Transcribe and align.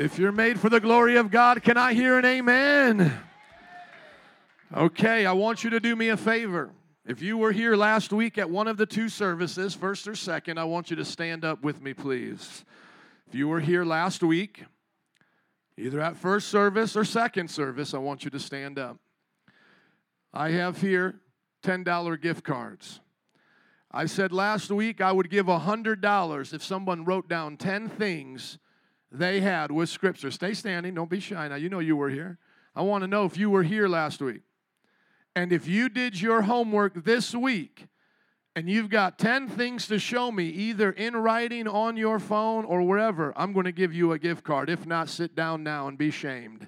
If 0.00 0.18
you're 0.18 0.32
made 0.32 0.58
for 0.58 0.70
the 0.70 0.80
glory 0.80 1.16
of 1.16 1.30
God, 1.30 1.62
can 1.62 1.76
I 1.76 1.92
hear 1.92 2.18
an 2.18 2.24
amen? 2.24 3.12
Okay, 4.74 5.26
I 5.26 5.32
want 5.32 5.62
you 5.62 5.68
to 5.68 5.78
do 5.78 5.94
me 5.94 6.08
a 6.08 6.16
favor. 6.16 6.70
If 7.04 7.20
you 7.20 7.36
were 7.36 7.52
here 7.52 7.76
last 7.76 8.10
week 8.10 8.38
at 8.38 8.48
one 8.48 8.66
of 8.66 8.78
the 8.78 8.86
two 8.86 9.10
services, 9.10 9.74
first 9.74 10.08
or 10.08 10.14
second, 10.14 10.56
I 10.56 10.64
want 10.64 10.88
you 10.88 10.96
to 10.96 11.04
stand 11.04 11.44
up 11.44 11.62
with 11.62 11.82
me, 11.82 11.92
please. 11.92 12.64
If 13.28 13.34
you 13.34 13.46
were 13.46 13.60
here 13.60 13.84
last 13.84 14.22
week, 14.22 14.64
either 15.76 16.00
at 16.00 16.16
first 16.16 16.48
service 16.48 16.96
or 16.96 17.04
second 17.04 17.50
service, 17.50 17.92
I 17.92 17.98
want 17.98 18.24
you 18.24 18.30
to 18.30 18.40
stand 18.40 18.78
up. 18.78 18.96
I 20.32 20.52
have 20.52 20.80
here 20.80 21.20
$10 21.62 22.22
gift 22.22 22.42
cards. 22.42 23.00
I 23.92 24.06
said 24.06 24.32
last 24.32 24.70
week 24.70 25.02
I 25.02 25.12
would 25.12 25.28
give 25.28 25.44
$100 25.44 26.54
if 26.54 26.64
someone 26.64 27.04
wrote 27.04 27.28
down 27.28 27.58
10 27.58 27.90
things 27.90 28.56
they 29.12 29.40
had 29.40 29.70
with 29.70 29.88
Scripture. 29.88 30.30
Stay 30.30 30.54
standing, 30.54 30.94
don't 30.94 31.10
be 31.10 31.20
shy 31.20 31.48
now. 31.48 31.56
You 31.56 31.68
know 31.68 31.80
you 31.80 31.96
were 31.96 32.10
here. 32.10 32.38
I 32.74 32.82
want 32.82 33.02
to 33.02 33.08
know 33.08 33.24
if 33.24 33.36
you 33.36 33.50
were 33.50 33.62
here 33.62 33.88
last 33.88 34.20
week. 34.20 34.42
And 35.34 35.52
if 35.52 35.66
you 35.66 35.88
did 35.88 36.20
your 36.20 36.42
homework 36.42 37.04
this 37.04 37.34
week 37.34 37.86
and 38.56 38.68
you've 38.68 38.90
got 38.90 39.18
10 39.18 39.48
things 39.48 39.86
to 39.88 39.98
show 39.98 40.30
me, 40.30 40.46
either 40.46 40.90
in 40.90 41.16
writing 41.16 41.68
on 41.68 41.96
your 41.96 42.18
phone 42.18 42.64
or 42.64 42.82
wherever, 42.82 43.32
I'm 43.36 43.52
going 43.52 43.64
to 43.64 43.72
give 43.72 43.94
you 43.94 44.12
a 44.12 44.18
gift 44.18 44.44
card. 44.44 44.68
If 44.68 44.86
not, 44.86 45.08
sit 45.08 45.34
down 45.36 45.62
now 45.62 45.88
and 45.88 45.96
be 45.96 46.10
shamed. 46.10 46.66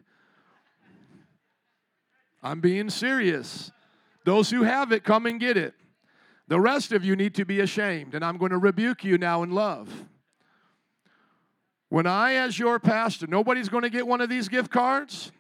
I'm 2.43 2.61
being 2.61 2.91
serious. 2.91 3.70
Those 4.25 4.51
who 4.51 4.62
have 4.62 4.93
it, 4.93 5.05
come 5.05 5.27
and 5.27 5.39
get 5.39 5.56
it. 5.56 5.75
The 6.48 6.61
rest 6.61 6.93
of 6.93 7.05
you 7.05 7.17
need 7.17 7.34
to 7.37 7.45
be 7.45 7.61
ashamed, 7.61 8.15
and 8.15 8.25
I'm 8.25 8.37
going 8.37 8.51
to 8.51 8.59
rebuke 8.59 9.05
you 9.05 9.17
now 9.17 9.43
in 9.43 9.53
love. 9.53 9.89
When 11.93 12.07
I, 12.07 12.37
as 12.37 12.59
your 12.59 12.79
pastor, 12.79 13.27
nobody's 13.27 13.69
going 13.69 13.83
to 13.83 13.91
get 13.91 14.07
one 14.07 14.23
of 14.23 14.31
these 14.31 14.49
gift 14.49 14.71
cards. 14.71 15.31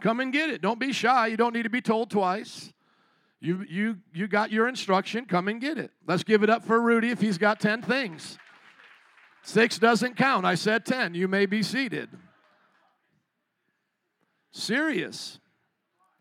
Come 0.00 0.20
and 0.20 0.32
get 0.32 0.48
it. 0.48 0.62
Don't 0.62 0.80
be 0.80 0.90
shy. 0.90 1.26
You 1.26 1.36
don't 1.36 1.52
need 1.52 1.64
to 1.64 1.68
be 1.68 1.82
told 1.82 2.08
twice. 2.08 2.72
You, 3.40 3.62
you, 3.68 3.98
you 4.14 4.26
got 4.26 4.50
your 4.50 4.68
instruction. 4.68 5.26
Come 5.26 5.48
and 5.48 5.60
get 5.60 5.76
it. 5.76 5.90
Let's 6.06 6.22
give 6.22 6.42
it 6.42 6.48
up 6.48 6.64
for 6.64 6.80
Rudy 6.80 7.10
if 7.10 7.20
he's 7.20 7.36
got 7.36 7.60
10 7.60 7.82
things. 7.82 8.38
Six 9.42 9.78
doesn't 9.78 10.16
count. 10.16 10.46
I 10.46 10.54
said 10.54 10.86
10. 10.86 11.12
You 11.14 11.28
may 11.28 11.44
be 11.44 11.62
seated. 11.62 12.08
Serious. 14.52 15.38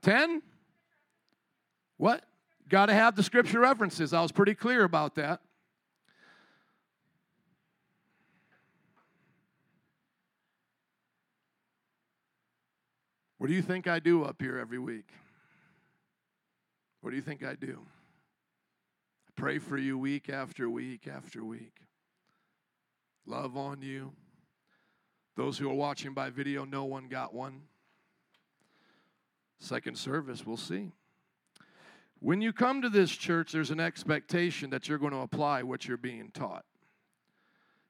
10? 0.02 0.42
What? 1.96 2.26
Got 2.68 2.88
to 2.88 2.94
have 2.94 3.16
the 3.16 3.24
scripture 3.24 3.62
references. 3.62 4.12
I 4.12 4.22
was 4.22 4.34
pretty 4.34 4.54
clear 4.54 4.84
about 4.84 5.16
that. 5.16 5.40
What 13.38 13.48
do 13.48 13.54
you 13.54 13.62
think 13.62 13.88
I 13.88 14.00
do 14.00 14.24
up 14.24 14.42
here 14.42 14.58
every 14.58 14.80
week? 14.80 15.10
What 17.02 17.10
do 17.10 17.16
you 17.16 17.22
think 17.22 17.44
I 17.44 17.56
do? 17.56 17.82
I 19.28 19.32
pray 19.36 19.60
for 19.60 19.78
you 19.78 19.98
week 19.98 20.30
after 20.30 20.70
week 20.70 21.08
after 21.08 21.44
week. 21.44 21.82
Love 23.26 23.58
on 23.58 23.82
you. 23.82 24.14
Those 25.36 25.58
who 25.58 25.70
are 25.70 25.76
watching 25.76 26.14
by 26.14 26.30
video, 26.30 26.64
no 26.64 26.86
one 26.86 27.08
got 27.08 27.34
one. 27.34 27.64
Second 29.60 29.98
service, 29.98 30.46
we'll 30.46 30.58
see. 30.58 30.92
When 32.20 32.42
you 32.42 32.54
come 32.54 32.82
to 32.82 32.90
this 32.90 33.12
church, 33.12 33.52
there's 33.52 33.72
an 33.72 33.80
expectation 33.80 34.70
that 34.70 34.88
you're 34.88 34.98
going 34.98 35.12
to 35.12 35.20
apply 35.20 35.64
what 35.64 35.88
you're 35.88 35.98
being 35.98 36.32
taught. 36.34 36.66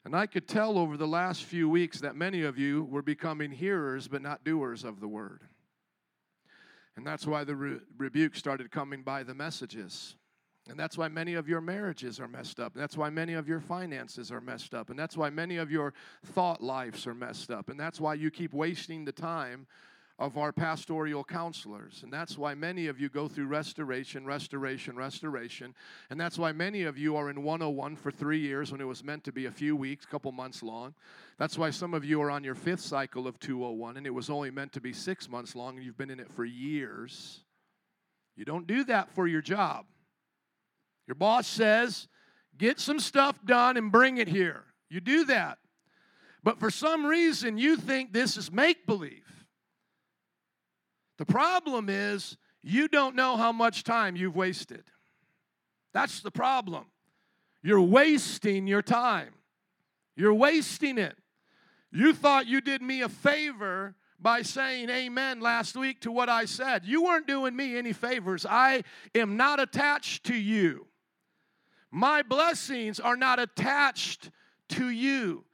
And 0.06 0.16
I 0.16 0.28
could 0.28 0.48
tell 0.48 0.78
over 0.78 0.98
the 0.98 1.08
last 1.08 1.44
few 1.44 1.68
weeks 1.68 2.00
that 2.02 2.16
many 2.16 2.44
of 2.44 2.60
you 2.60 2.84
were 2.84 3.02
becoming 3.02 3.50
hearers 3.52 4.08
but 4.08 4.22
not 4.22 4.44
doers 4.44 4.84
of 4.84 5.00
the 5.00 5.08
word. 5.08 5.42
And 6.96 7.06
that's 7.06 7.26
why 7.26 7.44
the 7.44 7.56
re- 7.56 7.80
rebuke 7.98 8.36
started 8.36 8.72
coming 8.72 9.02
by 9.02 9.24
the 9.24 9.34
messages. 9.34 10.16
And 10.70 10.80
that's 10.80 10.98
why 10.98 11.08
many 11.08 11.34
of 11.34 11.50
your 11.50 11.60
marriages 11.60 12.20
are 12.20 12.28
messed 12.28 12.60
up. 12.60 12.74
And 12.74 12.82
that's 12.82 12.96
why 12.96 13.10
many 13.10 13.34
of 13.34 13.48
your 13.48 13.60
finances 13.60 14.32
are 14.32 14.42
messed 14.42 14.74
up. 14.74 14.90
And 14.90 14.98
that's 14.98 15.18
why 15.18 15.30
many 15.30 15.58
of 15.58 15.72
your 15.72 15.94
thought 16.24 16.62
lives 16.62 17.06
are 17.06 17.14
messed 17.14 17.52
up. 17.52 17.70
And 17.70 17.80
that's 17.80 18.00
why 18.00 18.14
you 18.14 18.32
keep 18.32 18.54
wasting 18.54 19.06
the 19.06 19.12
time 19.12 19.68
of 20.18 20.38
our 20.38 20.54
pastoral 20.54 21.26
counselors. 21.26 22.02
And 22.04 22.12
that's 22.12 22.38
why 22.38 22.56
many 22.56 22.88
of 22.88 23.00
you 23.00 23.10
go 23.10 23.28
through 23.28 23.48
restoration, 23.48 24.26
restoration, 24.26 24.96
restoration. 24.96 25.76
And 26.10 26.20
that's 26.20 26.38
why 26.38 26.54
many 26.54 26.84
of 26.84 26.98
you 26.98 27.18
are 27.18 27.30
in 27.30 27.44
101 27.44 27.98
for 27.98 28.12
three 28.12 28.40
years 28.40 28.72
when 28.72 28.80
it 28.80 28.86
was 28.86 29.04
meant 29.04 29.26
to 29.26 29.34
be 29.34 29.46
a 29.46 29.52
few 29.52 29.76
weeks, 29.76 30.06
a 30.06 30.08
couple 30.08 30.32
months 30.32 30.64
long. 30.64 30.94
That's 31.38 31.58
why 31.58 31.70
some 31.70 31.94
of 31.94 32.06
you 32.06 32.22
are 32.22 32.32
on 32.32 32.46
your 32.46 32.56
fifth 32.56 32.80
cycle 32.80 33.28
of 33.28 33.40
201 33.40 33.98
and 33.98 34.08
it 34.08 34.14
was 34.14 34.30
only 34.30 34.52
meant 34.52 34.72
to 34.74 34.82
be 34.82 34.94
six 34.94 35.28
months 35.28 35.54
long 35.54 35.76
and 35.76 35.86
you've 35.86 35.98
been 35.98 36.12
in 36.12 36.22
it 36.22 36.32
for 36.32 36.46
years. 36.46 37.42
You 38.38 38.46
don't 38.46 38.68
do 38.68 38.86
that 38.86 39.12
for 39.12 39.28
your 39.28 39.42
job. 39.42 39.86
Your 41.08 41.16
boss 41.16 41.46
says, 41.46 42.08
get 42.58 42.80
some 42.80 43.00
stuff 43.00 43.38
done 43.44 43.76
and 43.76 43.92
bring 43.92 44.18
it 44.18 44.30
here. 44.30 44.64
You 44.90 45.02
do 45.02 45.26
that. 45.26 45.58
But 46.42 46.60
for 46.60 46.72
some 46.72 47.06
reason, 47.06 47.58
you 47.58 47.76
think 47.76 48.14
this 48.14 48.38
is 48.38 48.50
make 48.50 48.86
believe. 48.86 49.24
The 51.18 51.26
problem 51.26 51.90
is 51.90 52.38
you 52.62 52.88
don't 52.88 53.16
know 53.16 53.38
how 53.38 53.52
much 53.52 53.84
time 53.84 54.16
you've 54.16 54.36
wasted. 54.36 54.84
That's 55.94 56.22
the 56.22 56.32
problem. 56.32 56.86
You're 57.62 57.82
wasting 57.82 58.68
your 58.68 58.82
time. 58.82 59.34
You're 60.16 60.34
wasting 60.34 60.98
it. 60.98 61.16
You 61.92 62.14
thought 62.14 62.48
you 62.48 62.62
did 62.62 62.82
me 62.82 63.02
a 63.02 63.10
favor 63.10 63.96
by 64.20 64.42
saying 64.42 64.90
amen 64.90 65.40
last 65.40 65.76
week 65.76 66.02
to 66.02 66.12
what 66.12 66.30
I 66.30 66.46
said. 66.46 66.84
You 66.86 67.04
weren't 67.04 67.28
doing 67.28 67.56
me 67.56 67.78
any 67.78 67.94
favors. 67.94 68.46
I 68.46 68.84
am 69.14 69.38
not 69.38 69.60
attached 69.60 70.26
to 70.26 70.36
you. 70.36 70.88
My 71.92 72.22
blessings 72.24 73.00
are 73.00 73.16
not 73.16 73.40
attached 73.40 74.32
to 74.70 74.90
you. 74.90 75.46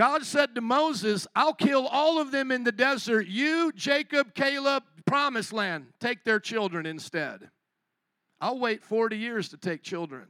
God 0.00 0.24
said 0.24 0.54
to 0.54 0.62
Moses, 0.62 1.26
I'll 1.36 1.52
kill 1.52 1.86
all 1.86 2.18
of 2.18 2.30
them 2.30 2.50
in 2.50 2.64
the 2.64 2.72
desert. 2.72 3.26
You, 3.26 3.70
Jacob, 3.74 4.32
Caleb, 4.34 4.82
promised 5.04 5.52
land, 5.52 5.88
take 6.00 6.24
their 6.24 6.40
children 6.40 6.86
instead. 6.86 7.50
I'll 8.40 8.58
wait 8.58 8.82
40 8.82 9.18
years 9.18 9.50
to 9.50 9.58
take 9.58 9.82
children. 9.82 10.28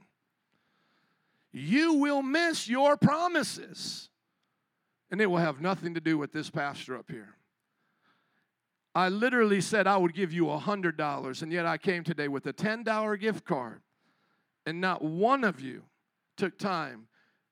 You 1.52 1.94
will 1.94 2.20
miss 2.20 2.68
your 2.68 2.96
promises. 2.96 4.08
And 5.08 5.20
it 5.20 5.26
will 5.26 5.36
have 5.36 5.60
nothing 5.60 5.94
to 5.94 6.00
do 6.00 6.18
with 6.18 6.32
this 6.32 6.50
pastor 6.50 6.98
up 6.98 7.08
here. 7.08 7.36
I 8.92 9.08
literally 9.08 9.60
said 9.60 9.86
I 9.86 9.98
would 9.98 10.14
give 10.14 10.32
you 10.32 10.50
a 10.50 10.58
$100, 10.58 11.42
and 11.42 11.52
yet 11.52 11.64
I 11.64 11.78
came 11.78 12.02
today 12.02 12.26
with 12.26 12.44
a 12.46 12.52
$10 12.52 13.20
gift 13.20 13.44
card. 13.44 13.82
And 14.66 14.80
not 14.80 15.00
one 15.00 15.44
of 15.44 15.60
you 15.60 15.84
took 16.36 16.58
time 16.58 17.06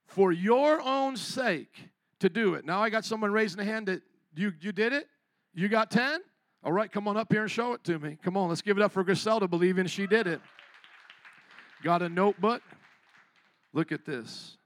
for 0.08 0.32
your 0.32 0.80
own 0.80 1.16
sake 1.16 1.90
to 2.20 2.28
do 2.28 2.54
it. 2.54 2.64
Now 2.64 2.82
I 2.82 2.90
got 2.90 3.04
someone 3.04 3.32
raising 3.32 3.60
a 3.60 3.64
hand 3.64 3.86
that 3.88 4.02
you, 4.34 4.52
you 4.60 4.72
did 4.72 4.92
it? 4.92 5.06
You 5.54 5.68
got 5.68 5.90
10? 5.90 6.20
All 6.64 6.72
right, 6.72 6.90
come 6.90 7.06
on 7.06 7.16
up 7.16 7.32
here 7.32 7.42
and 7.42 7.50
show 7.50 7.72
it 7.72 7.84
to 7.84 7.98
me. 7.98 8.18
Come 8.22 8.36
on, 8.36 8.48
let's 8.48 8.62
give 8.62 8.76
it 8.76 8.82
up 8.82 8.92
for 8.92 9.04
Griselda 9.04 9.46
believing 9.46 9.86
she 9.86 10.06
did 10.06 10.26
it. 10.26 10.40
Got 11.82 12.02
a 12.02 12.08
notebook? 12.08 12.62
Look 13.72 13.92
at 13.92 14.04
this. 14.04 14.56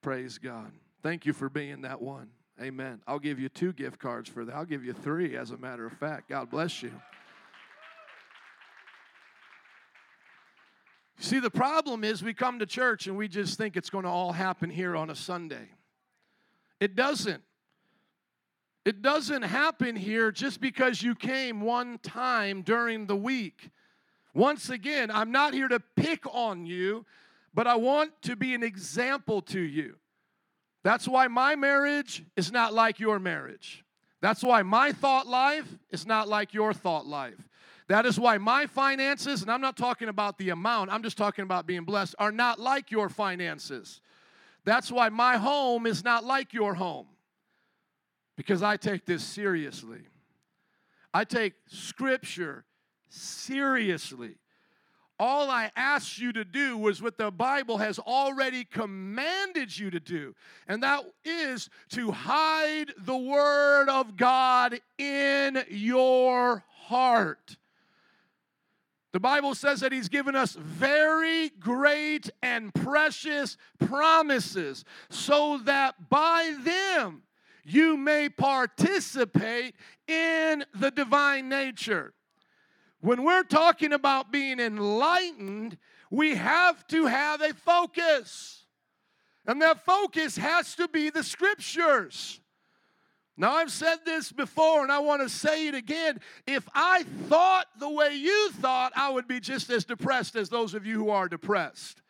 Praise 0.00 0.38
God. 0.38 0.72
Thank 1.02 1.26
you 1.26 1.32
for 1.32 1.48
being 1.48 1.82
that 1.82 2.00
one. 2.00 2.28
Amen. 2.62 3.00
I'll 3.06 3.18
give 3.18 3.38
you 3.38 3.48
two 3.48 3.72
gift 3.72 3.98
cards 3.98 4.28
for 4.28 4.44
that. 4.44 4.54
I'll 4.54 4.64
give 4.64 4.84
you 4.84 4.92
three, 4.92 5.36
as 5.36 5.50
a 5.50 5.56
matter 5.56 5.84
of 5.84 5.92
fact. 5.94 6.28
God 6.30 6.50
bless 6.50 6.82
you. 6.82 6.92
See, 11.18 11.40
the 11.40 11.50
problem 11.50 12.04
is 12.04 12.22
we 12.22 12.34
come 12.34 12.58
to 12.58 12.66
church 12.66 13.06
and 13.06 13.16
we 13.16 13.28
just 13.28 13.58
think 13.58 13.76
it's 13.76 13.90
going 13.90 14.04
to 14.04 14.10
all 14.10 14.32
happen 14.32 14.70
here 14.70 14.96
on 14.96 15.10
a 15.10 15.16
Sunday. 15.16 15.68
It 16.84 16.94
doesn't. 16.94 17.42
It 18.84 19.00
doesn't 19.00 19.40
happen 19.40 19.96
here 19.96 20.30
just 20.30 20.60
because 20.60 21.02
you 21.02 21.14
came 21.14 21.62
one 21.62 21.96
time 21.96 22.60
during 22.60 23.06
the 23.06 23.16
week. 23.16 23.70
Once 24.34 24.68
again, 24.68 25.10
I'm 25.10 25.32
not 25.32 25.54
here 25.54 25.68
to 25.68 25.80
pick 25.80 26.26
on 26.30 26.66
you, 26.66 27.06
but 27.54 27.66
I 27.66 27.76
want 27.76 28.12
to 28.24 28.36
be 28.36 28.52
an 28.52 28.62
example 28.62 29.40
to 29.40 29.60
you. 29.60 29.96
That's 30.82 31.08
why 31.08 31.26
my 31.26 31.56
marriage 31.56 32.22
is 32.36 32.52
not 32.52 32.74
like 32.74 33.00
your 33.00 33.18
marriage. 33.18 33.82
That's 34.20 34.42
why 34.42 34.60
my 34.60 34.92
thought 34.92 35.26
life 35.26 35.78
is 35.88 36.04
not 36.04 36.28
like 36.28 36.52
your 36.52 36.74
thought 36.74 37.06
life. 37.06 37.48
That 37.88 38.04
is 38.04 38.20
why 38.20 38.36
my 38.36 38.66
finances, 38.66 39.40
and 39.40 39.50
I'm 39.50 39.62
not 39.62 39.78
talking 39.78 40.10
about 40.10 40.36
the 40.36 40.50
amount, 40.50 40.92
I'm 40.92 41.02
just 41.02 41.16
talking 41.16 41.44
about 41.44 41.66
being 41.66 41.84
blessed, 41.84 42.14
are 42.18 42.30
not 42.30 42.60
like 42.60 42.90
your 42.90 43.08
finances. 43.08 44.02
That's 44.64 44.90
why 44.90 45.08
my 45.10 45.36
home 45.36 45.86
is 45.86 46.02
not 46.02 46.24
like 46.24 46.52
your 46.54 46.74
home, 46.74 47.06
because 48.36 48.62
I 48.62 48.76
take 48.76 49.04
this 49.04 49.22
seriously. 49.22 50.00
I 51.12 51.24
take 51.24 51.54
Scripture 51.66 52.64
seriously. 53.08 54.36
All 55.16 55.48
I 55.48 55.70
asked 55.76 56.18
you 56.18 56.32
to 56.32 56.44
do 56.44 56.76
was 56.76 57.00
what 57.00 57.18
the 57.18 57.30
Bible 57.30 57.78
has 57.78 58.00
already 58.00 58.64
commanded 58.64 59.78
you 59.78 59.90
to 59.90 60.00
do, 60.00 60.34
and 60.66 60.82
that 60.82 61.04
is 61.24 61.70
to 61.90 62.10
hide 62.10 62.92
the 62.98 63.16
Word 63.16 63.88
of 63.88 64.16
God 64.16 64.80
in 64.98 65.62
your 65.68 66.64
heart. 66.86 67.56
The 69.14 69.20
Bible 69.20 69.54
says 69.54 69.78
that 69.78 69.92
He's 69.92 70.08
given 70.08 70.34
us 70.34 70.56
very 70.56 71.50
great 71.60 72.30
and 72.42 72.74
precious 72.74 73.56
promises 73.78 74.84
so 75.08 75.58
that 75.58 76.10
by 76.10 76.56
them 76.64 77.22
you 77.62 77.96
may 77.96 78.28
participate 78.28 79.76
in 80.08 80.64
the 80.74 80.90
divine 80.90 81.48
nature. 81.48 82.12
When 83.02 83.22
we're 83.22 83.44
talking 83.44 83.92
about 83.92 84.32
being 84.32 84.58
enlightened, 84.58 85.78
we 86.10 86.34
have 86.34 86.84
to 86.88 87.06
have 87.06 87.40
a 87.40 87.54
focus. 87.54 88.64
And 89.46 89.62
that 89.62 89.84
focus 89.84 90.36
has 90.38 90.74
to 90.74 90.88
be 90.88 91.10
the 91.10 91.22
scriptures. 91.22 92.40
Now, 93.36 93.54
I've 93.54 93.72
said 93.72 93.98
this 94.04 94.30
before 94.30 94.82
and 94.82 94.92
I 94.92 95.00
want 95.00 95.22
to 95.22 95.28
say 95.28 95.66
it 95.66 95.74
again. 95.74 96.20
If 96.46 96.68
I 96.74 97.02
thought 97.28 97.66
the 97.78 97.90
way 97.90 98.14
you 98.14 98.50
thought, 98.52 98.92
I 98.94 99.10
would 99.10 99.26
be 99.26 99.40
just 99.40 99.70
as 99.70 99.84
depressed 99.84 100.36
as 100.36 100.48
those 100.48 100.74
of 100.74 100.86
you 100.86 100.98
who 100.98 101.10
are 101.10 101.28
depressed. 101.28 102.00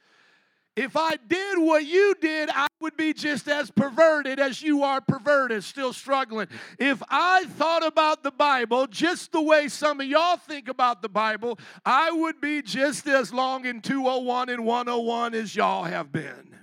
If 0.77 0.97
I 0.97 1.17
did 1.29 1.59
what 1.59 1.87
you 1.87 2.17
did, 2.21 2.51
I 2.51 2.67
would 2.81 2.97
be 2.97 3.13
just 3.13 3.49
as 3.49 3.71
perverted 3.71 4.41
as 4.41 4.61
you 4.61 4.83
are 4.83 5.01
perverted, 5.01 5.63
still 5.63 5.93
struggling. 5.93 6.49
If 6.81 7.01
I 7.09 7.45
thought 7.45 7.87
about 7.87 8.25
the 8.25 8.33
Bible 8.33 8.89
just 8.89 9.31
the 9.31 9.41
way 9.41 9.69
some 9.69 10.01
of 10.01 10.07
y'all 10.07 10.37
think 10.37 10.69
about 10.69 11.01
the 11.01 11.09
Bible, 11.09 11.61
I 11.87 12.11
would 12.11 12.41
be 12.41 12.61
just 12.61 13.07
as 13.07 13.33
long 13.33 13.67
in 13.67 13.83
201 13.83 14.49
and 14.49 14.65
101 14.65 15.35
as 15.35 15.55
y'all 15.55 15.85
have 15.85 16.11
been. 16.11 16.57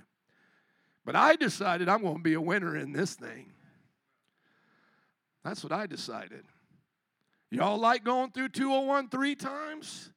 But 1.06 1.16
I 1.16 1.34
decided 1.34 1.88
I'm 1.88 2.02
going 2.02 2.18
to 2.18 2.22
be 2.22 2.34
a 2.34 2.40
winner 2.40 2.76
in 2.76 2.92
this 2.92 3.14
thing. 3.14 3.46
That's 5.44 5.62
what 5.62 5.72
I 5.72 5.86
decided. 5.86 6.44
Y'all 7.50 7.78
like 7.78 8.04
going 8.04 8.30
through 8.30 8.48
201 8.50 9.08
three 9.08 9.34
times? 9.34 10.10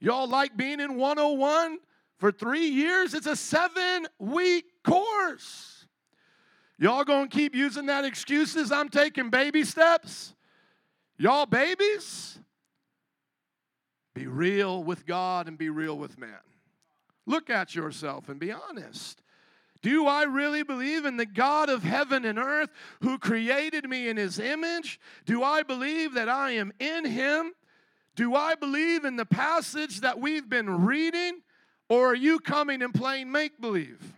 Y'all 0.00 0.28
like 0.28 0.56
being 0.56 0.80
in 0.80 0.96
101 0.96 1.78
for 2.18 2.30
three 2.30 2.68
years? 2.68 3.14
It's 3.14 3.26
a 3.26 3.36
seven 3.36 4.06
week 4.18 4.64
course. 4.84 5.86
Y'all 6.78 7.04
gonna 7.04 7.28
keep 7.28 7.54
using 7.54 7.86
that 7.86 8.04
excuses? 8.04 8.70
I'm 8.70 8.88
taking 8.88 9.30
baby 9.30 9.64
steps. 9.64 10.34
Y'all 11.16 11.46
babies? 11.46 12.38
Be 14.14 14.26
real 14.26 14.84
with 14.84 15.04
God 15.06 15.48
and 15.48 15.58
be 15.58 15.70
real 15.70 15.98
with 15.98 16.18
man. 16.18 16.38
Look 17.26 17.50
at 17.50 17.74
yourself 17.74 18.28
and 18.28 18.38
be 18.38 18.52
honest. 18.52 19.20
Do 19.82 20.06
I 20.06 20.24
really 20.24 20.62
believe 20.62 21.04
in 21.04 21.16
the 21.16 21.26
God 21.26 21.68
of 21.68 21.82
heaven 21.82 22.24
and 22.24 22.38
earth 22.38 22.70
who 23.00 23.18
created 23.18 23.88
me 23.88 24.08
in 24.08 24.16
his 24.16 24.38
image? 24.38 24.98
Do 25.24 25.42
I 25.42 25.62
believe 25.62 26.14
that 26.14 26.28
I 26.28 26.52
am 26.52 26.72
in 26.80 27.04
him? 27.04 27.52
Do 28.16 28.34
I 28.34 28.56
believe 28.56 29.04
in 29.04 29.16
the 29.16 29.26
passage 29.26 30.00
that 30.00 30.18
we've 30.18 30.48
been 30.48 30.84
reading? 30.84 31.42
Or 31.88 32.10
are 32.10 32.16
you 32.16 32.40
coming 32.40 32.82
and 32.82 32.92
playing 32.92 33.30
make 33.30 33.60
believe? 33.60 34.14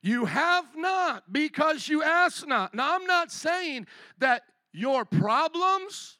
You 0.00 0.24
have 0.24 0.76
not 0.76 1.32
because 1.32 1.88
you 1.88 2.02
ask 2.02 2.46
not. 2.46 2.74
Now, 2.74 2.94
I'm 2.94 3.06
not 3.06 3.30
saying 3.30 3.86
that 4.18 4.42
your 4.72 5.04
problems 5.04 6.18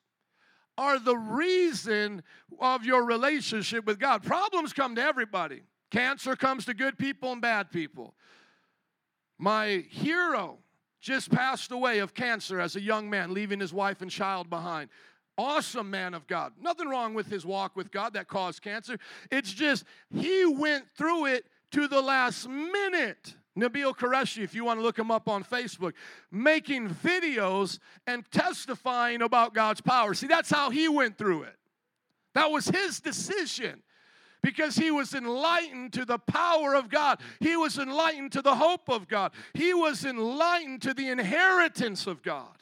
are 0.76 0.98
the 0.98 1.16
reason 1.16 2.22
of 2.60 2.84
your 2.84 3.04
relationship 3.04 3.86
with 3.86 3.98
God. 3.98 4.22
Problems 4.22 4.72
come 4.72 4.94
to 4.96 5.02
everybody. 5.02 5.62
Cancer 5.90 6.36
comes 6.36 6.64
to 6.66 6.74
good 6.74 6.98
people 6.98 7.32
and 7.32 7.40
bad 7.40 7.70
people. 7.70 8.14
My 9.38 9.84
hero 9.88 10.58
just 11.00 11.30
passed 11.30 11.70
away 11.70 12.00
of 12.00 12.12
cancer 12.12 12.60
as 12.60 12.76
a 12.76 12.80
young 12.80 13.08
man, 13.08 13.32
leaving 13.32 13.60
his 13.60 13.72
wife 13.72 14.02
and 14.02 14.10
child 14.10 14.50
behind. 14.50 14.90
Awesome 15.38 15.90
man 15.90 16.14
of 16.14 16.26
God. 16.26 16.52
Nothing 16.60 16.88
wrong 16.88 17.14
with 17.14 17.28
his 17.28 17.46
walk 17.46 17.76
with 17.76 17.92
God 17.92 18.14
that 18.14 18.26
caused 18.26 18.60
cancer. 18.60 18.98
It's 19.30 19.52
just 19.52 19.84
he 20.12 20.44
went 20.44 20.86
through 20.96 21.26
it 21.26 21.46
to 21.72 21.86
the 21.86 22.02
last 22.02 22.48
minute. 22.48 23.34
Nabil 23.56 23.96
Qureshi, 23.96 24.42
if 24.42 24.54
you 24.54 24.64
want 24.64 24.80
to 24.80 24.82
look 24.82 24.98
him 24.98 25.10
up 25.10 25.28
on 25.28 25.44
Facebook, 25.44 25.92
making 26.30 26.90
videos 26.90 27.78
and 28.06 28.28
testifying 28.30 29.22
about 29.22 29.54
God's 29.54 29.80
power. 29.80 30.14
See, 30.14 30.26
that's 30.26 30.50
how 30.50 30.70
he 30.70 30.88
went 30.88 31.16
through 31.16 31.44
it. 31.44 31.56
That 32.34 32.50
was 32.50 32.68
his 32.68 33.00
decision 33.00 33.82
because 34.42 34.76
he 34.76 34.90
was 34.90 35.14
enlightened 35.14 35.92
to 35.94 36.04
the 36.04 36.18
power 36.18 36.74
of 36.74 36.88
God. 36.88 37.20
He 37.40 37.56
was 37.56 37.78
enlightened 37.78 38.32
to 38.32 38.42
the 38.42 38.54
hope 38.54 38.88
of 38.88 39.08
God. 39.08 39.32
He 39.54 39.74
was 39.74 40.04
enlightened 40.04 40.82
to 40.82 40.94
the 40.94 41.08
inheritance 41.08 42.06
of 42.06 42.22
God. 42.22 42.56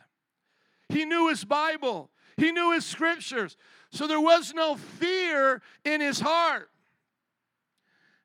He 0.88 1.04
knew 1.04 1.28
his 1.28 1.44
Bible, 1.44 2.10
he 2.36 2.52
knew 2.52 2.72
his 2.72 2.86
scriptures. 2.86 3.56
So 3.90 4.06
there 4.06 4.20
was 4.20 4.52
no 4.52 4.76
fear 4.76 5.62
in 5.84 6.00
his 6.00 6.20
heart. 6.20 6.70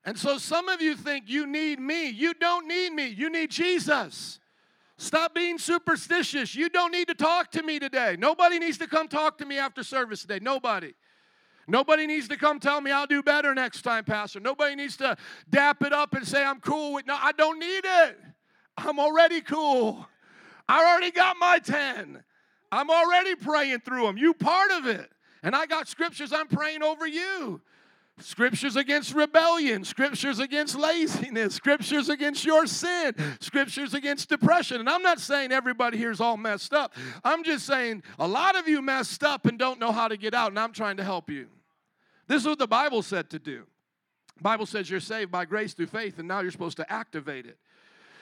And 0.04 0.18
so 0.18 0.38
some 0.38 0.68
of 0.68 0.82
you 0.82 0.96
think 0.96 1.26
you 1.28 1.46
need 1.46 1.80
me. 1.80 2.10
You 2.10 2.34
don't 2.34 2.68
need 2.68 2.92
me, 2.92 3.08
you 3.08 3.30
need 3.30 3.52
Jesus. 3.52 4.40
Stop 4.98 5.34
being 5.34 5.58
superstitious. 5.58 6.54
You 6.54 6.70
don't 6.70 6.92
need 6.92 7.08
to 7.08 7.16
talk 7.16 7.52
to 7.52 7.64
me 7.64 7.80
today. 7.80 8.16
Nobody 8.20 8.60
needs 8.60 8.78
to 8.80 8.88
come 8.88 9.08
talk 9.08 9.40
to 9.40 9.46
me 9.46 9.58
after 9.58 9.84
service 9.84 10.22
today. 10.22 10.38
Nobody. 10.40 10.94
Nobody 11.72 12.06
needs 12.06 12.28
to 12.28 12.36
come 12.36 12.60
tell 12.60 12.82
me 12.82 12.92
I'll 12.92 13.08
do 13.08 13.24
better 13.24 13.56
next 13.56 13.84
time, 13.84 14.04
Pastor. 14.04 14.42
Nobody 14.42 14.76
needs 14.76 14.98
to 14.98 15.16
dap 15.50 15.82
it 15.84 15.94
up 15.94 16.14
and 16.14 16.28
say 16.28 16.44
I'm 16.44 16.60
cool 16.60 16.94
with 16.94 17.08
no, 17.08 17.18
I 17.18 17.32
don't 17.32 17.60
need 17.60 17.84
it. 17.86 18.20
I'm 18.78 19.00
already 19.00 19.40
cool. 19.40 20.06
I 20.68 20.84
already 20.84 21.12
got 21.12 21.38
my 21.40 21.60
10. 21.60 22.22
I'm 22.74 22.90
already 22.90 23.36
praying 23.36 23.80
through 23.80 24.06
them. 24.06 24.18
You 24.18 24.34
part 24.34 24.72
of 24.72 24.86
it. 24.86 25.10
And 25.44 25.56
I 25.56 25.66
got 25.66 25.88
scriptures 25.88 26.34
I'm 26.34 26.48
praying 26.48 26.84
over 26.84 27.08
you. 27.08 27.62
Scriptures 28.20 28.76
against 28.76 29.16
rebellion, 29.16 29.86
scriptures 29.86 30.40
against 30.40 30.76
laziness, 30.76 31.56
scriptures 31.56 32.10
against 32.10 32.44
your 32.44 32.68
sin, 32.68 33.16
scriptures 33.40 33.94
against 33.94 34.28
depression. 34.28 34.82
And 34.82 34.90
I'm 34.90 35.02
not 35.02 35.22
saying 35.22 35.54
everybody 35.54 35.98
here 35.98 36.12
is 36.12 36.20
all 36.20 36.36
messed 36.36 36.74
up. 36.74 36.94
I'm 37.24 37.46
just 37.46 37.66
saying 37.66 38.04
a 38.20 38.28
lot 38.28 38.58
of 38.58 38.68
you 38.68 38.82
messed 38.82 39.24
up 39.24 39.46
and 39.46 39.58
don't 39.58 39.80
know 39.80 39.94
how 39.94 40.10
to 40.10 40.18
get 40.18 40.34
out, 40.34 40.50
and 40.50 40.60
I'm 40.60 40.74
trying 40.74 40.98
to 40.98 41.04
help 41.04 41.30
you. 41.30 41.48
This 42.32 42.44
is 42.44 42.48
what 42.48 42.60
the 42.60 42.68
Bible 42.68 43.02
said 43.02 43.30
to 43.32 43.40
do. 43.40 43.66
The 44.38 44.44
Bible 44.44 44.66
says 44.66 44.90
you're 44.90 45.02
saved 45.02 45.32
by 45.32 45.44
grace 45.44 45.74
through 45.74 45.88
faith, 45.88 46.18
and 46.18 46.30
now 46.30 46.40
you're 46.40 46.52
supposed 46.52 46.78
to 46.78 46.90
activate 46.90 47.46
it. 47.46 47.58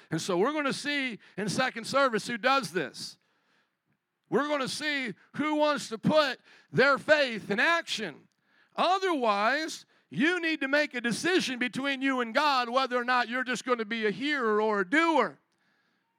And 0.10 0.20
so 0.20 0.36
we're 0.36 0.52
going 0.52 0.66
to 0.66 0.74
see 0.74 1.20
in 1.38 1.48
second 1.48 1.86
service 1.86 2.26
who 2.26 2.36
does 2.36 2.72
this. 2.72 3.18
We're 4.28 4.48
going 4.48 4.62
to 4.62 4.68
see 4.68 5.14
who 5.36 5.58
wants 5.58 5.90
to 5.90 6.00
put 6.00 6.40
their 6.74 6.98
faith 6.98 7.52
in 7.52 7.60
action. 7.60 8.16
Otherwise, 8.76 9.86
you 10.10 10.42
need 10.42 10.62
to 10.62 10.68
make 10.68 10.96
a 10.96 11.02
decision 11.02 11.60
between 11.60 12.02
you 12.02 12.22
and 12.22 12.34
God 12.34 12.68
whether 12.68 12.98
or 12.98 13.06
not 13.06 13.30
you're 13.30 13.44
just 13.44 13.64
going 13.64 13.78
to 13.78 13.86
be 13.86 14.08
a 14.08 14.12
hearer 14.12 14.60
or 14.60 14.80
a 14.80 14.90
doer. 14.90 15.38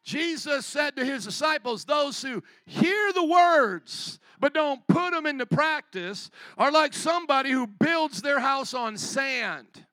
Jesus 0.03 0.67
said 0.67 0.97
to 0.97 1.05
his 1.05 1.25
disciples, 1.25 1.85
Those 1.85 2.23
who 2.23 2.43
hear 2.65 3.13
the 3.13 3.25
words 3.25 4.19
but 4.41 4.55
don't 4.55 4.87
put 4.89 5.13
them 5.13 5.27
into 5.27 5.45
practice 5.45 6.31
are 6.57 6.73
like 6.73 6.95
somebody 6.95 7.51
who 7.51 7.67
builds 7.67 8.23
their 8.23 8.41
house 8.41 8.73
on 8.73 8.97
sand. 8.97 9.87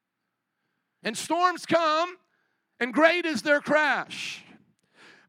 And 1.04 1.18
storms 1.18 1.66
come, 1.66 2.16
and 2.80 2.94
great 2.94 3.26
is 3.26 3.42
their 3.42 3.60
crash. 3.60 4.44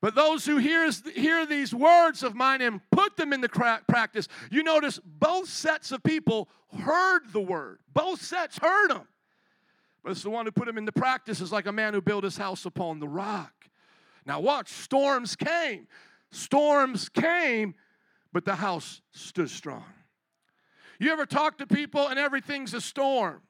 But 0.00 0.14
those 0.14 0.46
who 0.46 0.58
hears, 0.58 1.02
hear 1.14 1.44
these 1.44 1.74
words 1.74 2.22
of 2.22 2.36
mine 2.36 2.62
and 2.62 2.80
put 2.92 3.16
them 3.16 3.32
into 3.32 3.48
practice, 3.48 4.28
you 4.50 4.62
notice 4.62 5.00
both 5.04 5.48
sets 5.48 5.90
of 5.90 6.04
people 6.04 6.48
heard 6.84 7.32
the 7.32 7.40
word. 7.40 7.80
Both 7.92 8.22
sets 8.22 8.58
heard 8.58 8.90
them. 8.90 9.08
But 10.04 10.12
it's 10.12 10.22
the 10.22 10.30
one 10.30 10.46
who 10.46 10.52
put 10.52 10.66
them 10.66 10.78
into 10.78 10.92
practice 10.92 11.40
is 11.40 11.50
like 11.50 11.66
a 11.66 11.72
man 11.72 11.94
who 11.94 12.00
built 12.00 12.22
his 12.22 12.36
house 12.36 12.64
upon 12.64 13.00
the 13.00 13.08
rock. 13.08 13.57
Now, 14.28 14.40
watch, 14.40 14.68
storms 14.68 15.34
came. 15.34 15.86
Storms 16.30 17.08
came, 17.08 17.74
but 18.30 18.44
the 18.44 18.54
house 18.54 19.00
stood 19.10 19.48
strong. 19.48 19.86
You 21.00 21.10
ever 21.12 21.24
talk 21.24 21.56
to 21.58 21.66
people 21.66 22.08
and 22.08 22.18
everything's 22.18 22.74
a 22.74 22.80
storm? 22.82 23.40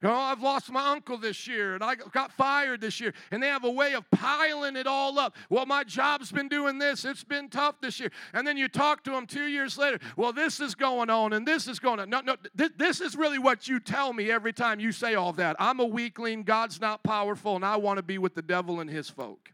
You 0.00 0.08
know, 0.08 0.14
I've 0.14 0.42
lost 0.42 0.72
my 0.72 0.92
uncle 0.92 1.18
this 1.18 1.46
year 1.46 1.74
and 1.74 1.84
I 1.84 1.94
got 1.94 2.32
fired 2.32 2.80
this 2.80 3.00
year, 3.00 3.12
and 3.30 3.42
they 3.42 3.48
have 3.48 3.64
a 3.64 3.70
way 3.70 3.92
of 3.92 4.10
piling 4.10 4.76
it 4.76 4.86
all 4.86 5.18
up. 5.18 5.36
Well, 5.50 5.66
my 5.66 5.84
job's 5.84 6.32
been 6.32 6.48
doing 6.48 6.78
this, 6.78 7.04
it's 7.04 7.22
been 7.22 7.50
tough 7.50 7.80
this 7.82 8.00
year. 8.00 8.10
And 8.32 8.46
then 8.46 8.56
you 8.56 8.68
talk 8.68 9.04
to 9.04 9.10
them 9.10 9.26
two 9.26 9.46
years 9.46 9.76
later, 9.76 9.98
well, 10.16 10.32
this 10.32 10.58
is 10.58 10.74
going 10.74 11.10
on 11.10 11.34
and 11.34 11.46
this 11.46 11.68
is 11.68 11.78
going 11.78 12.00
on. 12.00 12.08
No, 12.08 12.20
no, 12.20 12.36
th- 12.56 12.72
this 12.78 13.02
is 13.02 13.14
really 13.14 13.38
what 13.38 13.68
you 13.68 13.78
tell 13.78 14.14
me 14.14 14.30
every 14.30 14.54
time 14.54 14.80
you 14.80 14.90
say 14.90 15.14
all 15.14 15.34
that. 15.34 15.54
I'm 15.60 15.80
a 15.80 15.86
weakling, 15.86 16.44
God's 16.44 16.80
not 16.80 17.04
powerful, 17.04 17.56
and 17.56 17.64
I 17.64 17.76
want 17.76 17.98
to 17.98 18.02
be 18.02 18.16
with 18.16 18.34
the 18.34 18.42
devil 18.42 18.80
and 18.80 18.88
his 18.88 19.10
folk. 19.10 19.50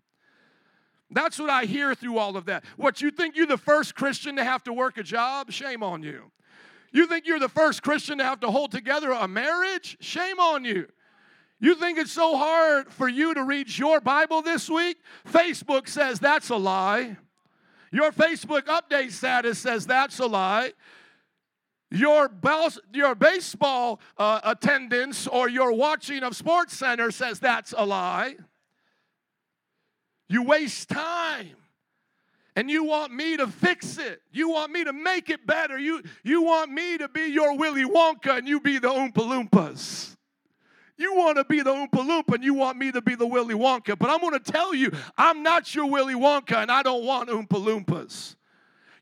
That's 1.11 1.39
what 1.39 1.51
I 1.51 1.65
hear 1.65 1.95
through 1.95 2.19
all 2.19 2.37
of 2.37 2.45
that. 2.47 2.65
What 2.77 3.01
you 3.01 3.11
think 3.11 3.37
you're 3.37 3.47
the 3.47 3.57
first 3.57 3.95
Christian 3.95 4.37
to 4.37 4.45
have 4.45 4.63
to 4.65 4.73
work 4.73 4.99
a 4.99 5.03
job? 5.03 5.51
Shame 5.51 5.83
on 5.83 6.03
you. 6.03 6.31
You 6.93 7.07
think 7.07 7.27
you're 7.27 7.39
the 7.39 7.49
first 7.49 7.83
Christian 7.83 8.19
to 8.19 8.25
have 8.25 8.41
to 8.41 8.51
hold 8.51 8.73
together 8.73 9.11
a 9.13 9.29
marriage? 9.29 9.97
Shame 10.01 10.39
on 10.41 10.65
you. 10.65 10.87
You 11.61 11.75
think 11.75 11.99
it's 11.99 12.13
so 12.13 12.37
hard 12.37 12.91
for 12.93 13.09
you 13.09 13.35
to 13.35 13.43
read 13.43 13.77
your 13.77 14.01
Bible 14.01 14.43
this 14.43 14.71
week? 14.71 14.99
Facebook 15.27 15.89
says 15.89 16.21
that's 16.21 16.51
a 16.51 16.57
lie. 16.57 17.17
Your 17.91 18.13
Facebook 18.13 18.63
update 18.67 19.13
status 19.13 19.59
says 19.59 19.87
that's 19.87 20.19
a 20.19 20.27
lie. 20.27 20.73
Your, 21.91 22.31
your 22.93 23.15
baseball 23.15 23.99
uh, 24.19 24.41
attendance 24.45 25.27
or 25.27 25.49
your 25.49 25.73
watching 25.73 26.23
of 26.23 26.37
Sports 26.37 26.77
Center 26.77 27.11
says 27.11 27.41
that's 27.41 27.75
a 27.77 27.85
lie. 27.85 28.37
You 30.29 30.43
waste 30.43 30.89
time. 30.89 31.57
And 32.57 32.69
you 32.69 32.83
want 32.85 33.13
me 33.13 33.37
to 33.37 33.47
fix 33.47 33.99
it. 33.99 34.21
You 34.33 34.51
want 34.51 34.73
me 34.73 34.83
to 34.83 34.93
make 34.93 35.31
it 35.31 35.47
better. 35.47 35.79
You, 35.79 36.03
you 36.25 36.43
want 36.43 36.73
me 36.73 36.99
to 36.99 37.09
be 37.09 37.27
your 37.27 37.57
Willy 37.57 37.85
Wonka 37.85 38.39
and 38.39 38.49
you 38.49 38.59
be 38.59 38.79
the 38.79 38.89
Oompa 38.89 39.13
Loompas. 39.13 40.17
You 40.97 41.15
want 41.15 41.37
to 41.39 41.45
be 41.45 41.63
the 41.63 41.71
Oompa 41.71 42.05
Loompa 42.05 42.35
and 42.35 42.43
you 42.43 42.55
want 42.55 42.77
me 42.77 42.91
to 42.91 43.01
be 43.01 43.15
the 43.15 43.27
Willy 43.27 43.55
Wonka. 43.55 43.97
But 43.97 44.11
I'm 44.11 44.19
going 44.19 44.33
to 44.33 44.53
tell 44.53 44.75
you, 44.75 44.91
I'm 45.17 45.45
not 45.45 45.73
your 45.73 45.89
Willy 45.89 46.15
Wonka 46.15 46.57
and 46.57 46.71
I 46.71 46.83
don't 46.83 47.05
want 47.05 47.29
Oompa 47.29 47.47
Loompas. 47.65 48.35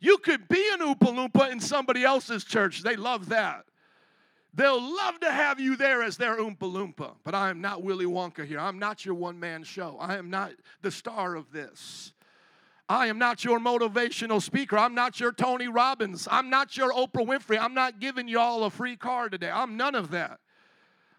You 0.01 0.19
could 0.19 0.47
be 0.49 0.63
an 0.75 0.81
Oompa 0.81 1.31
Loompa 1.31 1.51
in 1.51 1.59
somebody 1.59 2.05
else's 2.05 2.45
church. 2.45 2.83
They 2.83 2.97
love 2.97 3.31
that. 3.31 3.65
They'll 4.57 4.81
love 4.81 5.21
to 5.21 5.31
have 5.31 5.61
you 5.61 5.77
there 5.77 6.03
as 6.03 6.17
their 6.17 6.39
Oompa 6.39 6.61
Loompa. 6.61 7.13
But 7.25 7.35
I 7.35 7.51
am 7.51 7.61
not 7.61 7.83
Willy 7.83 8.07
Wonka 8.07 8.47
here. 8.47 8.59
I'm 8.59 8.79
not 8.79 9.05
your 9.05 9.15
one 9.15 9.39
man 9.39 9.63
show. 9.63 9.99
I 10.01 10.17
am 10.17 10.31
not 10.31 10.53
the 10.81 10.91
star 10.91 11.37
of 11.37 11.53
this. 11.53 12.15
I 12.89 13.09
am 13.09 13.19
not 13.19 13.45
your 13.45 13.59
motivational 13.59 14.41
speaker. 14.41 14.79
I'm 14.79 14.95
not 14.95 15.21
your 15.21 15.33
Tony 15.33 15.69
Robbins. 15.69 16.27
I'm 16.31 16.49
not 16.49 16.75
your 16.75 16.91
Oprah 16.93 17.27
Winfrey. 17.27 17.59
I'm 17.61 17.75
not 17.75 18.01
giving 18.01 18.29
y'all 18.29 18.65
a 18.65 18.71
free 18.71 18.97
car 18.97 19.29
today. 19.29 19.51
I'm 19.51 19.77
none 19.77 19.95
of 19.95 20.11
that. 20.13 20.39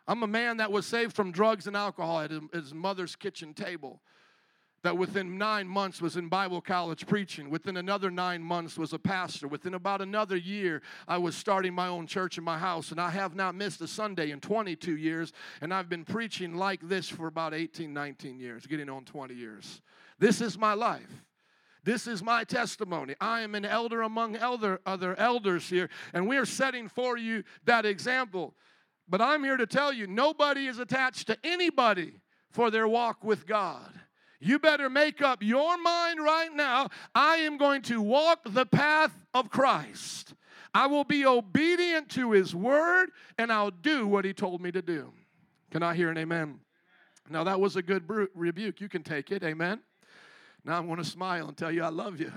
I'm 0.08 0.24
a 0.24 0.28
man 0.28 0.58
that 0.58 0.72
was 0.72 0.88
saved 0.88 1.16
from 1.16 1.32
drugs 1.32 1.68
and 1.68 1.76
alcohol 1.76 2.22
at 2.22 2.32
his 2.32 2.74
mother's 2.74 3.16
kitchen 3.16 3.54
table. 3.54 4.02
That 4.84 4.98
within 4.98 5.38
nine 5.38 5.68
months 5.68 6.02
was 6.02 6.18
in 6.18 6.30
Bible 6.30 6.62
college 6.62 7.08
preaching. 7.08 7.50
Within 7.50 7.78
another 7.78 8.12
nine 8.12 8.42
months 8.42 8.78
was 8.78 8.94
a 8.94 9.00
pastor. 9.00 9.48
Within 9.48 9.74
about 9.74 10.02
another 10.02 10.38
year, 10.38 10.82
I 11.08 11.18
was 11.18 11.36
starting 11.36 11.74
my 11.74 11.88
own 11.88 12.08
church 12.08 12.38
in 12.38 12.44
my 12.44 12.58
house. 12.58 12.92
And 12.92 13.02
I 13.02 13.10
have 13.10 13.36
not 13.36 13.56
missed 13.56 13.82
a 13.82 13.88
Sunday 13.88 14.32
in 14.32 14.40
22 14.40 14.96
years. 14.96 15.34
And 15.62 15.74
I've 15.74 15.90
been 15.90 16.06
preaching 16.06 16.56
like 16.56 16.88
this 16.88 17.10
for 17.10 17.28
about 17.28 17.54
18, 17.54 17.92
19 17.92 18.40
years, 18.40 18.66
getting 18.68 18.90
on 18.90 19.04
20 19.04 19.34
years. 19.34 19.82
This 20.20 20.42
is 20.42 20.58
my 20.58 20.74
life. 20.74 21.24
This 21.88 22.06
is 22.06 22.22
my 22.22 22.44
testimony. 22.44 23.16
I 23.22 23.44
am 23.44 23.56
an 23.56 23.64
elder 23.64 24.02
among 24.02 24.36
elder, 24.36 24.82
other 24.86 25.18
elders 25.18 25.70
here, 25.70 25.90
and 26.14 26.28
we 26.28 26.36
are 26.36 26.46
setting 26.46 26.90
for 26.90 27.18
you 27.18 27.46
that 27.64 27.86
example. 27.86 28.56
But 29.08 29.22
I'm 29.22 29.42
here 29.42 29.56
to 29.56 29.66
tell 29.66 29.94
you 29.94 30.06
nobody 30.06 30.68
is 30.68 30.80
attached 30.80 31.28
to 31.28 31.38
anybody 31.46 32.20
for 32.52 32.70
their 32.72 32.90
walk 32.90 33.24
with 33.24 33.48
God. 33.48 34.02
You 34.40 34.60
better 34.60 34.90
make 34.90 35.22
up 35.22 35.42
your 35.42 35.78
mind 35.82 36.24
right 36.24 36.54
now. 36.54 36.90
I 37.16 37.38
am 37.38 37.58
going 37.58 37.82
to 37.84 38.02
walk 38.02 38.40
the 38.46 38.66
path 38.66 39.12
of 39.34 39.50
Christ. 39.50 40.34
I 40.74 40.86
will 40.88 41.04
be 41.04 41.26
obedient 41.26 42.10
to 42.12 42.32
his 42.32 42.54
word 42.54 43.10
and 43.38 43.52
I'll 43.52 43.72
do 43.72 44.06
what 44.06 44.26
he 44.26 44.34
told 44.34 44.62
me 44.62 44.72
to 44.72 44.82
do. 44.82 45.12
Can 45.72 45.82
I 45.82 45.96
hear 45.96 46.10
an 46.10 46.18
amen? 46.18 46.60
Now, 47.30 47.44
that 47.44 47.60
was 47.60 47.76
a 47.76 47.82
good 47.82 48.04
rebuke. 48.34 48.80
You 48.80 48.88
can 48.88 49.04
take 49.04 49.32
it. 49.32 49.44
Amen. 49.44 49.82
Now, 50.64 50.78
I 50.78 50.80
want 50.82 51.04
to 51.04 51.10
smile 51.10 51.48
and 51.48 51.58
tell 51.58 51.72
you 51.72 51.84
I 51.84 51.90
love 51.90 52.20
you. 52.20 52.32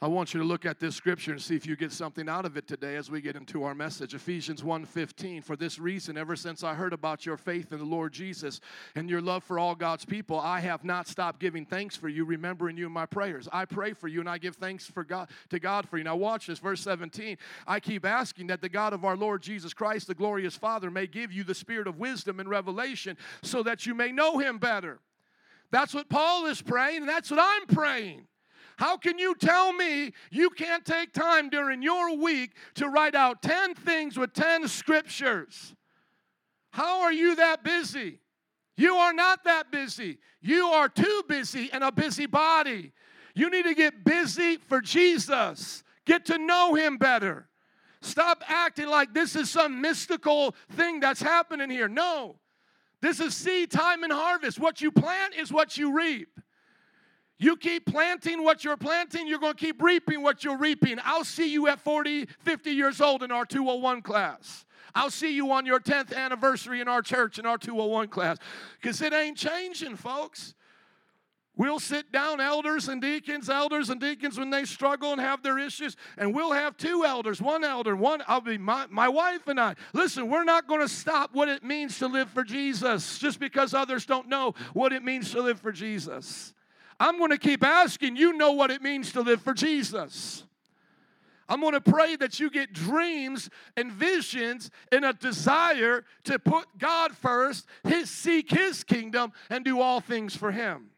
I 0.00 0.06
want 0.06 0.32
you 0.32 0.38
to 0.38 0.46
look 0.46 0.64
at 0.64 0.78
this 0.78 0.94
scripture 0.94 1.32
and 1.32 1.42
see 1.42 1.56
if 1.56 1.66
you 1.66 1.74
get 1.74 1.90
something 1.90 2.28
out 2.28 2.44
of 2.44 2.56
it 2.56 2.68
today 2.68 2.94
as 2.94 3.10
we 3.10 3.20
get 3.20 3.34
into 3.34 3.64
our 3.64 3.74
message. 3.74 4.14
Ephesians 4.14 4.62
1:15. 4.62 5.42
For 5.42 5.56
this 5.56 5.80
reason, 5.80 6.16
ever 6.16 6.36
since 6.36 6.62
I 6.62 6.74
heard 6.74 6.92
about 6.92 7.26
your 7.26 7.36
faith 7.36 7.72
in 7.72 7.78
the 7.80 7.84
Lord 7.84 8.12
Jesus 8.12 8.60
and 8.94 9.10
your 9.10 9.20
love 9.20 9.42
for 9.42 9.58
all 9.58 9.74
God's 9.74 10.04
people, 10.04 10.38
I 10.38 10.60
have 10.60 10.84
not 10.84 11.08
stopped 11.08 11.40
giving 11.40 11.66
thanks 11.66 11.96
for 11.96 12.08
you, 12.08 12.24
remembering 12.24 12.76
you 12.76 12.86
in 12.86 12.92
my 12.92 13.06
prayers. 13.06 13.48
I 13.52 13.64
pray 13.64 13.92
for 13.92 14.06
you 14.06 14.20
and 14.20 14.28
I 14.28 14.38
give 14.38 14.54
thanks 14.54 14.86
for 14.86 15.02
God 15.02 15.30
to 15.50 15.58
God 15.58 15.88
for 15.88 15.98
you. 15.98 16.04
Now 16.04 16.14
watch 16.14 16.46
this, 16.46 16.60
verse 16.60 16.80
17. 16.82 17.36
I 17.66 17.80
keep 17.80 18.06
asking 18.06 18.46
that 18.46 18.60
the 18.60 18.68
God 18.68 18.92
of 18.92 19.04
our 19.04 19.16
Lord 19.16 19.42
Jesus 19.42 19.74
Christ, 19.74 20.06
the 20.06 20.14
glorious 20.14 20.54
Father, 20.54 20.92
may 20.92 21.08
give 21.08 21.32
you 21.32 21.42
the 21.42 21.56
spirit 21.56 21.88
of 21.88 21.98
wisdom 21.98 22.38
and 22.38 22.48
revelation 22.48 23.16
so 23.42 23.64
that 23.64 23.84
you 23.84 23.96
may 23.96 24.12
know 24.12 24.38
him 24.38 24.58
better. 24.58 25.00
That's 25.72 25.92
what 25.92 26.08
Paul 26.08 26.46
is 26.46 26.62
praying, 26.62 26.98
and 26.98 27.08
that's 27.08 27.32
what 27.32 27.40
I'm 27.42 27.66
praying. 27.66 28.28
How 28.78 28.96
can 28.96 29.18
you 29.18 29.34
tell 29.34 29.72
me 29.72 30.12
you 30.30 30.50
can't 30.50 30.84
take 30.84 31.12
time 31.12 31.48
during 31.48 31.82
your 31.82 32.16
week 32.16 32.52
to 32.76 32.88
write 32.88 33.16
out 33.16 33.42
10 33.42 33.74
things 33.74 34.16
with 34.16 34.32
10 34.32 34.68
scriptures? 34.68 35.74
How 36.70 37.00
are 37.00 37.12
you 37.12 37.34
that 37.34 37.64
busy? 37.64 38.20
You 38.76 38.94
are 38.94 39.12
not 39.12 39.42
that 39.44 39.72
busy. 39.72 40.18
You 40.40 40.66
are 40.66 40.88
too 40.88 41.24
busy 41.28 41.68
and 41.72 41.82
a 41.82 41.90
busy 41.90 42.26
body. 42.26 42.92
You 43.34 43.50
need 43.50 43.64
to 43.64 43.74
get 43.74 44.04
busy 44.04 44.58
for 44.58 44.80
Jesus. 44.80 45.82
Get 46.04 46.26
to 46.26 46.38
know 46.38 46.76
him 46.76 46.98
better. 46.98 47.48
Stop 48.00 48.44
acting 48.46 48.86
like 48.86 49.12
this 49.12 49.34
is 49.34 49.50
some 49.50 49.80
mystical 49.80 50.54
thing 50.70 51.00
that's 51.00 51.20
happening 51.20 51.68
here. 51.68 51.88
No. 51.88 52.36
This 53.02 53.18
is 53.18 53.34
seed 53.34 53.72
time 53.72 54.04
and 54.04 54.12
harvest. 54.12 54.60
What 54.60 54.80
you 54.80 54.92
plant 54.92 55.34
is 55.34 55.52
what 55.52 55.76
you 55.76 55.96
reap. 55.96 56.28
You 57.38 57.56
keep 57.56 57.86
planting 57.86 58.42
what 58.42 58.64
you're 58.64 58.76
planting, 58.76 59.28
you're 59.28 59.38
going 59.38 59.54
to 59.54 59.64
keep 59.64 59.80
reaping 59.80 60.22
what 60.22 60.42
you're 60.42 60.58
reaping. 60.58 60.98
I'll 61.04 61.24
see 61.24 61.52
you 61.52 61.68
at 61.68 61.80
40, 61.80 62.26
50 62.26 62.70
years 62.70 63.00
old 63.00 63.22
in 63.22 63.30
our 63.30 63.46
201 63.46 64.02
class. 64.02 64.64
I'll 64.94 65.10
see 65.10 65.34
you 65.34 65.52
on 65.52 65.64
your 65.64 65.78
10th 65.78 66.14
anniversary 66.14 66.80
in 66.80 66.88
our 66.88 67.02
church 67.02 67.38
in 67.38 67.46
our 67.46 67.58
201 67.58 68.08
class 68.08 68.38
because 68.80 69.00
it 69.00 69.12
ain't 69.12 69.36
changing, 69.36 69.94
folks. 69.94 70.54
We'll 71.56 71.80
sit 71.80 72.12
down, 72.12 72.40
elders 72.40 72.88
and 72.88 73.02
deacons, 73.02 73.50
elders 73.50 73.90
and 73.90 74.00
deacons 74.00 74.38
when 74.38 74.50
they 74.50 74.64
struggle 74.64 75.10
and 75.10 75.20
have 75.20 75.42
their 75.42 75.58
issues, 75.58 75.96
and 76.16 76.32
we'll 76.32 76.52
have 76.52 76.76
two 76.76 77.04
elders, 77.04 77.42
one 77.42 77.64
elder, 77.64 77.96
one, 77.96 78.22
I'll 78.28 78.40
be 78.40 78.58
my, 78.58 78.86
my 78.88 79.08
wife 79.08 79.48
and 79.48 79.58
I. 79.58 79.74
Listen, 79.92 80.28
we're 80.28 80.44
not 80.44 80.68
going 80.68 80.80
to 80.80 80.88
stop 80.88 81.34
what 81.34 81.48
it 81.48 81.64
means 81.64 81.98
to 81.98 82.06
live 82.06 82.30
for 82.30 82.44
Jesus 82.44 83.18
just 83.18 83.40
because 83.40 83.74
others 83.74 84.06
don't 84.06 84.28
know 84.28 84.54
what 84.72 84.92
it 84.92 85.02
means 85.02 85.32
to 85.32 85.42
live 85.42 85.60
for 85.60 85.72
Jesus. 85.72 86.54
I'm 87.00 87.18
going 87.18 87.30
to 87.30 87.38
keep 87.38 87.64
asking 87.64 88.16
you 88.16 88.32
know 88.32 88.52
what 88.52 88.70
it 88.70 88.82
means 88.82 89.12
to 89.12 89.20
live 89.20 89.40
for 89.40 89.54
Jesus. 89.54 90.44
I'm 91.48 91.60
going 91.60 91.72
to 91.72 91.80
pray 91.80 92.16
that 92.16 92.38
you 92.38 92.50
get 92.50 92.72
dreams 92.72 93.48
and 93.76 93.90
visions 93.90 94.70
and 94.92 95.04
a 95.04 95.14
desire 95.14 96.04
to 96.24 96.38
put 96.38 96.66
God 96.76 97.16
first, 97.16 97.66
his, 97.84 98.10
seek 98.10 98.50
His 98.50 98.84
kingdom, 98.84 99.32
and 99.48 99.64
do 99.64 99.80
all 99.80 100.00
things 100.00 100.36
for 100.36 100.52
Him. 100.52 100.90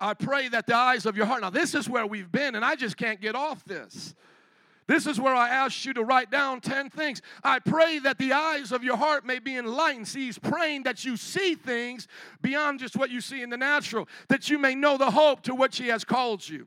I 0.00 0.14
pray 0.14 0.48
that 0.48 0.66
the 0.66 0.76
eyes 0.76 1.04
of 1.06 1.16
your 1.16 1.26
heart. 1.26 1.42
Now, 1.42 1.50
this 1.50 1.74
is 1.74 1.88
where 1.88 2.06
we've 2.06 2.30
been, 2.30 2.54
and 2.54 2.64
I 2.64 2.76
just 2.76 2.96
can't 2.96 3.20
get 3.20 3.34
off 3.34 3.64
this. 3.64 4.14
This 4.88 5.06
is 5.06 5.20
where 5.20 5.34
I 5.34 5.50
asked 5.50 5.84
you 5.84 5.92
to 5.92 6.02
write 6.02 6.30
down 6.30 6.62
10 6.62 6.88
things. 6.88 7.20
I 7.44 7.58
pray 7.58 7.98
that 7.98 8.16
the 8.16 8.32
eyes 8.32 8.72
of 8.72 8.82
your 8.82 8.96
heart 8.96 9.24
may 9.24 9.38
be 9.38 9.54
enlightened. 9.56 10.08
See, 10.08 10.24
he's 10.24 10.38
praying 10.38 10.84
that 10.84 11.04
you 11.04 11.18
see 11.18 11.54
things 11.54 12.08
beyond 12.40 12.80
just 12.80 12.96
what 12.96 13.10
you 13.10 13.20
see 13.20 13.42
in 13.42 13.50
the 13.50 13.58
natural, 13.58 14.08
that 14.28 14.48
you 14.48 14.58
may 14.58 14.74
know 14.74 14.96
the 14.96 15.10
hope 15.10 15.42
to 15.42 15.54
which 15.54 15.76
he 15.76 15.88
has 15.88 16.04
called 16.04 16.48
you. 16.48 16.66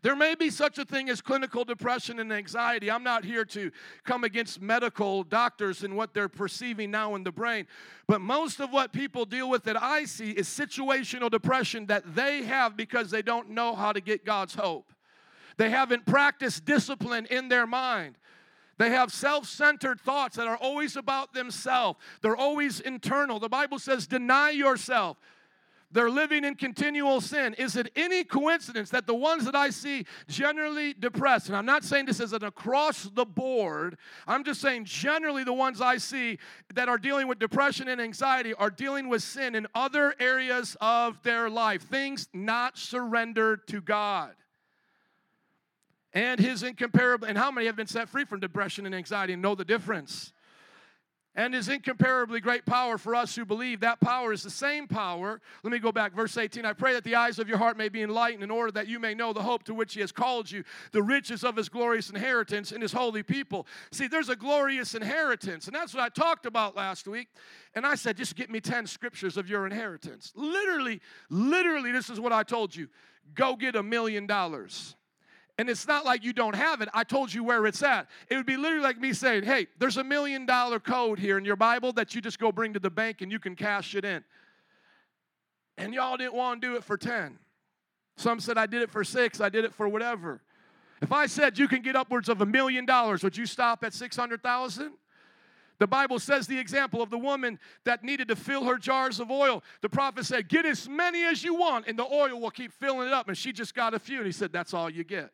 There 0.00 0.16
may 0.16 0.34
be 0.34 0.48
such 0.48 0.78
a 0.78 0.84
thing 0.84 1.10
as 1.10 1.20
clinical 1.20 1.64
depression 1.64 2.18
and 2.18 2.32
anxiety. 2.32 2.90
I'm 2.90 3.02
not 3.02 3.24
here 3.24 3.44
to 3.46 3.70
come 4.04 4.24
against 4.24 4.62
medical 4.62 5.22
doctors 5.22 5.82
and 5.82 5.96
what 5.96 6.14
they're 6.14 6.28
perceiving 6.28 6.90
now 6.90 7.14
in 7.14 7.24
the 7.24 7.32
brain, 7.32 7.66
but 8.06 8.20
most 8.20 8.60
of 8.60 8.72
what 8.72 8.92
people 8.92 9.24
deal 9.26 9.50
with 9.50 9.64
that 9.64 9.80
I 9.80 10.04
see 10.04 10.30
is 10.30 10.48
situational 10.48 11.30
depression 11.30 11.86
that 11.86 12.14
they 12.14 12.42
have 12.44 12.76
because 12.76 13.10
they 13.10 13.22
don't 13.22 13.50
know 13.50 13.74
how 13.74 13.92
to 13.92 14.00
get 14.00 14.24
God's 14.24 14.54
hope. 14.54 14.92
They 15.56 15.70
haven't 15.70 16.06
practiced 16.06 16.64
discipline 16.64 17.26
in 17.26 17.48
their 17.48 17.66
mind. 17.66 18.16
They 18.78 18.90
have 18.90 19.12
self 19.12 19.46
centered 19.46 20.00
thoughts 20.00 20.36
that 20.36 20.46
are 20.48 20.56
always 20.56 20.96
about 20.96 21.34
themselves, 21.34 21.98
they're 22.20 22.36
always 22.36 22.80
internal. 22.80 23.38
The 23.38 23.48
Bible 23.48 23.78
says, 23.78 24.06
deny 24.06 24.50
yourself. 24.50 25.18
They're 25.92 26.10
living 26.10 26.42
in 26.44 26.54
continual 26.54 27.20
sin. 27.20 27.54
Is 27.58 27.76
it 27.76 27.92
any 27.94 28.24
coincidence 28.24 28.88
that 28.90 29.06
the 29.06 29.14
ones 29.14 29.44
that 29.44 29.54
I 29.54 29.68
see 29.68 30.06
generally 30.26 30.94
depressed, 30.94 31.48
and 31.48 31.56
I'm 31.56 31.66
not 31.66 31.84
saying 31.84 32.06
this 32.06 32.18
as 32.18 32.32
an 32.32 32.44
across 32.44 33.10
the 33.14 33.26
board, 33.26 33.98
I'm 34.26 34.42
just 34.42 34.62
saying 34.62 34.86
generally 34.86 35.44
the 35.44 35.52
ones 35.52 35.82
I 35.82 35.98
see 35.98 36.38
that 36.74 36.88
are 36.88 36.96
dealing 36.96 37.28
with 37.28 37.38
depression 37.38 37.88
and 37.88 38.00
anxiety 38.00 38.54
are 38.54 38.70
dealing 38.70 39.10
with 39.10 39.22
sin 39.22 39.54
in 39.54 39.66
other 39.74 40.14
areas 40.18 40.78
of 40.80 41.22
their 41.22 41.50
life, 41.50 41.82
things 41.82 42.26
not 42.32 42.78
surrendered 42.78 43.68
to 43.68 43.82
God 43.82 44.32
and 46.12 46.40
his 46.40 46.62
incomparable. 46.62 47.26
And 47.26 47.38
how 47.38 47.50
many 47.50 47.66
have 47.66 47.76
been 47.76 47.86
set 47.86 48.08
free 48.08 48.24
from 48.24 48.40
depression 48.40 48.86
and 48.86 48.94
anxiety 48.94 49.32
and 49.32 49.42
know 49.42 49.54
the 49.54 49.64
difference? 49.64 50.32
and 51.34 51.54
his 51.54 51.68
incomparably 51.68 52.40
great 52.40 52.66
power 52.66 52.98
for 52.98 53.14
us 53.14 53.34
who 53.34 53.44
believe. 53.44 53.80
That 53.80 54.00
power 54.00 54.32
is 54.32 54.42
the 54.42 54.50
same 54.50 54.86
power. 54.86 55.40
Let 55.62 55.72
me 55.72 55.78
go 55.78 55.90
back, 55.90 56.14
verse 56.14 56.36
18. 56.36 56.64
I 56.64 56.74
pray 56.74 56.92
that 56.92 57.04
the 57.04 57.14
eyes 57.14 57.38
of 57.38 57.48
your 57.48 57.58
heart 57.58 57.76
may 57.76 57.88
be 57.88 58.02
enlightened 58.02 58.42
in 58.42 58.50
order 58.50 58.70
that 58.72 58.86
you 58.86 58.98
may 58.98 59.14
know 59.14 59.32
the 59.32 59.42
hope 59.42 59.62
to 59.64 59.74
which 59.74 59.94
he 59.94 60.00
has 60.00 60.12
called 60.12 60.50
you, 60.50 60.62
the 60.92 61.02
riches 61.02 61.42
of 61.42 61.56
his 61.56 61.68
glorious 61.68 62.10
inheritance 62.10 62.70
in 62.72 62.80
his 62.80 62.92
holy 62.92 63.22
people. 63.22 63.66
See, 63.92 64.08
there's 64.08 64.28
a 64.28 64.36
glorious 64.36 64.94
inheritance, 64.94 65.66
and 65.66 65.74
that's 65.74 65.94
what 65.94 66.02
I 66.02 66.08
talked 66.10 66.44
about 66.44 66.76
last 66.76 67.08
week. 67.08 67.28
And 67.74 67.86
I 67.86 67.94
said, 67.94 68.16
just 68.16 68.36
get 68.36 68.50
me 68.50 68.60
10 68.60 68.86
scriptures 68.86 69.36
of 69.36 69.48
your 69.48 69.64
inheritance. 69.64 70.32
Literally, 70.34 71.00
literally, 71.30 71.92
this 71.92 72.10
is 72.10 72.20
what 72.20 72.32
I 72.32 72.42
told 72.42 72.76
you 72.76 72.88
go 73.34 73.56
get 73.56 73.76
a 73.76 73.82
million 73.82 74.26
dollars. 74.26 74.96
And 75.58 75.68
it's 75.68 75.86
not 75.86 76.04
like 76.04 76.24
you 76.24 76.32
don't 76.32 76.54
have 76.54 76.80
it. 76.80 76.88
I 76.94 77.04
told 77.04 77.32
you 77.32 77.44
where 77.44 77.66
it's 77.66 77.82
at. 77.82 78.08
It 78.28 78.36
would 78.36 78.46
be 78.46 78.56
literally 78.56 78.82
like 78.82 78.98
me 78.98 79.12
saying, 79.12 79.44
hey, 79.44 79.66
there's 79.78 79.98
a 79.98 80.04
million 80.04 80.46
dollar 80.46 80.80
code 80.80 81.18
here 81.18 81.36
in 81.36 81.44
your 81.44 81.56
Bible 81.56 81.92
that 81.92 82.14
you 82.14 82.20
just 82.20 82.38
go 82.38 82.50
bring 82.50 82.72
to 82.72 82.80
the 82.80 82.90
bank 82.90 83.20
and 83.20 83.30
you 83.30 83.38
can 83.38 83.54
cash 83.54 83.94
it 83.94 84.04
in. 84.04 84.24
And 85.76 85.92
y'all 85.92 86.16
didn't 86.16 86.34
want 86.34 86.62
to 86.62 86.68
do 86.68 86.76
it 86.76 86.84
for 86.84 86.96
10. 86.96 87.38
Some 88.16 88.40
said, 88.40 88.58
I 88.58 88.66
did 88.66 88.82
it 88.82 88.90
for 88.90 89.04
six, 89.04 89.40
I 89.40 89.48
did 89.48 89.64
it 89.64 89.74
for 89.74 89.88
whatever. 89.88 90.42
If 91.00 91.12
I 91.12 91.26
said 91.26 91.58
you 91.58 91.66
can 91.68 91.82
get 91.82 91.96
upwards 91.96 92.28
of 92.28 92.40
a 92.40 92.46
million 92.46 92.86
dollars, 92.86 93.22
would 93.22 93.36
you 93.36 93.46
stop 93.46 93.82
at 93.84 93.92
600,000? 93.92 94.92
The 95.78 95.86
Bible 95.86 96.20
says 96.20 96.46
the 96.46 96.58
example 96.58 97.02
of 97.02 97.10
the 97.10 97.18
woman 97.18 97.58
that 97.84 98.04
needed 98.04 98.28
to 98.28 98.36
fill 98.36 98.64
her 98.64 98.78
jars 98.78 99.18
of 99.18 99.32
oil. 99.32 99.64
The 99.80 99.88
prophet 99.88 100.24
said, 100.24 100.48
Get 100.48 100.64
as 100.64 100.88
many 100.88 101.24
as 101.24 101.42
you 101.42 101.56
want, 101.56 101.88
and 101.88 101.98
the 101.98 102.06
oil 102.06 102.40
will 102.40 102.52
keep 102.52 102.72
filling 102.72 103.08
it 103.08 103.12
up. 103.12 103.26
And 103.26 103.36
she 103.36 103.52
just 103.52 103.74
got 103.74 103.92
a 103.92 103.98
few. 103.98 104.18
And 104.18 104.26
he 104.26 104.30
said, 104.32 104.52
That's 104.52 104.74
all 104.74 104.88
you 104.88 105.02
get. 105.02 105.32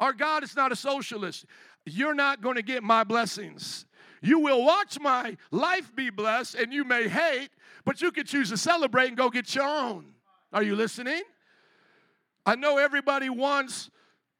Our 0.00 0.12
God 0.12 0.44
is 0.44 0.54
not 0.56 0.72
a 0.72 0.76
socialist. 0.76 1.46
You're 1.84 2.14
not 2.14 2.40
going 2.40 2.56
to 2.56 2.62
get 2.62 2.82
my 2.82 3.04
blessings. 3.04 3.86
You 4.22 4.40
will 4.40 4.64
watch 4.64 4.98
my 5.00 5.36
life 5.50 5.94
be 5.94 6.10
blessed, 6.10 6.56
and 6.56 6.72
you 6.72 6.84
may 6.84 7.08
hate, 7.08 7.50
but 7.84 8.00
you 8.00 8.10
can 8.10 8.26
choose 8.26 8.50
to 8.50 8.56
celebrate 8.56 9.08
and 9.08 9.16
go 9.16 9.30
get 9.30 9.54
your 9.54 9.66
own. 9.66 10.06
Are 10.52 10.62
you 10.62 10.74
listening? 10.74 11.22
I 12.44 12.56
know 12.56 12.78
everybody 12.78 13.28
wants 13.28 13.90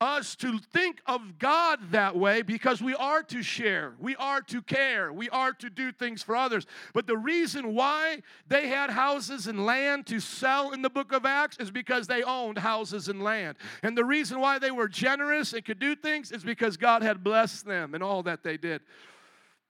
us 0.00 0.36
to 0.36 0.58
think 0.58 1.00
of 1.06 1.38
God 1.38 1.78
that 1.90 2.16
way 2.16 2.42
because 2.42 2.82
we 2.82 2.94
are 2.94 3.22
to 3.24 3.42
share, 3.42 3.94
we 3.98 4.14
are 4.16 4.42
to 4.42 4.60
care, 4.60 5.12
we 5.12 5.28
are 5.30 5.52
to 5.54 5.70
do 5.70 5.90
things 5.90 6.22
for 6.22 6.36
others. 6.36 6.66
But 6.92 7.06
the 7.06 7.16
reason 7.16 7.74
why 7.74 8.22
they 8.46 8.68
had 8.68 8.90
houses 8.90 9.46
and 9.46 9.64
land 9.64 10.06
to 10.08 10.20
sell 10.20 10.72
in 10.72 10.82
the 10.82 10.90
book 10.90 11.12
of 11.12 11.24
Acts 11.24 11.56
is 11.58 11.70
because 11.70 12.06
they 12.06 12.22
owned 12.22 12.58
houses 12.58 13.08
and 13.08 13.22
land. 13.22 13.56
And 13.82 13.96
the 13.96 14.04
reason 14.04 14.38
why 14.38 14.58
they 14.58 14.70
were 14.70 14.88
generous 14.88 15.54
and 15.54 15.64
could 15.64 15.78
do 15.78 15.96
things 15.96 16.30
is 16.30 16.44
because 16.44 16.76
God 16.76 17.02
had 17.02 17.24
blessed 17.24 17.64
them 17.64 17.94
and 17.94 18.02
all 18.02 18.22
that 18.24 18.42
they 18.42 18.56
did. 18.58 18.82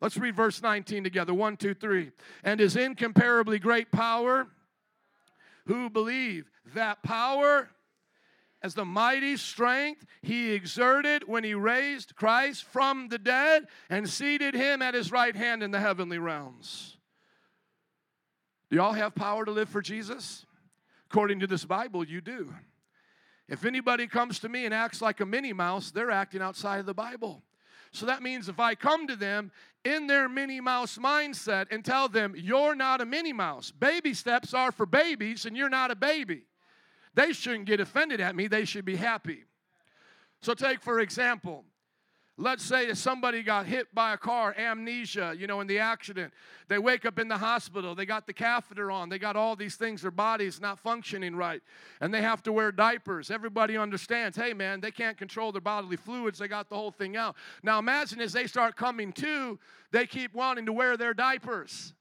Let's 0.01 0.17
read 0.17 0.37
verse 0.37 0.61
19 0.61 1.05
together. 1.05 1.33
One, 1.33 1.57
two, 1.57 1.75
three. 1.75 2.11
And 2.45 2.61
his 2.61 2.77
incomparably 2.77 3.59
great 3.59 3.91
power, 3.93 4.49
who 5.67 5.89
believe 5.89 6.51
that 6.75 7.03
power 7.03 7.71
as 8.63 8.75
the 8.75 8.85
mighty 8.85 9.37
strength 9.37 10.05
he 10.23 10.53
exerted 10.53 11.29
when 11.29 11.45
he 11.45 11.55
raised 11.55 12.17
Christ 12.17 12.65
from 12.65 13.09
the 13.09 13.19
dead 13.19 13.67
and 13.89 14.09
seated 14.09 14.55
him 14.55 14.83
at 14.83 14.95
his 14.95 15.13
right 15.13 15.37
hand 15.37 15.63
in 15.63 15.71
the 15.71 15.81
heavenly 15.81 16.19
realms. 16.19 16.97
Do 18.71 18.77
y'all 18.77 18.93
have 18.93 19.15
power 19.15 19.45
to 19.45 19.51
live 19.51 19.69
for 19.69 19.81
Jesus? 19.81 20.47
According 21.11 21.41
to 21.41 21.47
this 21.47 21.65
Bible, 21.65 22.05
you 22.05 22.21
do. 22.21 22.53
If 23.49 23.65
anybody 23.65 24.09
comes 24.09 24.41
to 24.41 24.49
me 24.49 24.65
and 24.65 24.75
acts 24.75 25.01
like 25.01 25.21
a 25.21 25.27
Minnie 25.27 25.53
Mouse, 25.53 25.93
they're 25.93 26.11
acting 26.11 26.43
outside 26.43 26.81
of 26.81 26.87
the 26.87 26.95
Bible. 26.95 27.43
So 27.93 28.07
that 28.07 28.23
means 28.23 28.49
if 28.49 28.59
I 28.59 28.75
come 28.75 29.07
to 29.07 29.15
them 29.15 29.53
in 29.85 30.09
their 30.09 30.29
Minnie 30.29 30.61
Mouse 30.61 30.99
mindset 30.99 31.67
and 31.71 31.85
tell 31.85 32.09
them, 32.09 32.35
you're 32.37 32.75
not 32.75 33.01
a 33.01 33.07
Minnie 33.07 33.33
Mouse, 33.33 33.71
baby 33.71 34.15
steps 34.15 34.53
are 34.53 34.73
for 34.73 34.85
babies 34.85 35.47
and 35.47 35.57
you're 35.57 35.69
not 35.69 35.93
a 35.93 35.97
baby. 35.97 36.43
They 37.17 37.33
shouldn't 37.33 37.65
get 37.65 37.81
offended 37.81 38.21
at 38.21 38.37
me, 38.37 38.47
they 38.47 38.65
should 38.65 38.85
be 38.85 38.97
happy. 38.97 39.45
So, 40.43 40.53
take 40.53 40.83
for 40.83 41.01
example, 41.01 41.65
let's 42.37 42.63
say 42.63 42.87
that 42.87 42.99
somebody 42.99 43.43
got 43.43 43.65
hit 43.65 43.93
by 43.95 44.13
a 44.13 44.19
car, 44.19 44.55
amnesia, 44.59 45.35
you 45.37 45.47
know, 45.47 45.63
in 45.63 45.67
the 45.67 45.79
accident. 45.79 46.35
They 46.69 46.79
wake 46.79 47.07
up 47.07 47.19
in 47.19 47.27
the 47.27 47.39
hospital, 47.39 47.95
they 47.95 48.05
got 48.05 48.27
the 48.27 48.35
catheter 48.35 48.91
on, 48.91 49.09
they 49.09 49.19
got 49.19 49.35
all 49.35 49.57
these 49.57 49.77
things, 49.77 50.03
their 50.03 50.11
body's 50.11 50.61
not 50.61 50.79
functioning 50.79 51.35
right, 51.35 51.63
and 52.03 52.13
they 52.13 52.21
have 52.21 52.43
to 52.43 52.53
wear 52.53 52.71
diapers. 52.71 53.31
Everybody 53.31 53.79
understands, 53.79 54.37
hey 54.37 54.53
man, 54.53 54.83
they 54.83 54.91
can't 54.91 55.17
control 55.17 55.53
their 55.53 55.63
bodily 55.63 55.97
fluids, 55.97 56.39
they 56.39 56.49
got 56.49 56.69
the 56.69 56.77
whole 56.77 56.91
thing 56.91 57.17
out. 57.17 57.35
Now, 57.63 57.79
imagine 57.79 58.21
as 58.21 58.35
they 58.35 58.47
start 58.47 58.77
coming 58.77 59.11
to, 59.15 59.59
they 59.91 60.07
keep 60.07 60.35
wanting 60.35 60.67
to 60.67 60.73
wear 60.75 60.99
their 60.99 61.15
diapers. 61.15 61.95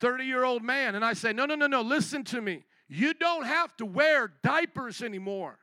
30 0.00 0.24
year 0.24 0.42
old 0.42 0.64
man, 0.64 0.96
and 0.96 1.04
I 1.04 1.12
say, 1.12 1.32
no, 1.32 1.46
no, 1.46 1.54
no, 1.54 1.68
no, 1.68 1.80
listen 1.80 2.24
to 2.24 2.40
me. 2.40 2.64
You 2.88 3.14
don't 3.14 3.46
have 3.46 3.76
to 3.78 3.86
wear 3.86 4.32
diapers 4.42 5.02
anymore. 5.02 5.58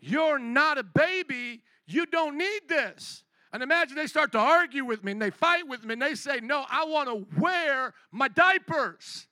You're 0.00 0.38
not 0.38 0.78
a 0.78 0.82
baby. 0.82 1.62
You 1.86 2.06
don't 2.06 2.36
need 2.38 2.60
this. 2.68 3.24
And 3.52 3.62
imagine 3.62 3.96
they 3.96 4.06
start 4.06 4.32
to 4.32 4.38
argue 4.38 4.84
with 4.84 5.04
me 5.04 5.12
and 5.12 5.22
they 5.22 5.30
fight 5.30 5.68
with 5.68 5.84
me 5.84 5.92
and 5.92 6.02
they 6.02 6.14
say, 6.14 6.40
No, 6.40 6.64
I 6.68 6.84
want 6.86 7.08
to 7.08 7.40
wear 7.40 7.94
my 8.10 8.28
diapers. 8.28 9.28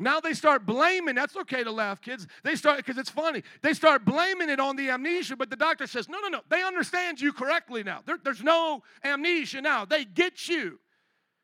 Now 0.00 0.18
they 0.18 0.32
start 0.32 0.64
blaming, 0.64 1.14
that's 1.14 1.36
okay 1.36 1.62
to 1.62 1.70
laugh, 1.70 2.00
kids. 2.00 2.26
They 2.42 2.56
start, 2.56 2.78
because 2.78 2.96
it's 2.96 3.10
funny, 3.10 3.42
they 3.60 3.74
start 3.74 4.06
blaming 4.06 4.48
it 4.48 4.58
on 4.58 4.74
the 4.76 4.88
amnesia, 4.88 5.36
but 5.36 5.50
the 5.50 5.56
doctor 5.56 5.86
says, 5.86 6.08
No, 6.08 6.18
no, 6.20 6.28
no, 6.28 6.40
they 6.48 6.62
understand 6.62 7.20
you 7.20 7.32
correctly 7.32 7.82
now. 7.82 8.00
There, 8.04 8.18
there's 8.22 8.42
no 8.42 8.82
amnesia 9.04 9.60
now. 9.60 9.84
They 9.84 10.04
get 10.04 10.48
you. 10.48 10.80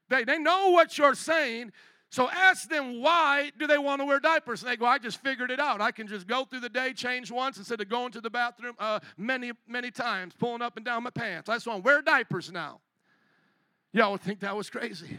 They, 0.08 0.24
they 0.24 0.38
know 0.38 0.70
what 0.70 0.96
you're 0.96 1.14
saying. 1.14 1.72
So 2.10 2.30
ask 2.30 2.68
them 2.68 3.00
why 3.02 3.50
do 3.58 3.66
they 3.66 3.78
want 3.78 4.00
to 4.00 4.06
wear 4.06 4.20
diapers? 4.20 4.62
And 4.62 4.70
they 4.70 4.76
go, 4.76 4.86
I 4.86 4.98
just 4.98 5.20
figured 5.22 5.50
it 5.50 5.60
out. 5.60 5.80
I 5.80 5.90
can 5.90 6.06
just 6.06 6.26
go 6.26 6.44
through 6.44 6.60
the 6.60 6.68
day, 6.68 6.92
change 6.92 7.30
once 7.30 7.58
instead 7.58 7.80
of 7.80 7.88
going 7.88 8.12
to 8.12 8.20
the 8.20 8.30
bathroom 8.30 8.74
uh, 8.78 9.00
many, 9.16 9.52
many 9.66 9.90
times, 9.90 10.32
pulling 10.38 10.62
up 10.62 10.76
and 10.76 10.86
down 10.86 11.02
my 11.02 11.10
pants. 11.10 11.48
I 11.48 11.54
just 11.54 11.66
want 11.66 11.82
to 11.82 11.86
wear 11.86 12.02
diapers 12.02 12.50
now. 12.52 12.80
Y'all 13.92 14.12
would 14.12 14.20
think 14.20 14.40
that 14.40 14.56
was 14.56 14.70
crazy. 14.70 15.18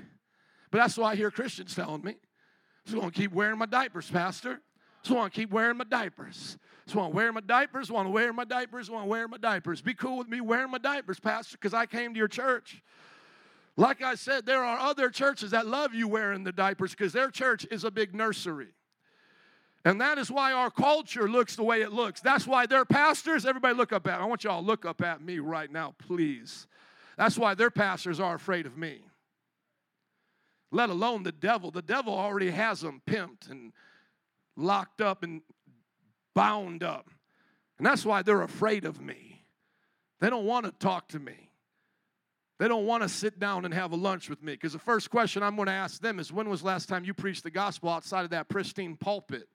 But 0.71 0.79
that's 0.79 0.97
why 0.97 1.11
I 1.11 1.15
hear 1.15 1.31
Christians 1.31 1.75
telling 1.75 2.03
me. 2.03 2.11
I 2.11 2.89
just 2.89 2.97
want 2.97 3.13
to 3.13 3.19
keep 3.19 3.33
wearing 3.33 3.57
my 3.57 3.65
diapers, 3.65 4.09
Pastor. 4.09 4.61
Just 5.03 5.15
want 5.15 5.33
to 5.33 5.39
keep 5.39 5.51
wearing 5.51 5.77
my 5.77 5.83
diapers. 5.83 6.57
Just 6.85 6.95
want 6.95 7.11
to 7.11 7.15
wear 7.15 7.31
my 7.33 7.41
diapers, 7.41 7.91
want 7.91 8.07
to 8.07 8.11
wear 8.11 8.31
my 8.31 8.45
diapers, 8.45 8.89
want 8.89 9.05
to 9.05 9.09
wear 9.09 9.27
my 9.27 9.37
diapers. 9.37 9.81
Be 9.81 9.93
cool 9.93 10.17
with 10.17 10.27
me 10.27 10.41
wearing 10.41 10.71
my 10.71 10.77
diapers, 10.77 11.19
Pastor, 11.19 11.57
because 11.57 11.73
I 11.73 11.85
came 11.85 12.13
to 12.13 12.17
your 12.17 12.27
church. 12.27 12.81
Like 13.77 14.01
I 14.01 14.15
said, 14.15 14.47
there 14.47 14.63
are 14.63 14.79
other 14.79 15.11
churches 15.11 15.51
that 15.51 15.67
love 15.67 15.93
you 15.93 16.07
wearing 16.07 16.43
the 16.43 16.51
diapers 16.51 16.91
because 16.91 17.13
their 17.13 17.29
church 17.29 17.65
is 17.69 17.83
a 17.83 17.91
big 17.91 18.15
nursery. 18.15 18.69
And 19.85 20.01
that 20.01 20.17
is 20.17 20.31
why 20.31 20.51
our 20.51 20.71
culture 20.71 21.29
looks 21.29 21.55
the 21.55 21.63
way 21.63 21.81
it 21.81 21.93
looks. 21.93 22.19
That's 22.19 22.47
why 22.47 22.65
their 22.65 22.83
pastors, 22.83 23.45
everybody 23.45 23.75
look 23.75 23.93
up 23.93 24.07
at, 24.07 24.19
I 24.19 24.25
want 24.25 24.43
y'all 24.43 24.61
to 24.61 24.67
look 24.67 24.85
up 24.85 25.01
at 25.01 25.21
me 25.21 25.37
right 25.37 25.71
now, 25.71 25.93
please. 25.99 26.67
That's 27.17 27.37
why 27.37 27.53
their 27.53 27.69
pastors 27.69 28.19
are 28.19 28.35
afraid 28.35 28.65
of 28.65 28.75
me. 28.77 29.01
Let 30.71 30.89
alone 30.89 31.23
the 31.23 31.31
devil. 31.31 31.71
The 31.71 31.83
devil 31.83 32.13
already 32.13 32.49
has 32.51 32.81
them 32.81 33.01
pimped 33.07 33.49
and 33.49 33.71
locked 34.57 35.01
up 35.01 35.23
and 35.23 35.41
bound 36.33 36.83
up. 36.83 37.09
And 37.77 37.85
that's 37.85 38.03
why 38.03 38.23
they're 38.23 38.41
afraid 38.41 38.85
of 38.85 38.99
me. 38.99 39.45
They 40.19 40.31
don't 40.31 40.45
want 40.45 40.65
to 40.65 40.71
talk 40.71 41.09
to 41.09 41.19
me. 41.19 41.46
They 42.59 42.67
don't 42.67 42.85
want 42.85 43.03
to 43.03 43.09
sit 43.09 43.39
down 43.39 43.65
and 43.65 43.73
have 43.73 43.91
a 43.91 43.95
lunch 43.95 44.29
with 44.29 44.41
me 44.41 44.53
because 44.53 44.73
the 44.73 44.79
first 44.79 45.11
question 45.11 45.43
I'm 45.43 45.55
going 45.55 45.67
to 45.67 45.71
ask 45.73 46.01
them 46.01 46.19
is 46.19 46.33
when 46.33 46.49
was 46.49 46.63
last 46.63 46.89
time 46.89 47.05
you 47.05 47.13
preached 47.13 47.43
the 47.43 47.51
gospel 47.51 47.89
outside 47.89 48.23
of 48.23 48.31
that 48.31 48.49
pristine 48.49 48.95
pulpit? 48.95 49.47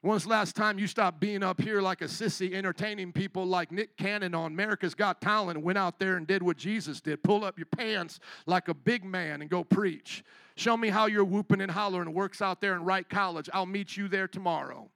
When 0.00 0.14
was 0.14 0.24
the 0.24 0.30
last 0.30 0.56
time 0.56 0.80
you 0.80 0.88
stopped 0.88 1.20
being 1.20 1.44
up 1.44 1.60
here 1.60 1.80
like 1.80 2.00
a 2.00 2.06
sissy, 2.06 2.54
entertaining 2.54 3.12
people 3.12 3.46
like 3.46 3.70
Nick 3.70 3.96
Cannon 3.96 4.34
on 4.34 4.50
America's 4.50 4.94
Got 4.94 5.20
Talent 5.20 5.58
and 5.58 5.64
went 5.64 5.78
out 5.78 6.00
there 6.00 6.16
and 6.16 6.26
did 6.26 6.42
what 6.42 6.56
Jesus 6.56 7.00
did? 7.00 7.22
Pull 7.22 7.44
up 7.44 7.56
your 7.56 7.66
pants 7.66 8.18
like 8.46 8.66
a 8.66 8.74
big 8.74 9.04
man 9.04 9.42
and 9.42 9.50
go 9.50 9.62
preach. 9.62 10.24
Show 10.56 10.76
me 10.76 10.88
how 10.88 11.06
you're 11.06 11.24
whooping 11.24 11.60
and 11.60 11.70
hollering 11.70 12.12
works 12.12 12.42
out 12.42 12.60
there 12.60 12.74
in 12.74 12.84
Wright 12.84 13.08
College. 13.08 13.48
I'll 13.52 13.64
meet 13.64 13.96
you 13.96 14.08
there 14.08 14.26
tomorrow. 14.26 14.90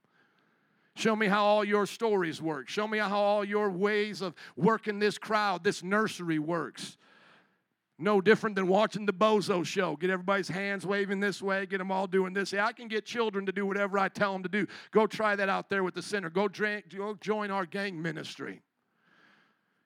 Show 0.96 1.14
me 1.14 1.26
how 1.26 1.44
all 1.44 1.62
your 1.62 1.84
stories 1.84 2.40
work. 2.40 2.70
Show 2.70 2.88
me 2.88 2.96
how 2.96 3.20
all 3.20 3.44
your 3.44 3.70
ways 3.70 4.22
of 4.22 4.34
working 4.56 4.98
this 4.98 5.18
crowd, 5.18 5.62
this 5.62 5.82
nursery 5.82 6.38
works. 6.38 6.96
No 7.98 8.22
different 8.22 8.56
than 8.56 8.66
watching 8.66 9.04
the 9.04 9.12
bozo 9.12 9.64
show. 9.64 9.96
Get 9.96 10.08
everybody's 10.08 10.48
hands 10.48 10.86
waving 10.86 11.20
this 11.20 11.42
way, 11.42 11.66
get 11.66 11.78
them 11.78 11.92
all 11.92 12.06
doing 12.06 12.32
this. 12.32 12.50
Yeah, 12.50 12.64
I 12.64 12.72
can 12.72 12.88
get 12.88 13.04
children 13.04 13.44
to 13.44 13.52
do 13.52 13.66
whatever 13.66 13.98
I 13.98 14.08
tell 14.08 14.32
them 14.32 14.42
to 14.44 14.48
do. 14.48 14.66
Go 14.90 15.06
try 15.06 15.36
that 15.36 15.50
out 15.50 15.68
there 15.68 15.84
with 15.84 15.94
the 15.94 16.02
center. 16.02 16.30
Go, 16.30 16.48
drink, 16.48 16.86
go 16.96 17.14
join 17.20 17.50
our 17.50 17.66
gang 17.66 18.00
ministry. 18.00 18.62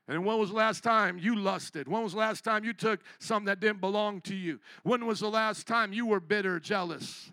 And 0.07 0.25
when 0.25 0.38
was 0.38 0.51
the 0.51 0.57
last 0.57 0.85
time 0.85 1.18
you 1.18 1.35
lusted? 1.35 1.88
When 1.88 2.05
was 2.05 2.12
the 2.12 2.18
last 2.18 2.44
time 2.44 2.64
you 2.64 2.73
took 2.73 3.01
something 3.18 3.46
that 3.46 3.59
didn't 3.59 3.81
belong 3.81 4.20
to 4.23 4.37
you? 4.37 4.61
When 4.85 5.07
was 5.07 5.18
the 5.18 5.31
last 5.31 5.66
time 5.66 5.92
you 5.92 6.07
were 6.07 6.20
bitter, 6.20 6.61
jealous? 6.61 7.33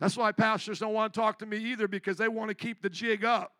That's 0.00 0.16
why 0.16 0.32
pastors 0.32 0.78
don't 0.78 0.92
want 0.92 1.12
to 1.12 1.20
talk 1.20 1.38
to 1.40 1.46
me 1.46 1.58
either 1.58 1.88
because 1.88 2.16
they 2.16 2.28
want 2.28 2.50
to 2.50 2.54
keep 2.54 2.82
the 2.82 2.90
jig 2.90 3.24
up. 3.24 3.52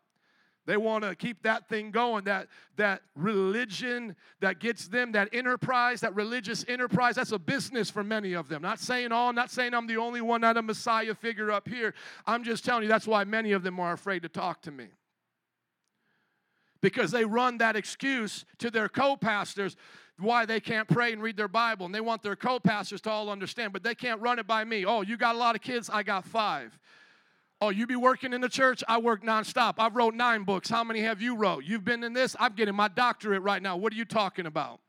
They 0.65 0.77
want 0.77 1.03
to 1.03 1.15
keep 1.15 1.41
that 1.43 1.67
thing 1.67 1.89
going, 1.89 2.25
that, 2.25 2.47
that 2.75 3.01
religion 3.15 4.15
that 4.39 4.59
gets 4.59 4.87
them, 4.87 5.11
that 5.13 5.29
enterprise, 5.33 6.01
that 6.01 6.13
religious 6.13 6.63
enterprise. 6.67 7.15
That's 7.15 7.31
a 7.31 7.39
business 7.39 7.89
for 7.89 8.03
many 8.03 8.33
of 8.33 8.49
them. 8.49 8.61
Not 8.61 8.79
saying 8.79 9.11
all, 9.11 9.33
not 9.33 9.49
saying 9.49 9.73
I'm 9.73 9.87
the 9.87 9.97
only 9.97 10.21
one, 10.21 10.41
not 10.41 10.57
a 10.57 10.61
Messiah 10.61 11.15
figure 11.15 11.49
up 11.49 11.67
here. 11.67 11.95
I'm 12.27 12.43
just 12.43 12.63
telling 12.63 12.83
you 12.83 12.89
that's 12.89 13.07
why 13.07 13.23
many 13.23 13.53
of 13.53 13.63
them 13.63 13.79
are 13.79 13.93
afraid 13.93 14.21
to 14.21 14.29
talk 14.29 14.61
to 14.61 14.71
me. 14.71 14.89
Because 16.81 17.11
they 17.11 17.25
run 17.25 17.57
that 17.57 17.75
excuse 17.75 18.45
to 18.59 18.71
their 18.71 18.87
co 18.87 19.17
pastors 19.17 19.75
why 20.17 20.45
they 20.45 20.59
can't 20.59 20.87
pray 20.87 21.13
and 21.13 21.21
read 21.21 21.37
their 21.37 21.47
Bible. 21.47 21.85
And 21.85 21.95
they 21.95 22.01
want 22.01 22.23
their 22.23 22.35
co 22.35 22.59
pastors 22.59 23.01
to 23.01 23.09
all 23.09 23.29
understand, 23.29 23.73
but 23.73 23.83
they 23.83 23.95
can't 23.95 24.21
run 24.21 24.39
it 24.39 24.47
by 24.47 24.63
me. 24.63 24.85
Oh, 24.85 25.01
you 25.01 25.17
got 25.17 25.35
a 25.35 25.37
lot 25.37 25.55
of 25.55 25.61
kids? 25.61 25.89
I 25.89 26.03
got 26.03 26.25
five. 26.25 26.77
Oh, 27.61 27.69
you 27.69 27.85
be 27.85 27.97
working 27.97 28.31
in 28.31 28.39
the 28.39 28.49
church? 28.49 28.83
I 28.87 28.99
work 28.99 29.21
nonstop. 29.21 29.75
I've 29.79 29.95
wrote 29.95 30.13
nine 30.13 30.43
books. 30.43 30.69
How 30.69 30.83
many 30.83 31.01
have 31.01 31.21
you 31.21 31.35
wrote? 31.35 31.65
You've 31.65 31.83
been 31.83 32.03
in 32.03 32.13
this? 32.13 32.35
I'm 32.39 32.53
getting 32.53 32.75
my 32.75 32.87
doctorate 32.87 33.41
right 33.41 33.61
now. 33.61 33.75
What 33.75 33.91
are 33.91 33.97
you 33.97 34.05
talking 34.05 34.45
about? 34.45 34.79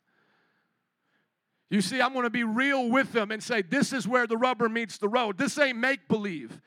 You 1.69 1.81
see, 1.81 2.01
I'm 2.01 2.13
going 2.13 2.25
to 2.25 2.31
be 2.31 2.45
real 2.45 2.89
with 2.89 3.13
them 3.13 3.31
and 3.31 3.43
say, 3.43 3.63
this 3.63 3.93
is 3.93 4.07
where 4.07 4.27
the 4.27 4.37
rubber 4.37 4.69
meets 4.69 4.99
the 4.99 5.09
road. 5.09 5.39
This 5.39 5.59
ain't 5.59 5.79
make 5.79 6.09
believe. 6.09 6.61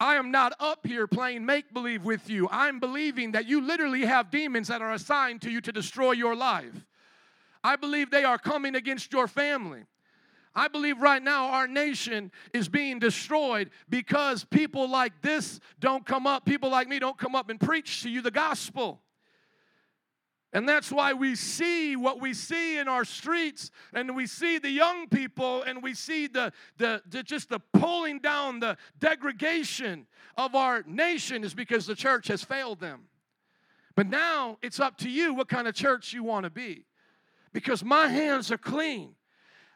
I 0.00 0.14
am 0.14 0.30
not 0.30 0.52
up 0.60 0.86
here 0.86 1.06
playing 1.06 1.44
make 1.44 1.74
believe 1.74 2.04
with 2.04 2.30
you. 2.30 2.48
I'm 2.50 2.78
believing 2.78 3.32
that 3.32 3.46
you 3.46 3.60
literally 3.60 4.04
have 4.04 4.30
demons 4.30 4.68
that 4.68 4.80
are 4.80 4.92
assigned 4.92 5.42
to 5.42 5.50
you 5.50 5.60
to 5.62 5.72
destroy 5.72 6.12
your 6.12 6.36
life. 6.36 6.86
I 7.64 7.76
believe 7.76 8.10
they 8.10 8.24
are 8.24 8.38
coming 8.38 8.76
against 8.76 9.12
your 9.12 9.26
family. 9.26 9.82
I 10.54 10.68
believe 10.68 11.00
right 11.00 11.22
now 11.22 11.48
our 11.50 11.66
nation 11.66 12.32
is 12.52 12.68
being 12.68 12.98
destroyed 12.98 13.70
because 13.88 14.44
people 14.44 14.88
like 14.88 15.20
this 15.22 15.60
don't 15.80 16.06
come 16.06 16.26
up, 16.26 16.44
people 16.44 16.70
like 16.70 16.88
me 16.88 16.98
don't 16.98 17.18
come 17.18 17.34
up 17.34 17.50
and 17.50 17.60
preach 17.60 18.02
to 18.02 18.10
you 18.10 18.22
the 18.22 18.30
gospel. 18.30 19.00
And 20.52 20.66
that's 20.66 20.90
why 20.90 21.12
we 21.12 21.34
see 21.34 21.94
what 21.94 22.20
we 22.20 22.32
see 22.32 22.78
in 22.78 22.88
our 22.88 23.04
streets, 23.04 23.70
and 23.92 24.16
we 24.16 24.26
see 24.26 24.58
the 24.58 24.70
young 24.70 25.06
people, 25.06 25.62
and 25.62 25.82
we 25.82 25.92
see 25.92 26.26
the, 26.26 26.52
the, 26.78 27.02
the, 27.10 27.22
just 27.22 27.50
the 27.50 27.60
pulling 27.74 28.18
down, 28.20 28.60
the 28.60 28.78
degradation 28.98 30.06
of 30.38 30.54
our 30.54 30.82
nation 30.86 31.44
is 31.44 31.52
because 31.52 31.86
the 31.86 31.94
church 31.94 32.28
has 32.28 32.42
failed 32.42 32.80
them. 32.80 33.08
But 33.94 34.06
now 34.06 34.56
it's 34.62 34.80
up 34.80 34.96
to 34.98 35.10
you 35.10 35.34
what 35.34 35.48
kind 35.48 35.68
of 35.68 35.74
church 35.74 36.14
you 36.14 36.22
want 36.22 36.44
to 36.44 36.50
be. 36.50 36.86
Because 37.52 37.84
my 37.84 38.08
hands 38.08 38.50
are 38.50 38.58
clean. 38.58 39.16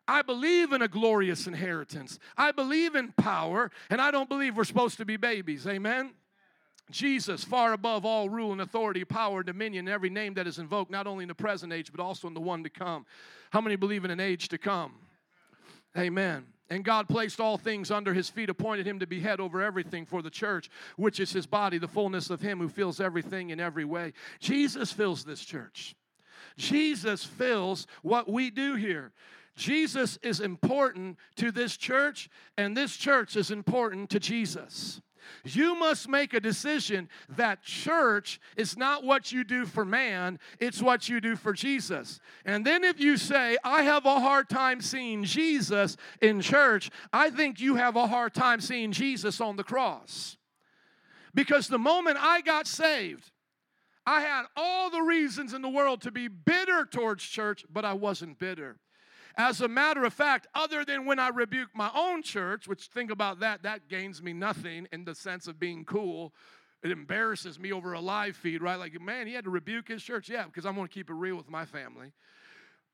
I 0.08 0.22
believe 0.22 0.72
in 0.72 0.80
a 0.80 0.88
glorious 0.88 1.46
inheritance. 1.46 2.18
I 2.36 2.52
believe 2.52 2.94
in 2.94 3.12
power, 3.12 3.70
and 3.90 4.00
I 4.00 4.10
don't 4.10 4.28
believe 4.28 4.56
we're 4.56 4.64
supposed 4.64 4.96
to 4.98 5.04
be 5.04 5.16
babies. 5.16 5.66
Amen? 5.66 6.12
Jesus, 6.92 7.42
far 7.42 7.72
above 7.72 8.04
all 8.04 8.28
rule 8.28 8.52
and 8.52 8.60
authority, 8.60 9.04
power, 9.04 9.38
and 9.38 9.46
dominion, 9.46 9.88
every 9.88 10.10
name 10.10 10.34
that 10.34 10.46
is 10.46 10.58
invoked, 10.58 10.90
not 10.90 11.06
only 11.06 11.22
in 11.22 11.28
the 11.28 11.34
present 11.34 11.72
age, 11.72 11.90
but 11.90 12.00
also 12.00 12.28
in 12.28 12.34
the 12.34 12.40
one 12.40 12.62
to 12.62 12.70
come. 12.70 13.06
How 13.50 13.60
many 13.60 13.76
believe 13.76 14.04
in 14.04 14.10
an 14.10 14.20
age 14.20 14.48
to 14.50 14.58
come? 14.58 14.94
Amen. 15.96 16.46
And 16.70 16.84
God 16.84 17.08
placed 17.08 17.38
all 17.40 17.58
things 17.58 17.90
under 17.90 18.14
his 18.14 18.30
feet, 18.30 18.48
appointed 18.48 18.86
him 18.86 18.98
to 19.00 19.06
be 19.06 19.20
head 19.20 19.40
over 19.40 19.60
everything 19.60 20.06
for 20.06 20.22
the 20.22 20.30
church, 20.30 20.70
which 20.96 21.20
is 21.20 21.32
his 21.32 21.46
body, 21.46 21.76
the 21.76 21.88
fullness 21.88 22.30
of 22.30 22.40
him 22.40 22.58
who 22.58 22.68
fills 22.68 23.00
everything 23.00 23.50
in 23.50 23.60
every 23.60 23.84
way. 23.84 24.12
Jesus 24.40 24.90
fills 24.90 25.24
this 25.24 25.44
church. 25.44 25.94
Jesus 26.56 27.24
fills 27.24 27.86
what 28.02 28.30
we 28.30 28.50
do 28.50 28.74
here. 28.74 29.12
Jesus 29.54 30.18
is 30.22 30.40
important 30.40 31.18
to 31.36 31.50
this 31.50 31.76
church, 31.76 32.30
and 32.56 32.74
this 32.74 32.96
church 32.96 33.36
is 33.36 33.50
important 33.50 34.08
to 34.10 34.18
Jesus. 34.18 35.02
You 35.44 35.74
must 35.74 36.08
make 36.08 36.34
a 36.34 36.40
decision 36.40 37.08
that 37.30 37.62
church 37.62 38.40
is 38.56 38.76
not 38.76 39.04
what 39.04 39.32
you 39.32 39.44
do 39.44 39.66
for 39.66 39.84
man, 39.84 40.38
it's 40.60 40.82
what 40.82 41.08
you 41.08 41.20
do 41.20 41.36
for 41.36 41.52
Jesus. 41.52 42.20
And 42.44 42.64
then 42.64 42.84
if 42.84 43.00
you 43.00 43.16
say, 43.16 43.56
I 43.64 43.82
have 43.82 44.06
a 44.06 44.20
hard 44.20 44.48
time 44.48 44.80
seeing 44.80 45.24
Jesus 45.24 45.96
in 46.20 46.40
church, 46.40 46.90
I 47.12 47.30
think 47.30 47.60
you 47.60 47.76
have 47.76 47.96
a 47.96 48.06
hard 48.06 48.34
time 48.34 48.60
seeing 48.60 48.92
Jesus 48.92 49.40
on 49.40 49.56
the 49.56 49.64
cross. 49.64 50.36
Because 51.34 51.68
the 51.68 51.78
moment 51.78 52.18
I 52.20 52.40
got 52.42 52.66
saved, 52.66 53.30
I 54.04 54.20
had 54.20 54.44
all 54.56 54.90
the 54.90 55.02
reasons 55.02 55.54
in 55.54 55.62
the 55.62 55.68
world 55.68 56.02
to 56.02 56.10
be 56.10 56.28
bitter 56.28 56.84
towards 56.84 57.22
church, 57.22 57.64
but 57.72 57.84
I 57.84 57.92
wasn't 57.92 58.38
bitter. 58.38 58.78
As 59.36 59.60
a 59.60 59.68
matter 59.68 60.04
of 60.04 60.12
fact, 60.12 60.46
other 60.54 60.84
than 60.84 61.06
when 61.06 61.18
I 61.18 61.28
rebuke 61.28 61.70
my 61.74 61.90
own 61.94 62.22
church, 62.22 62.68
which 62.68 62.86
think 62.86 63.10
about 63.10 63.40
that, 63.40 63.62
that 63.62 63.88
gains 63.88 64.22
me 64.22 64.32
nothing 64.32 64.88
in 64.92 65.04
the 65.04 65.14
sense 65.14 65.46
of 65.46 65.58
being 65.58 65.84
cool. 65.84 66.32
It 66.82 66.90
embarrasses 66.90 67.58
me 67.58 67.72
over 67.72 67.92
a 67.92 68.00
live 68.00 68.36
feed, 68.36 68.60
right? 68.60 68.78
Like, 68.78 69.00
man, 69.00 69.26
he 69.26 69.34
had 69.34 69.44
to 69.44 69.50
rebuke 69.50 69.88
his 69.88 70.02
church. 70.02 70.28
Yeah, 70.28 70.44
because 70.44 70.66
I'm 70.66 70.74
going 70.74 70.88
to 70.88 70.92
keep 70.92 71.10
it 71.10 71.14
real 71.14 71.36
with 71.36 71.48
my 71.48 71.64
family. 71.64 72.12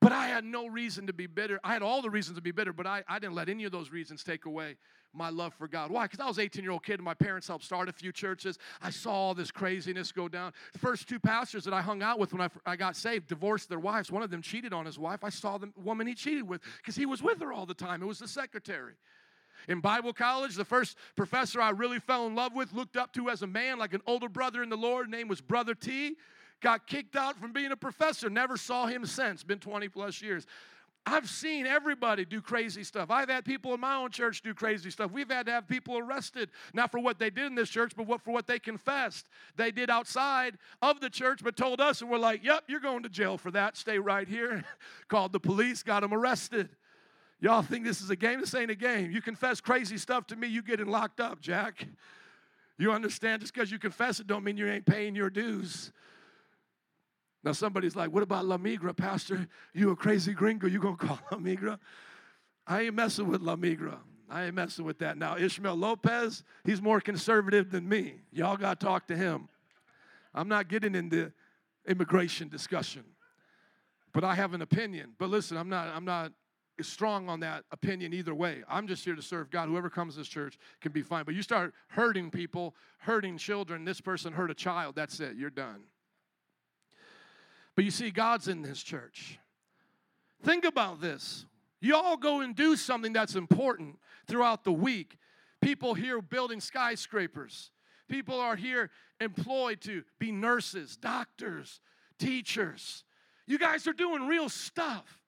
But 0.01 0.13
I 0.13 0.27
had 0.27 0.45
no 0.45 0.67
reason 0.67 1.07
to 1.07 1.13
be 1.13 1.27
bitter. 1.27 1.59
I 1.63 1.73
had 1.73 1.81
all 1.81 2.01
the 2.01 2.09
reasons 2.09 2.37
to 2.37 2.41
be 2.41 2.51
bitter, 2.51 2.71
but 2.71 2.87
I, 2.87 3.03
I 3.07 3.19
didn't 3.19 3.35
let 3.35 3.49
any 3.49 3.65
of 3.65 3.71
those 3.71 3.91
reasons 3.91 4.23
take 4.23 4.45
away 4.45 4.77
my 5.13 5.29
love 5.29 5.53
for 5.53 5.67
God. 5.67 5.91
Why? 5.91 6.05
Because 6.05 6.19
I 6.19 6.27
was 6.27 6.39
18 6.39 6.63
year 6.63 6.71
old 6.71 6.83
kid 6.83 6.95
and 6.95 7.03
my 7.03 7.13
parents 7.13 7.47
helped 7.47 7.65
start 7.65 7.89
a 7.89 7.91
few 7.91 8.11
churches. 8.11 8.57
I 8.81 8.91
saw 8.91 9.11
all 9.11 9.33
this 9.33 9.51
craziness 9.51 10.11
go 10.11 10.29
down. 10.29 10.53
The 10.71 10.79
first 10.79 11.09
two 11.09 11.19
pastors 11.19 11.65
that 11.65 11.73
I 11.73 11.81
hung 11.81 12.01
out 12.01 12.17
with 12.17 12.31
when 12.31 12.41
I, 12.41 12.49
I 12.65 12.75
got 12.77 12.95
saved 12.95 13.27
divorced 13.27 13.67
their 13.67 13.79
wives. 13.79 14.11
One 14.11 14.23
of 14.23 14.29
them 14.29 14.41
cheated 14.41 14.71
on 14.71 14.85
his 14.85 14.97
wife. 14.97 15.23
I 15.23 15.29
saw 15.29 15.57
the 15.57 15.69
woman 15.75 16.07
he 16.07 16.13
cheated 16.13 16.47
with 16.47 16.61
because 16.77 16.95
he 16.95 17.05
was 17.05 17.21
with 17.21 17.41
her 17.41 17.51
all 17.51 17.65
the 17.65 17.73
time. 17.73 18.01
It 18.01 18.05
was 18.05 18.19
the 18.19 18.27
secretary. 18.27 18.93
In 19.67 19.81
Bible 19.81 20.13
college, 20.13 20.55
the 20.55 20.63
first 20.63 20.97
professor 21.17 21.59
I 21.59 21.71
really 21.71 21.99
fell 21.99 22.25
in 22.27 22.35
love 22.35 22.53
with, 22.55 22.73
looked 22.73 22.95
up 22.95 23.11
to 23.13 23.29
as 23.29 23.41
a 23.41 23.47
man, 23.47 23.77
like 23.77 23.93
an 23.93 24.01
older 24.07 24.29
brother 24.29 24.63
in 24.63 24.69
the 24.69 24.77
Lord, 24.77 25.09
name 25.09 25.27
was 25.27 25.41
Brother 25.41 25.75
T. 25.75 26.15
Got 26.61 26.87
kicked 26.87 27.15
out 27.15 27.37
from 27.37 27.53
being 27.53 27.71
a 27.71 27.77
professor, 27.77 28.29
never 28.29 28.57
saw 28.57 28.85
him 28.85 29.05
since, 29.05 29.43
been 29.43 29.59
20 29.59 29.87
plus 29.89 30.21
years. 30.21 30.45
I've 31.05 31.29
seen 31.29 31.65
everybody 31.65 32.25
do 32.25 32.41
crazy 32.41 32.83
stuff. 32.83 33.09
I've 33.09 33.29
had 33.29 33.45
people 33.45 33.73
in 33.73 33.79
my 33.79 33.95
own 33.95 34.11
church 34.11 34.41
do 34.41 34.53
crazy 34.53 34.91
stuff. 34.91 35.11
We've 35.11 35.29
had 35.31 35.45
to 35.47 35.51
have 35.51 35.67
people 35.67 35.97
arrested, 35.97 36.49
not 36.73 36.91
for 36.91 36.99
what 36.99 37.17
they 37.17 37.29
did 37.29 37.45
in 37.45 37.55
this 37.55 37.69
church, 37.69 37.93
but 37.95 38.05
what, 38.05 38.21
for 38.21 38.31
what 38.31 38.45
they 38.45 38.59
confessed 38.59 39.27
they 39.55 39.71
did 39.71 39.89
outside 39.89 40.57
of 40.81 40.99
the 40.99 41.09
church, 41.09 41.39
but 41.43 41.55
told 41.55 41.81
us, 41.81 42.01
and 42.01 42.11
we're 42.11 42.19
like, 42.19 42.43
yep, 42.43 42.65
you're 42.67 42.79
going 42.79 43.03
to 43.03 43.09
jail 43.09 43.37
for 43.37 43.49
that. 43.51 43.77
Stay 43.77 43.97
right 43.97 44.27
here. 44.27 44.63
Called 45.07 45.31
the 45.31 45.39
police, 45.39 45.81
got 45.81 46.01
them 46.01 46.13
arrested. 46.13 46.69
Y'all 47.39 47.61
think 47.61 47.85
this 47.85 48.01
is 48.01 48.09
a 48.09 48.15
game? 48.15 48.41
This 48.41 48.53
ain't 48.53 48.69
a 48.69 48.75
game. 48.75 49.09
You 49.09 49.21
confess 49.21 49.61
crazy 49.61 49.97
stuff 49.97 50.27
to 50.27 50.35
me, 50.35 50.47
you 50.47 50.61
getting 50.61 50.87
locked 50.87 51.21
up, 51.21 51.41
Jack. 51.41 51.87
You 52.77 52.91
understand? 52.91 53.41
Just 53.41 53.53
because 53.53 53.71
you 53.71 53.79
confess 53.79 54.19
it 54.19 54.27
don't 54.27 54.43
mean 54.43 54.57
you 54.57 54.67
ain't 54.67 54.85
paying 54.85 55.15
your 55.15 55.29
dues. 55.29 55.91
Now 57.49 57.53
somebody's 57.53 57.95
like, 57.95 58.11
what 58.11 58.21
about 58.21 58.45
La 58.45 58.59
Migra, 58.59 58.95
Pastor? 58.95 59.47
You 59.73 59.89
a 59.89 59.95
crazy 59.95 60.33
gringo, 60.33 60.67
you 60.67 60.79
gonna 60.79 60.95
call 60.97 61.19
La 61.31 61.39
Migra? 61.39 61.79
I 62.67 62.81
ain't 62.81 62.93
messing 62.93 63.27
with 63.27 63.41
La 63.41 63.55
Migra. 63.55 63.97
I 64.29 64.43
ain't 64.43 64.53
messing 64.53 64.85
with 64.85 64.99
that. 64.99 65.17
Now, 65.17 65.35
Ishmael 65.35 65.75
Lopez, 65.75 66.43
he's 66.63 66.79
more 66.79 67.01
conservative 67.01 67.71
than 67.71 67.89
me. 67.89 68.17
Y'all 68.31 68.55
got 68.55 68.79
to 68.79 68.85
talk 68.85 69.07
to 69.07 69.17
him. 69.17 69.49
I'm 70.31 70.47
not 70.47 70.67
getting 70.67 70.93
into 70.93 71.31
immigration 71.87 72.49
discussion, 72.49 73.03
but 74.13 74.23
I 74.23 74.35
have 74.35 74.53
an 74.53 74.61
opinion. 74.61 75.13
But 75.17 75.31
listen, 75.31 75.57
I'm 75.57 75.69
not, 75.69 75.87
I'm 75.87 76.05
not 76.05 76.31
strong 76.81 77.29
on 77.29 77.39
that 77.39 77.63
opinion 77.71 78.13
either 78.13 78.35
way. 78.35 78.61
I'm 78.69 78.85
just 78.85 79.03
here 79.03 79.15
to 79.15 79.23
serve 79.23 79.49
God. 79.49 79.69
Whoever 79.69 79.89
comes 79.89 80.13
to 80.13 80.19
this 80.19 80.27
church 80.27 80.59
can 80.81 80.91
be 80.91 81.01
fine. 81.01 81.25
But 81.25 81.33
you 81.33 81.41
start 81.41 81.73
hurting 81.87 82.29
people, 82.29 82.75
hurting 82.99 83.39
children, 83.39 83.85
this 83.85 84.01
person 84.01 84.33
hurt 84.33 84.51
a 84.51 84.53
child, 84.53 84.93
that's 84.93 85.19
it, 85.19 85.35
you're 85.35 85.49
done. 85.49 85.81
But 87.79 87.85
you 87.85 87.91
see, 87.91 88.11
God's 88.11 88.49
in 88.49 88.61
this 88.61 88.83
church. 88.83 89.39
Think 90.43 90.65
about 90.65 90.99
this. 90.99 91.45
You 91.79 91.95
all 91.95 92.17
go 92.17 92.41
and 92.41 92.53
do 92.53 92.75
something 92.75 93.13
that's 93.13 93.35
important 93.35 93.99
throughout 94.27 94.65
the 94.65 94.71
week. 94.73 95.17
People 95.61 95.93
here 95.93 96.21
building 96.21 96.59
skyscrapers. 96.59 97.71
People 98.09 98.37
are 98.37 98.57
here 98.57 98.89
employed 99.21 99.79
to 99.83 100.03
be 100.19 100.29
nurses, 100.29 100.97
doctors, 100.97 101.79
teachers. 102.17 103.05
You 103.47 103.57
guys 103.57 103.87
are 103.87 103.93
doing 103.93 104.27
real 104.27 104.49
stuff. 104.49 105.21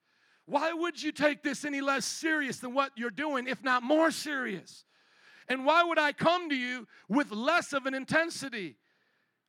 Why 0.44 0.74
would 0.74 1.02
you 1.02 1.10
take 1.10 1.42
this 1.42 1.64
any 1.64 1.80
less 1.80 2.04
serious 2.04 2.58
than 2.58 2.74
what 2.74 2.92
you're 2.96 3.08
doing, 3.08 3.48
if 3.48 3.64
not 3.64 3.82
more 3.82 4.10
serious? 4.10 4.84
And 5.48 5.64
why 5.64 5.84
would 5.84 5.98
I 5.98 6.12
come 6.12 6.50
to 6.50 6.54
you 6.54 6.86
with 7.08 7.30
less 7.30 7.72
of 7.72 7.86
an 7.86 7.94
intensity? 7.94 8.76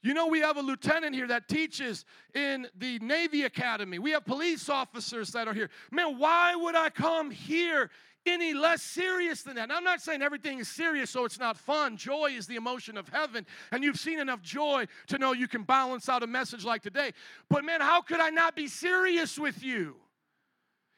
You 0.03 0.13
know, 0.13 0.27
we 0.27 0.41
have 0.41 0.57
a 0.57 0.61
lieutenant 0.61 1.15
here 1.15 1.27
that 1.27 1.47
teaches 1.47 2.03
in 2.35 2.67
the 2.77 2.99
Navy 2.99 3.43
Academy. 3.43 3.99
We 3.99 4.11
have 4.11 4.25
police 4.25 4.67
officers 4.67 5.31
that 5.31 5.47
are 5.47 5.53
here. 5.53 5.69
Man, 5.91 6.19
why 6.19 6.53
would 6.55 6.75
I 6.75 6.89
come 6.89 7.31
here 7.31 7.89
any 8.25 8.53
less 8.53 8.81
serious 8.81 9.43
than 9.43 9.55
that? 9.55 9.71
I'm 9.71 9.85
not 9.85 10.01
saying 10.01 10.21
everything 10.21 10.59
is 10.59 10.67
serious 10.67 11.09
so 11.09 11.23
it's 11.23 11.39
not 11.39 11.57
fun. 11.57 11.95
Joy 11.95 12.31
is 12.35 12.47
the 12.47 12.57
emotion 12.57 12.97
of 12.97 13.07
heaven, 13.07 13.45
and 13.71 13.81
you've 13.81 13.99
seen 13.99 14.19
enough 14.19 14.41
joy 14.41 14.87
to 15.07 15.17
know 15.17 15.31
you 15.31 15.47
can 15.47 15.63
balance 15.63 16.09
out 16.09 16.21
a 16.21 16.27
message 16.27 16.65
like 16.65 16.81
today. 16.81 17.13
But 17.49 17.63
man, 17.63 17.79
how 17.79 18.01
could 18.01 18.19
I 18.19 18.29
not 18.29 18.57
be 18.57 18.67
serious 18.67 19.39
with 19.39 19.63
you? 19.63 19.95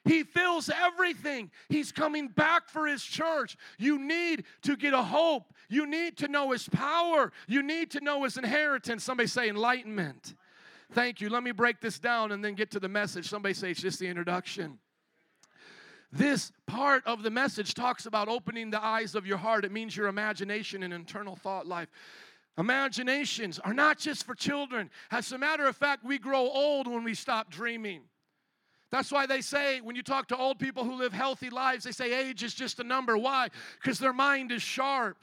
He 0.06 0.24
fills 0.24 0.70
everything. 0.70 1.52
He's 1.68 1.92
coming 1.92 2.28
back 2.28 2.70
for 2.70 2.86
His 2.88 3.04
church. 3.04 3.58
You 3.78 3.98
need 4.00 4.46
to 4.62 4.76
get 4.76 4.94
a 4.94 5.02
hope. 5.02 5.54
You 5.68 5.88
need 5.88 6.18
to 6.18 6.28
know 6.28 6.52
His 6.52 6.70
power. 6.70 7.32
You 7.48 7.64
need 7.64 7.92
to 7.92 8.02
know 8.02 8.24
His 8.24 8.38
inheritance. 8.38 9.04
Somebody 9.04 9.28
say 9.28 9.50
enlightenment. 9.50 10.36
Thank 10.92 11.22
you. 11.22 11.30
Let 11.30 11.44
me 11.44 11.52
break 11.52 11.82
this 11.82 11.98
down 11.98 12.32
and 12.32 12.46
then 12.46 12.54
get 12.54 12.72
to 12.72 12.80
the 12.80 12.88
message. 12.88 13.28
Somebody 13.28 13.56
say 13.56 13.72
it's 13.72 13.82
just 13.82 14.00
the 14.00 14.08
introduction. 14.08 14.78
This 16.12 16.52
part 16.68 17.06
of 17.06 17.24
the 17.24 17.32
message 17.32 17.74
talks 17.74 18.06
about 18.06 18.30
opening 18.30 18.70
the 18.70 18.82
eyes 18.82 19.16
of 19.16 19.26
your 19.26 19.38
heart. 19.38 19.66
It 19.66 19.72
means 19.72 19.98
your 19.98 20.08
imagination 20.08 20.84
and 20.84 20.94
internal 20.94 21.36
thought 21.36 21.68
life. 21.68 21.90
Imaginations 22.58 23.60
are 23.60 23.74
not 23.74 23.98
just 23.98 24.24
for 24.24 24.34
children. 24.34 24.90
As 25.12 25.32
a 25.32 25.38
matter 25.38 25.66
of 25.66 25.76
fact, 25.76 26.06
we 26.06 26.18
grow 26.18 26.48
old 26.48 26.88
when 26.88 27.04
we 27.04 27.16
stop 27.16 27.50
dreaming. 27.50 28.04
That's 28.96 29.12
why 29.12 29.26
they 29.26 29.42
say, 29.42 29.82
when 29.82 29.98
you 29.98 30.04
talk 30.04 30.30
to 30.30 30.38
old 30.38 30.58
people 30.58 30.86
who 30.86 30.94
live 30.94 31.12
healthy 31.12 31.50
lives, 31.50 31.84
they 31.84 31.92
say 31.92 32.14
age 32.14 32.44
is 32.44 32.54
just 32.54 32.80
a 32.80 32.84
number. 32.84 33.18
Why? 33.18 33.50
Because 33.82 34.00
their 34.00 34.14
mind 34.14 34.54
is 34.54 34.62
sharp. 34.62 35.18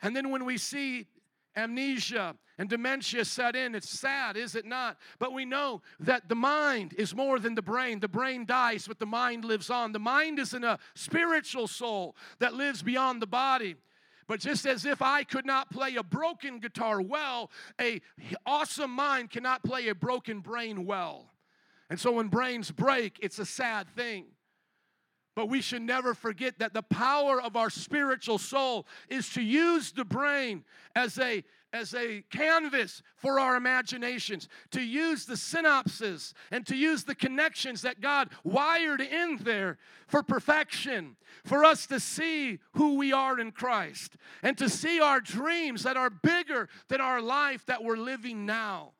And 0.00 0.16
then 0.16 0.30
when 0.30 0.46
we 0.46 0.56
see 0.56 1.06
amnesia 1.54 2.34
and 2.56 2.70
dementia 2.70 3.26
set 3.26 3.56
in, 3.56 3.74
it's 3.74 3.90
sad, 3.90 4.38
is 4.38 4.54
it 4.54 4.64
not? 4.64 4.96
But 5.18 5.34
we 5.34 5.44
know 5.44 5.82
that 6.00 6.30
the 6.30 6.34
mind 6.34 6.94
is 6.96 7.14
more 7.14 7.38
than 7.38 7.54
the 7.54 7.60
brain. 7.60 8.00
The 8.00 8.08
brain 8.08 8.46
dies, 8.46 8.88
but 8.88 8.98
the 8.98 9.04
mind 9.04 9.44
lives 9.44 9.68
on. 9.68 9.92
The 9.92 9.98
mind 9.98 10.38
is 10.38 10.54
in 10.54 10.64
a 10.64 10.78
spiritual 10.94 11.66
soul 11.66 12.16
that 12.38 12.54
lives 12.54 12.82
beyond 12.82 13.20
the 13.20 13.26
body. 13.26 13.76
But 14.26 14.40
just 14.40 14.64
as 14.64 14.86
if 14.86 15.02
I 15.02 15.24
could 15.24 15.44
not 15.44 15.70
play 15.70 15.96
a 15.96 16.02
broken 16.02 16.58
guitar 16.58 17.02
well, 17.02 17.50
a 17.78 18.00
awesome 18.46 18.92
mind 18.92 19.28
cannot 19.28 19.62
play 19.62 19.88
a 19.88 19.94
broken 19.94 20.40
brain 20.40 20.86
well. 20.86 21.31
And 21.92 22.00
so 22.00 22.12
when 22.12 22.28
brains 22.28 22.70
break, 22.70 23.18
it's 23.20 23.38
a 23.38 23.44
sad 23.44 23.86
thing. 23.86 24.24
But 25.36 25.50
we 25.50 25.60
should 25.60 25.82
never 25.82 26.14
forget 26.14 26.58
that 26.58 26.72
the 26.72 26.80
power 26.80 27.38
of 27.38 27.54
our 27.54 27.68
spiritual 27.68 28.38
soul 28.38 28.86
is 29.10 29.28
to 29.34 29.42
use 29.42 29.92
the 29.92 30.06
brain 30.06 30.64
as 30.96 31.18
a 31.18 31.44
as 31.70 31.94
a 31.94 32.22
canvas 32.30 33.02
for 33.16 33.38
our 33.38 33.56
imaginations, 33.56 34.48
to 34.70 34.80
use 34.80 35.26
the 35.26 35.34
synapses 35.34 36.32
and 36.50 36.66
to 36.66 36.74
use 36.74 37.04
the 37.04 37.14
connections 37.14 37.82
that 37.82 38.00
God 38.00 38.30
wired 38.42 39.02
in 39.02 39.36
there 39.42 39.76
for 40.06 40.22
perfection, 40.22 41.16
for 41.44 41.62
us 41.62 41.86
to 41.88 42.00
see 42.00 42.58
who 42.72 42.94
we 42.94 43.12
are 43.12 43.38
in 43.38 43.52
Christ 43.52 44.16
and 44.42 44.56
to 44.56 44.70
see 44.70 44.98
our 44.98 45.20
dreams 45.20 45.82
that 45.82 45.98
are 45.98 46.08
bigger 46.08 46.70
than 46.88 47.02
our 47.02 47.20
life 47.20 47.66
that 47.66 47.84
we're 47.84 47.96
living 47.98 48.46
now. 48.46 48.92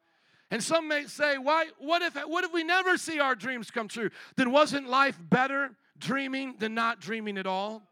And 0.53 0.63
some 0.63 0.87
may 0.87 1.07
say, 1.07 1.39
why, 1.39 1.69
what, 1.79 2.03
if, 2.03 2.15
what 2.15 2.45
if 2.45 2.53
we 2.53 2.63
never 2.63 2.99
see 2.99 3.19
our 3.19 3.35
dreams 3.35 3.71
come 3.71 3.89
true? 3.89 4.11
Then 4.37 4.53
wasn't 4.53 4.87
life 4.87 5.19
better 5.19 5.71
dreaming 5.99 6.57
than 6.59 6.75
not 6.75 7.01
dreaming 7.01 7.39
at 7.39 7.47
all? 7.47 7.83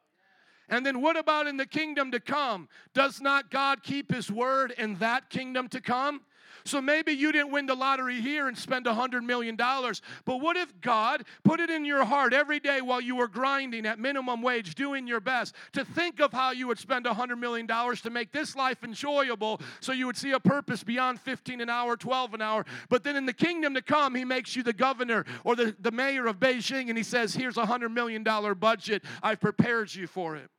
And 0.68 0.84
then 0.84 1.00
what 1.00 1.16
about 1.16 1.46
in 1.46 1.56
the 1.56 1.64
kingdom 1.64 2.10
to 2.10 2.20
come? 2.20 2.68
Does 2.92 3.18
not 3.18 3.50
God 3.50 3.82
keep 3.82 4.12
his 4.12 4.30
word 4.30 4.74
in 4.76 4.96
that 4.96 5.30
kingdom 5.30 5.68
to 5.68 5.80
come? 5.80 6.20
So 6.64 6.80
maybe 6.80 7.12
you 7.12 7.32
didn't 7.32 7.50
win 7.50 7.66
the 7.66 7.74
lottery 7.74 8.20
here 8.20 8.48
and 8.48 8.56
spend 8.56 8.86
a 8.86 8.92
$100 8.92 9.22
million, 9.22 9.56
but 9.56 10.40
what 10.40 10.56
if 10.56 10.80
God 10.80 11.24
put 11.44 11.60
it 11.60 11.70
in 11.70 11.84
your 11.84 12.04
heart 12.04 12.32
every 12.32 12.60
day 12.60 12.80
while 12.80 13.00
you 13.00 13.16
were 13.16 13.28
grinding 13.28 13.86
at 13.86 13.98
minimum 13.98 14.42
wage, 14.42 14.74
doing 14.74 15.06
your 15.06 15.20
best, 15.20 15.54
to 15.72 15.84
think 15.84 16.20
of 16.20 16.32
how 16.32 16.52
you 16.52 16.66
would 16.68 16.78
spend 16.78 17.06
a 17.06 17.10
$100 17.10 17.38
million 17.38 17.66
to 17.66 18.10
make 18.10 18.32
this 18.32 18.54
life 18.56 18.84
enjoyable 18.84 19.60
so 19.80 19.92
you 19.92 20.06
would 20.06 20.16
see 20.16 20.32
a 20.32 20.40
purpose 20.40 20.82
beyond 20.82 21.20
15 21.20 21.60
an 21.60 21.70
hour, 21.70 21.96
12 21.96 22.34
an 22.34 22.42
hour. 22.42 22.64
But 22.88 23.04
then 23.04 23.16
in 23.16 23.26
the 23.26 23.32
kingdom 23.32 23.74
to 23.74 23.82
come, 23.82 24.14
He 24.14 24.24
makes 24.24 24.54
you 24.56 24.62
the 24.62 24.72
governor 24.72 25.24
or 25.44 25.56
the, 25.56 25.74
the 25.80 25.90
mayor 25.90 26.26
of 26.26 26.38
Beijing 26.38 26.88
and 26.88 26.96
He 26.96 27.04
says, 27.04 27.34
Here's 27.34 27.56
a 27.56 27.64
$100 27.64 27.92
million 27.92 28.22
budget. 28.22 29.02
I've 29.22 29.40
prepared 29.40 29.94
you 29.94 30.06
for 30.06 30.36
it. 30.36 30.50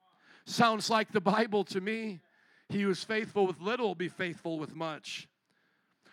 Sounds 0.46 0.90
like 0.90 1.12
the 1.12 1.22
Bible 1.22 1.64
to 1.66 1.82
me. 1.82 2.22
He 2.70 2.82
who 2.82 2.90
is 2.90 3.04
faithful 3.04 3.46
with 3.46 3.60
little 3.60 3.88
will 3.88 3.96
be 3.96 4.08
faithful 4.08 4.58
with 4.58 4.74
much. 4.74 5.28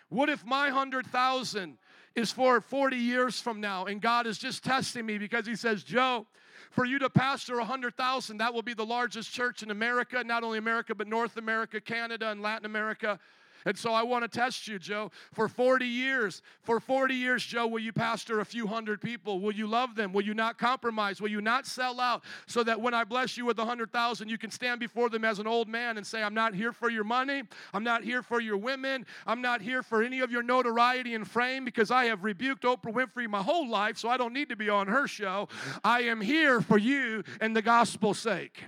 What 0.09 0.29
if 0.29 0.45
my 0.45 0.65
100,000 0.65 1.77
is 2.15 2.31
for 2.31 2.59
40 2.59 2.97
years 2.97 3.39
from 3.39 3.61
now 3.61 3.85
and 3.85 4.01
God 4.01 4.27
is 4.27 4.37
just 4.37 4.63
testing 4.63 5.05
me 5.05 5.17
because 5.17 5.45
He 5.45 5.55
says, 5.55 5.83
Joe, 5.83 6.25
for 6.71 6.85
you 6.85 6.99
to 6.99 7.09
pastor 7.09 7.57
100,000, 7.57 8.37
that 8.37 8.53
will 8.53 8.61
be 8.61 8.73
the 8.73 8.85
largest 8.85 9.31
church 9.31 9.63
in 9.63 9.71
America, 9.71 10.23
not 10.23 10.43
only 10.43 10.57
America, 10.57 10.93
but 10.93 11.07
North 11.07 11.37
America, 11.37 11.79
Canada, 11.81 12.29
and 12.29 12.41
Latin 12.41 12.65
America. 12.65 13.19
And 13.65 13.77
so 13.77 13.91
I 13.91 14.03
want 14.03 14.23
to 14.23 14.27
test 14.27 14.67
you, 14.67 14.79
Joe. 14.79 15.11
For 15.33 15.47
40 15.47 15.85
years, 15.85 16.41
for 16.61 16.79
40 16.79 17.13
years, 17.13 17.43
Joe, 17.43 17.67
will 17.67 17.79
you 17.79 17.93
pastor 17.93 18.39
a 18.39 18.45
few 18.45 18.67
hundred 18.67 19.01
people? 19.01 19.39
Will 19.39 19.53
you 19.53 19.67
love 19.67 19.95
them? 19.95 20.13
Will 20.13 20.23
you 20.23 20.33
not 20.33 20.57
compromise? 20.57 21.21
Will 21.21 21.29
you 21.29 21.41
not 21.41 21.65
sell 21.65 21.99
out 21.99 22.23
so 22.47 22.63
that 22.63 22.79
when 22.79 22.93
I 22.93 23.03
bless 23.03 23.37
you 23.37 23.45
with 23.45 23.57
a 23.59 23.61
100,000, 23.61 24.29
you 24.29 24.37
can 24.37 24.51
stand 24.51 24.79
before 24.79 25.09
them 25.09 25.25
as 25.25 25.39
an 25.39 25.47
old 25.47 25.67
man 25.67 25.97
and 25.97 26.05
say, 26.05 26.23
I'm 26.23 26.33
not 26.33 26.53
here 26.53 26.71
for 26.71 26.89
your 26.89 27.03
money. 27.03 27.43
I'm 27.73 27.83
not 27.83 28.03
here 28.03 28.21
for 28.21 28.39
your 28.39 28.57
women. 28.57 29.05
I'm 29.25 29.41
not 29.41 29.61
here 29.61 29.83
for 29.83 30.03
any 30.03 30.21
of 30.21 30.31
your 30.31 30.43
notoriety 30.43 31.15
and 31.15 31.27
fame 31.27 31.65
because 31.65 31.91
I 31.91 32.05
have 32.05 32.23
rebuked 32.23 32.63
Oprah 32.63 32.93
Winfrey 32.93 33.27
my 33.27 33.41
whole 33.41 33.69
life, 33.69 33.97
so 33.97 34.09
I 34.09 34.17
don't 34.17 34.33
need 34.33 34.49
to 34.49 34.55
be 34.55 34.69
on 34.69 34.87
her 34.87 35.07
show. 35.07 35.47
I 35.83 36.01
am 36.03 36.21
here 36.21 36.61
for 36.61 36.77
you 36.77 37.23
and 37.41 37.55
the 37.55 37.61
gospel's 37.61 38.19
sake. 38.19 38.63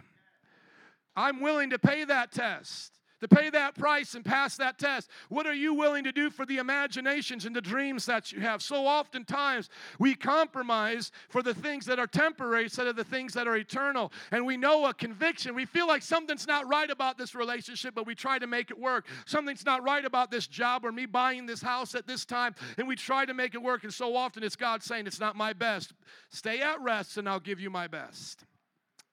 I'm 1.15 1.41
willing 1.41 1.71
to 1.71 1.79
pay 1.79 2.05
that 2.05 2.31
test 2.31 3.00
to 3.21 3.27
pay 3.27 3.49
that 3.49 3.75
price 3.75 4.13
and 4.13 4.25
pass 4.25 4.57
that 4.57 4.77
test? 4.77 5.09
What 5.29 5.47
are 5.47 5.53
you 5.53 5.73
willing 5.73 6.03
to 6.03 6.11
do 6.11 6.29
for 6.29 6.45
the 6.45 6.57
imaginations 6.57 7.45
and 7.45 7.55
the 7.55 7.61
dreams 7.61 8.05
that 8.07 8.31
you 8.31 8.41
have? 8.41 8.61
So 8.61 8.85
oftentimes 8.85 9.69
we 9.99 10.15
compromise 10.15 11.11
for 11.29 11.41
the 11.41 11.53
things 11.53 11.85
that 11.85 11.99
are 11.99 12.07
temporary 12.07 12.63
instead 12.63 12.87
of 12.87 12.95
the 12.95 13.03
things 13.03 13.33
that 13.33 13.47
are 13.47 13.55
eternal. 13.55 14.11
And 14.31 14.45
we 14.45 14.57
know 14.57 14.85
a 14.87 14.93
conviction. 14.93 15.55
We 15.55 15.65
feel 15.65 15.87
like 15.87 16.01
something's 16.01 16.47
not 16.47 16.67
right 16.67 16.89
about 16.89 17.17
this 17.17 17.35
relationship, 17.35 17.95
but 17.95 18.05
we 18.05 18.15
try 18.15 18.39
to 18.39 18.47
make 18.47 18.71
it 18.71 18.79
work. 18.79 19.07
Something's 19.25 19.65
not 19.65 19.83
right 19.83 20.03
about 20.03 20.31
this 20.31 20.47
job 20.47 20.83
or 20.85 20.91
me 20.91 21.05
buying 21.05 21.45
this 21.45 21.61
house 21.61 21.95
at 21.95 22.07
this 22.07 22.25
time, 22.25 22.55
and 22.77 22.87
we 22.87 22.95
try 22.95 23.25
to 23.25 23.33
make 23.33 23.55
it 23.55 23.61
work. 23.61 23.83
And 23.83 23.93
so 23.93 24.15
often 24.15 24.43
it's 24.43 24.55
God 24.55 24.83
saying, 24.83 25.07
It's 25.07 25.19
not 25.19 25.35
my 25.35 25.53
best. 25.53 25.93
Stay 26.29 26.61
at 26.61 26.81
rest, 26.81 27.17
and 27.17 27.29
I'll 27.29 27.39
give 27.39 27.59
you 27.59 27.69
my 27.69 27.87
best. 27.87 28.45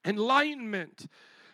Enlightenment 0.04 1.06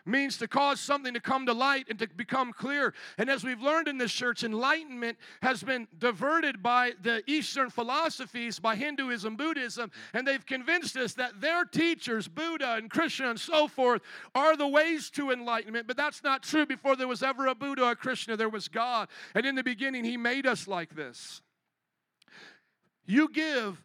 means 0.06 0.36
to 0.38 0.48
cause 0.48 0.80
something 0.80 1.14
to 1.14 1.20
come 1.20 1.46
to 1.46 1.52
light 1.52 1.86
and 1.88 1.98
to 1.98 2.08
become 2.08 2.52
clear. 2.52 2.94
And 3.18 3.30
as 3.30 3.44
we've 3.44 3.60
learned 3.60 3.88
in 3.88 3.98
this 3.98 4.12
church, 4.12 4.44
enlightenment 4.44 5.18
has 5.42 5.62
been 5.62 5.88
diverted 5.98 6.62
by 6.62 6.92
the 7.02 7.22
Eastern 7.26 7.70
philosophies, 7.70 8.58
by 8.58 8.76
Hinduism, 8.76 9.36
Buddhism, 9.36 9.90
and 10.12 10.26
they've 10.26 10.44
convinced 10.44 10.96
us 10.96 11.14
that 11.14 11.40
their 11.40 11.64
teachers, 11.64 12.28
Buddha 12.28 12.74
and 12.74 12.90
Krishna 12.90 13.30
and 13.30 13.40
so 13.40 13.68
forth, 13.68 14.02
are 14.34 14.56
the 14.56 14.68
ways 14.68 15.10
to 15.10 15.30
enlightenment. 15.30 15.86
But 15.86 15.96
that's 15.96 16.22
not 16.22 16.42
true. 16.42 16.66
Before 16.66 16.96
there 16.96 17.08
was 17.08 17.22
ever 17.22 17.46
a 17.46 17.54
Buddha 17.54 17.84
or 17.84 17.94
Krishna, 17.94 18.36
there 18.36 18.48
was 18.48 18.68
God. 18.68 19.08
And 19.34 19.46
in 19.46 19.54
the 19.54 19.64
beginning, 19.64 20.04
He 20.04 20.16
made 20.16 20.46
us 20.46 20.68
like 20.68 20.94
this. 20.94 21.40
You 23.06 23.28
give 23.28 23.84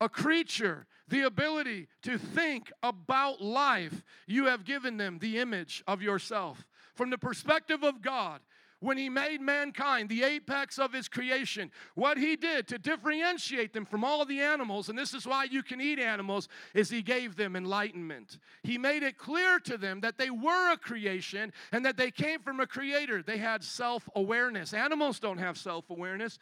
a 0.00 0.08
creature 0.08 0.86
the 1.08 1.22
ability 1.22 1.88
to 2.02 2.18
think 2.18 2.72
about 2.82 3.40
life, 3.40 4.04
you 4.26 4.46
have 4.46 4.64
given 4.64 4.96
them 4.96 5.18
the 5.18 5.38
image 5.38 5.82
of 5.86 6.02
yourself. 6.02 6.66
From 6.94 7.10
the 7.10 7.18
perspective 7.18 7.82
of 7.82 8.02
God, 8.02 8.40
when 8.80 8.96
he 8.96 9.08
made 9.08 9.40
mankind 9.40 10.08
the 10.08 10.22
apex 10.22 10.78
of 10.78 10.92
his 10.92 11.08
creation, 11.08 11.70
what 11.94 12.16
he 12.16 12.36
did 12.36 12.68
to 12.68 12.78
differentiate 12.78 13.72
them 13.72 13.84
from 13.84 14.04
all 14.04 14.24
the 14.24 14.40
animals, 14.40 14.88
and 14.88 14.96
this 14.96 15.14
is 15.14 15.26
why 15.26 15.44
you 15.44 15.62
can 15.64 15.80
eat 15.80 15.98
animals, 15.98 16.48
is 16.74 16.88
he 16.88 17.02
gave 17.02 17.34
them 17.34 17.56
enlightenment. 17.56 18.38
He 18.62 18.78
made 18.78 19.02
it 19.02 19.18
clear 19.18 19.58
to 19.60 19.76
them 19.76 20.00
that 20.00 20.16
they 20.16 20.30
were 20.30 20.72
a 20.72 20.76
creation 20.76 21.52
and 21.72 21.84
that 21.84 21.96
they 21.96 22.12
came 22.12 22.40
from 22.40 22.60
a 22.60 22.66
creator. 22.66 23.20
They 23.20 23.38
had 23.38 23.64
self 23.64 24.08
awareness. 24.14 24.72
Animals 24.72 25.18
don't 25.18 25.38
have 25.38 25.58
self 25.58 25.90
awareness. 25.90 26.38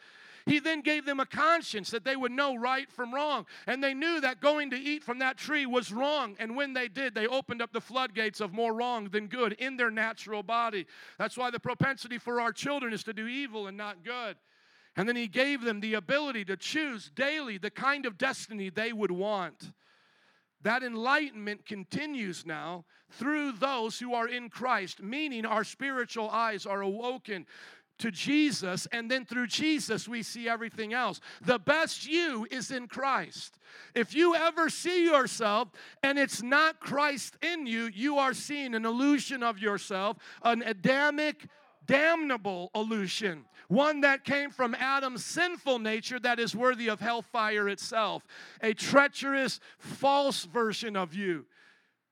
He 0.47 0.61
then 0.61 0.81
gave 0.81 1.05
them 1.05 1.19
a 1.19 1.27
conscience 1.27 1.91
that 1.91 2.05
they 2.05 2.15
would 2.15 2.31
know 2.31 2.55
right 2.55 2.89
from 2.91 3.13
wrong. 3.13 3.47
And 3.67 3.83
they 3.83 3.95
knew 3.95 4.21
that 4.21 4.41
going 4.41 4.71
to 4.71 4.79
eat 4.79 5.03
from 5.03 5.19
that 5.19 5.37
tree 5.37 5.67
was 5.67 5.93
wrong. 5.93 6.37
And 6.39 6.55
when 6.55 6.73
they 6.73 6.87
did, 6.87 7.15
they 7.17 7.27
opened 7.27 7.61
up 7.61 7.73
the 7.73 7.81
floodgates 7.81 8.41
of 8.41 8.53
more 8.53 8.73
wrong 8.73 9.09
than 9.09 9.27
good 9.27 9.55
in 9.55 9.77
their 9.77 9.91
natural 9.91 10.45
body. 10.45 10.87
That's 11.19 11.37
why 11.37 11.51
the 11.51 11.59
propensity 11.59 12.19
for 12.19 12.41
our 12.41 12.53
children 12.53 12.93
is 12.93 13.03
to 13.05 13.13
do 13.13 13.27
evil 13.27 13.67
and 13.67 13.77
not 13.77 14.05
good. 14.05 14.37
And 14.97 15.09
then 15.09 15.17
he 15.17 15.27
gave 15.27 15.63
them 15.63 15.81
the 15.81 15.95
ability 15.95 16.45
to 16.47 16.57
choose 16.57 17.11
daily 17.15 17.59
the 17.59 17.71
kind 17.71 18.07
of 18.07 18.17
destiny 18.17 18.71
they 18.71 18.93
would 18.93 19.11
want. 19.11 19.73
That 20.63 20.83
enlightenment 20.83 21.67
continues 21.67 22.47
now 22.47 22.87
through 23.11 23.53
those 23.53 23.99
who 23.99 24.15
are 24.15 24.27
in 24.27 24.49
Christ, 24.49 25.03
meaning 25.03 25.45
our 25.45 25.65
spiritual 25.65 26.29
eyes 26.31 26.67
are 26.67 26.81
awoken 26.81 27.47
to 27.99 28.11
Jesus, 28.11 28.87
and 28.93 29.11
then 29.11 29.25
through 29.25 29.47
Jesus, 29.47 30.09
we 30.09 30.23
see 30.23 30.49
everything 30.49 30.93
else. 30.93 31.21
The 31.43 31.59
best 31.59 32.07
you 32.07 32.47
is 32.51 32.71
in 32.71 32.89
Christ. 32.89 33.59
If 33.95 34.15
you 34.15 34.35
ever 34.35 34.69
see 34.69 35.05
yourself 35.05 35.69
and 36.03 36.19
it's 36.19 36.43
not 36.43 36.81
Christ 36.81 37.37
in 37.43 37.67
you, 37.67 37.91
you 37.93 38.19
are 38.19 38.35
seeing 38.35 38.75
an 38.75 38.85
illusion 38.85 39.43
of 39.43 39.59
yourself, 39.59 40.19
an 40.43 40.63
Adamic 40.63 41.47
damnable 41.87 42.71
illusion, 42.75 43.45
one 43.69 44.01
that 44.03 44.25
came 44.25 44.51
from 44.51 44.75
Adam's 44.75 45.25
sinful 45.25 45.79
nature 45.79 46.19
that 46.21 46.39
is 46.39 46.55
worthy 46.55 46.89
of 46.89 47.01
hellfire 47.01 47.69
itself, 47.69 48.27
a 48.61 48.75
treacherous, 48.75 49.61
false 49.79 50.45
version 50.45 50.97
of 50.97 51.15
you. 51.15 51.47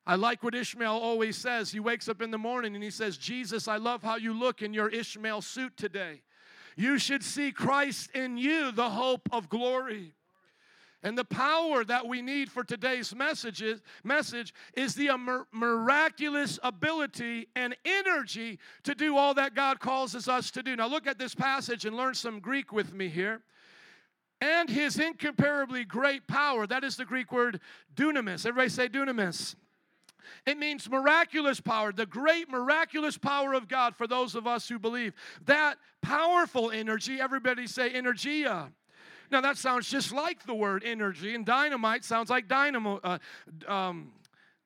I 0.07 0.17
like 0.17 0.43
what 0.43 0.55
Ishmael 0.55 0.93
always 0.93 1.37
says. 1.37 1.71
He 1.71 1.81
wakes 1.81 2.09
up 2.09 2.21
in 2.21 2.31
the 2.31 2.39
morning 2.39 2.75
and 2.75 2.85
he 2.85 2.91
says, 2.91 3.17
Jesus, 3.17 3.69
I 3.69 3.79
love 3.79 4.03
how 4.03 4.17
you 4.17 4.35
look 4.35 4.61
in 4.61 4.75
your 4.75 4.89
Ishmael 4.89 5.41
suit 5.41 5.77
today. 5.77 6.23
You 6.77 6.99
should 6.99 7.23
see 7.23 7.53
Christ 7.53 8.11
in 8.15 8.37
you, 8.37 8.71
the 8.71 8.91
hope 8.91 9.29
of 9.33 9.49
glory. 9.49 10.13
And 11.03 11.19
the 11.19 11.25
power 11.25 11.85
that 11.85 12.07
we 12.07 12.23
need 12.23 12.51
for 12.51 12.65
today's 12.65 13.15
message 13.15 13.61
is, 13.61 13.83
message 14.03 14.55
is 14.75 14.95
the 14.95 15.11
miraculous 15.53 16.59
ability 16.63 17.49
and 17.55 17.77
energy 17.85 18.59
to 18.85 18.95
do 18.95 19.17
all 19.17 19.35
that 19.35 19.55
God 19.55 19.81
causes 19.81 20.29
us 20.29 20.51
to 20.53 20.63
do. 20.63 20.75
Now, 20.77 20.87
look 20.87 21.07
at 21.07 21.19
this 21.19 21.35
passage 21.35 21.85
and 21.85 21.95
learn 21.95 22.15
some 22.15 22.41
Greek 22.41 22.73
with 22.73 22.95
me 22.95 23.09
here. 23.09 23.43
And 24.41 24.69
his 24.69 24.99
incomparably 24.99 25.85
great 25.85 26.27
power, 26.27 26.67
that 26.67 26.85
is 26.85 26.97
the 26.97 27.05
Greek 27.05 27.31
word 27.33 27.61
dunamis. 27.95 28.47
Everybody 28.47 28.71
say 28.71 28.89
dunamis. 28.89 29.57
It 30.47 30.59
means 30.59 30.89
miraculous 30.89 31.61
power, 31.61 31.93
the 31.93 32.07
great 32.07 32.49
miraculous 32.51 33.17
power 33.19 33.53
of 33.55 33.69
God 33.69 33.97
for 33.97 34.07
those 34.07 34.35
of 34.35 34.47
us 34.47 34.69
who 34.69 34.79
believe. 34.79 35.15
That 35.47 35.77
powerful 36.03 36.71
energy, 36.71 37.21
everybody 37.21 37.67
say 37.67 37.91
energia 37.91 38.71
now, 39.31 39.41
that 39.41 39.57
sounds 39.57 39.89
just 39.89 40.13
like 40.13 40.47
the 40.47 40.55
word 40.55 40.83
energy, 40.85 41.35
and 41.35 41.45
dynamite 41.45 42.05
sounds 42.05 42.31
like 42.31 42.47
dynamo, 42.49 43.01
uh, 43.03 43.19
um, 43.67 44.13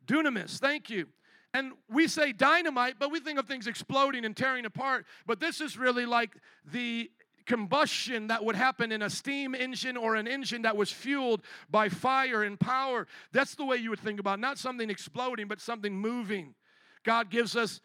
dunamis. 0.07 0.59
Thank 0.59 0.91
you. 0.91 1.07
And 1.55 1.73
we 1.91 2.07
say 2.07 2.33
dynamite, 2.33 2.97
but 2.99 3.11
we 3.11 3.21
think 3.21 3.39
of 3.39 3.47
things 3.47 3.67
exploding 3.67 4.25
and 4.25 4.37
tearing 4.37 4.67
apart. 4.67 5.07
But 5.27 5.41
this 5.41 5.61
is 5.63 5.79
really 5.79 6.05
like 6.05 6.37
the 6.71 7.11
combustion 7.49 8.29
that 8.29 8.45
would 8.45 8.55
happen 8.55 8.93
in 8.93 9.03
a 9.03 9.11
steam 9.11 9.57
engine 9.57 9.97
or 9.97 10.15
an 10.15 10.29
engine 10.29 10.63
that 10.63 10.77
was 10.77 10.93
fueled 10.93 11.43
by 11.69 11.89
fire 11.89 12.45
and 12.45 12.61
power. 12.61 13.09
That's 13.33 13.57
the 13.57 13.65
way 13.65 13.79
you 13.79 13.91
would 13.91 13.99
think 13.99 14.21
about 14.21 14.39
it. 14.39 14.43
Not 14.43 14.59
something 14.59 14.89
exploding, 14.89 15.49
but 15.49 15.61
something 15.61 15.93
moving. 15.93 16.55
God 17.03 17.31
gives 17.31 17.57
us 17.57 17.81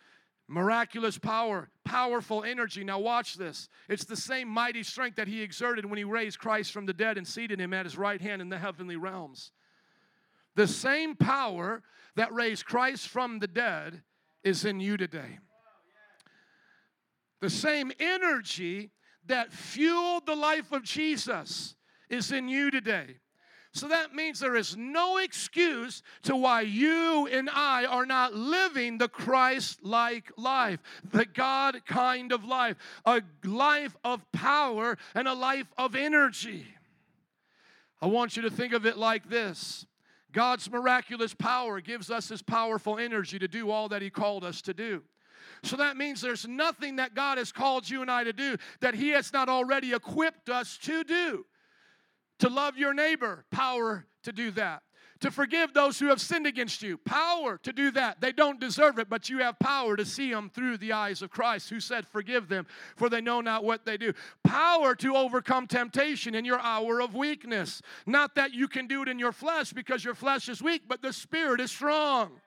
Miraculous 0.48 1.18
power, 1.18 1.70
powerful 1.86 2.44
energy. 2.44 2.84
Now, 2.84 3.00
watch 3.00 3.36
this. 3.36 3.70
It's 3.88 4.04
the 4.04 4.18
same 4.18 4.50
mighty 4.50 4.84
strength 4.84 5.16
that 5.16 5.28
he 5.28 5.42
exerted 5.42 5.86
when 5.86 5.98
he 5.98 6.04
raised 6.04 6.38
Christ 6.38 6.72
from 6.72 6.86
the 6.86 6.94
dead 6.94 7.18
and 7.18 7.26
seated 7.26 7.60
him 7.60 7.74
at 7.74 7.86
his 7.86 7.98
right 7.98 8.20
hand 8.20 8.42
in 8.42 8.50
the 8.50 8.60
heavenly 8.60 8.98
realms. 8.98 9.52
The 10.56 10.68
same 10.68 11.16
power 11.16 11.82
that 12.16 12.34
raised 12.34 12.66
Christ 12.66 13.08
from 13.08 13.40
the 13.40 13.48
dead 13.48 14.04
is 14.44 14.66
in 14.66 14.82
you 14.82 14.98
today. 14.98 15.40
The 17.40 17.50
same 17.50 17.92
energy 18.00 18.92
that 19.28 19.52
fueled 19.52 20.26
the 20.26 20.36
life 20.36 20.72
of 20.72 20.84
Jesus 20.84 21.76
is 22.10 22.32
in 22.32 22.48
you 22.48 22.72
today. 22.72 23.16
So 23.76 23.88
that 23.88 24.14
means 24.14 24.40
there 24.40 24.56
is 24.56 24.78
no 24.78 25.18
excuse 25.18 26.04
to 26.24 26.36
why 26.36 26.62
you 26.62 27.28
and 27.32 27.50
I 27.50 27.86
are 27.86 28.06
not 28.06 28.36
living 28.36 29.00
the 29.00 29.08
Christ 29.08 29.84
like 29.84 30.32
life, 30.38 30.80
the 31.12 31.26
God 31.26 31.84
kind 31.88 32.32
of 32.32 32.46
life, 32.46 32.78
a 33.04 33.24
life 33.44 33.96
of 34.04 34.32
power 34.32 34.96
and 35.16 35.28
a 35.28 35.34
life 35.34 35.74
of 35.76 35.96
energy. 35.96 36.68
I 38.00 38.06
want 38.06 38.36
you 38.36 38.44
to 38.44 38.52
think 38.52 38.74
of 38.74 38.86
it 38.86 38.98
like 38.98 39.28
this 39.30 39.88
God's 40.32 40.70
miraculous 40.70 41.34
power 41.34 41.82
gives 41.82 42.12
us 42.12 42.30
His 42.30 42.44
powerful 42.44 43.00
energy 43.00 43.40
to 43.40 43.48
do 43.48 43.72
all 43.72 43.90
that 43.90 44.04
He 44.04 44.12
called 44.12 44.44
us 44.44 44.62
to 44.64 44.74
do. 44.76 45.02
So 45.64 45.78
that 45.78 45.96
means 45.96 46.20
there's 46.20 46.46
nothing 46.46 46.98
that 46.98 47.16
God 47.16 47.38
has 47.38 47.52
called 47.52 47.90
you 47.90 48.02
and 48.02 48.12
I 48.12 48.26
to 48.26 48.34
do 48.34 48.58
that 48.82 48.96
He 48.96 49.10
has 49.10 49.32
not 49.32 49.48
already 49.48 49.94
equipped 49.94 50.50
us 50.50 50.78
to 50.84 51.04
do. 51.04 51.46
To 52.40 52.50
love 52.50 52.78
your 52.78 52.94
neighbor, 52.94 53.46
power 53.52 54.06
to 54.24 54.34
do 54.34 54.52
that. 54.52 54.84
To 55.22 55.32
forgive 55.32 55.74
those 55.74 55.98
who 55.98 56.08
have 56.08 56.20
sinned 56.20 56.48
against 56.48 56.84
you, 56.84 56.98
power 56.98 57.58
to 57.60 57.72
do 57.72 57.92
that. 57.92 58.20
They 58.20 58.34
don't 58.34 58.60
deserve 58.60 59.00
it, 59.00 59.10
but 59.10 59.30
you 59.30 59.38
have 59.38 59.58
power 59.58 59.96
to 59.96 60.04
see 60.04 60.34
them 60.34 60.52
through 60.54 60.80
the 60.80 60.92
eyes 60.92 61.22
of 61.22 61.30
Christ, 61.30 61.70
who 61.70 61.80
said, 61.80 62.06
Forgive 62.06 62.50
them, 62.50 62.68
for 62.98 63.08
they 63.08 63.22
know 63.22 63.40
not 63.40 63.64
what 63.64 63.86
they 63.86 63.96
do. 63.96 64.12
Power 64.44 64.96
to 64.96 65.16
overcome 65.16 65.68
temptation 65.68 66.36
in 66.36 66.44
your 66.44 66.60
hour 66.60 67.00
of 67.02 67.16
weakness. 67.16 67.82
Not 68.06 68.36
that 68.36 68.54
you 68.54 68.68
can 68.68 68.86
do 68.86 69.02
it 69.02 69.08
in 69.08 69.18
your 69.18 69.32
flesh 69.32 69.72
because 69.72 70.04
your 70.04 70.16
flesh 70.16 70.50
is 70.50 70.62
weak, 70.62 70.82
but 70.90 71.02
the 71.02 71.14
Spirit 71.14 71.62
is 71.62 71.72
strong 71.72 72.42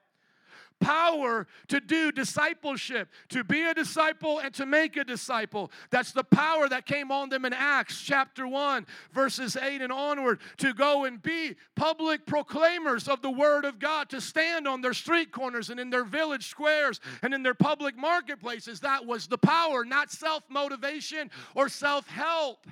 power 0.79 1.47
to 1.67 1.79
do 1.79 2.11
discipleship, 2.11 3.09
to 3.29 3.43
be 3.43 3.63
a 3.63 3.73
disciple 3.73 4.39
and 4.39 4.53
to 4.53 4.65
make 4.65 4.97
a 4.97 5.03
disciple. 5.03 5.71
That's 5.89 6.11
the 6.11 6.23
power 6.23 6.69
that 6.69 6.85
came 6.85 7.11
on 7.11 7.29
them 7.29 7.45
in 7.45 7.53
Acts 7.53 8.01
chapter 8.01 8.47
1, 8.47 8.85
verses 9.11 9.55
8 9.55 9.81
and 9.81 9.91
onward, 9.91 10.39
to 10.57 10.73
go 10.73 11.05
and 11.05 11.21
be 11.21 11.55
public 11.75 12.25
proclaimers 12.25 13.07
of 13.07 13.21
the 13.21 13.31
Word 13.31 13.65
of 13.65 13.79
God, 13.79 14.09
to 14.09 14.21
stand 14.21 14.67
on 14.67 14.81
their 14.81 14.93
street 14.93 15.31
corners 15.31 15.69
and 15.69 15.79
in 15.79 15.89
their 15.89 16.05
village 16.05 16.47
squares 16.47 16.99
and 17.21 17.33
in 17.33 17.43
their 17.43 17.53
public 17.53 17.97
marketplaces. 17.97 18.79
That 18.81 19.05
was 19.05 19.27
the 19.27 19.37
power, 19.37 19.83
not 19.83 20.11
self 20.11 20.43
motivation 20.49 21.31
or 21.55 21.69
self 21.69 22.07
help. 22.07 22.67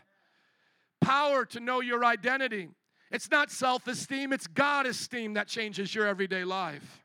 Power 1.02 1.46
to 1.46 1.60
know 1.60 1.82
your 1.82 2.04
identity. 2.04 2.70
It's 3.12 3.30
not 3.30 3.52
self 3.52 3.88
esteem, 3.88 4.34
it's 4.34 4.48
God 4.48 4.86
esteem 4.86 5.36
that 5.36 5.48
changes 5.48 5.94
your 5.94 6.08
everyday 6.08 6.44
life. 6.44 7.05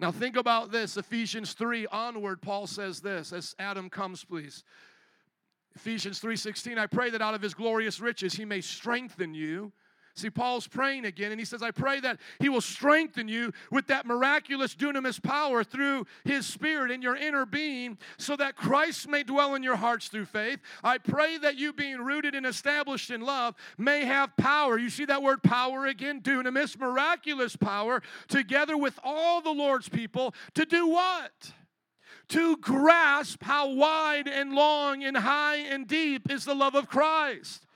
Now 0.00 0.12
think 0.12 0.36
about 0.36 0.70
this 0.70 0.96
Ephesians 0.96 1.54
3 1.54 1.86
onward 1.88 2.40
Paul 2.40 2.66
says 2.66 3.00
this 3.00 3.32
as 3.32 3.54
Adam 3.58 3.90
comes 3.90 4.24
please. 4.24 4.62
Ephesians 5.74 6.20
3:16 6.20 6.78
I 6.78 6.86
pray 6.86 7.10
that 7.10 7.22
out 7.22 7.34
of 7.34 7.42
his 7.42 7.54
glorious 7.54 8.00
riches 8.00 8.34
he 8.34 8.44
may 8.44 8.60
strengthen 8.60 9.34
you 9.34 9.72
See, 10.18 10.30
Paul's 10.30 10.66
praying 10.66 11.04
again, 11.04 11.30
and 11.30 11.40
he 11.40 11.44
says, 11.44 11.62
I 11.62 11.70
pray 11.70 12.00
that 12.00 12.18
he 12.40 12.48
will 12.48 12.60
strengthen 12.60 13.28
you 13.28 13.52
with 13.70 13.86
that 13.86 14.04
miraculous 14.04 14.74
dunamis 14.74 15.22
power 15.22 15.62
through 15.62 16.06
his 16.24 16.44
spirit 16.44 16.90
in 16.90 17.02
your 17.02 17.14
inner 17.14 17.46
being, 17.46 17.96
so 18.16 18.34
that 18.34 18.56
Christ 18.56 19.06
may 19.06 19.22
dwell 19.22 19.54
in 19.54 19.62
your 19.62 19.76
hearts 19.76 20.08
through 20.08 20.24
faith. 20.24 20.58
I 20.82 20.98
pray 20.98 21.38
that 21.38 21.56
you, 21.56 21.72
being 21.72 21.98
rooted 21.98 22.34
and 22.34 22.44
established 22.44 23.12
in 23.12 23.20
love, 23.20 23.54
may 23.78 24.04
have 24.04 24.36
power. 24.36 24.76
You 24.76 24.90
see 24.90 25.04
that 25.04 25.22
word 25.22 25.40
power 25.44 25.86
again? 25.86 26.20
Dunamis, 26.20 26.76
miraculous 26.76 27.54
power, 27.54 28.02
together 28.26 28.76
with 28.76 28.98
all 29.04 29.40
the 29.40 29.52
Lord's 29.52 29.88
people 29.88 30.34
to 30.54 30.64
do 30.64 30.88
what? 30.88 31.52
To 32.30 32.56
grasp 32.56 33.44
how 33.44 33.70
wide 33.70 34.26
and 34.26 34.52
long 34.52 35.04
and 35.04 35.16
high 35.16 35.58
and 35.58 35.86
deep 35.86 36.28
is 36.28 36.44
the 36.44 36.54
love 36.56 36.74
of 36.74 36.88
Christ 36.88 37.67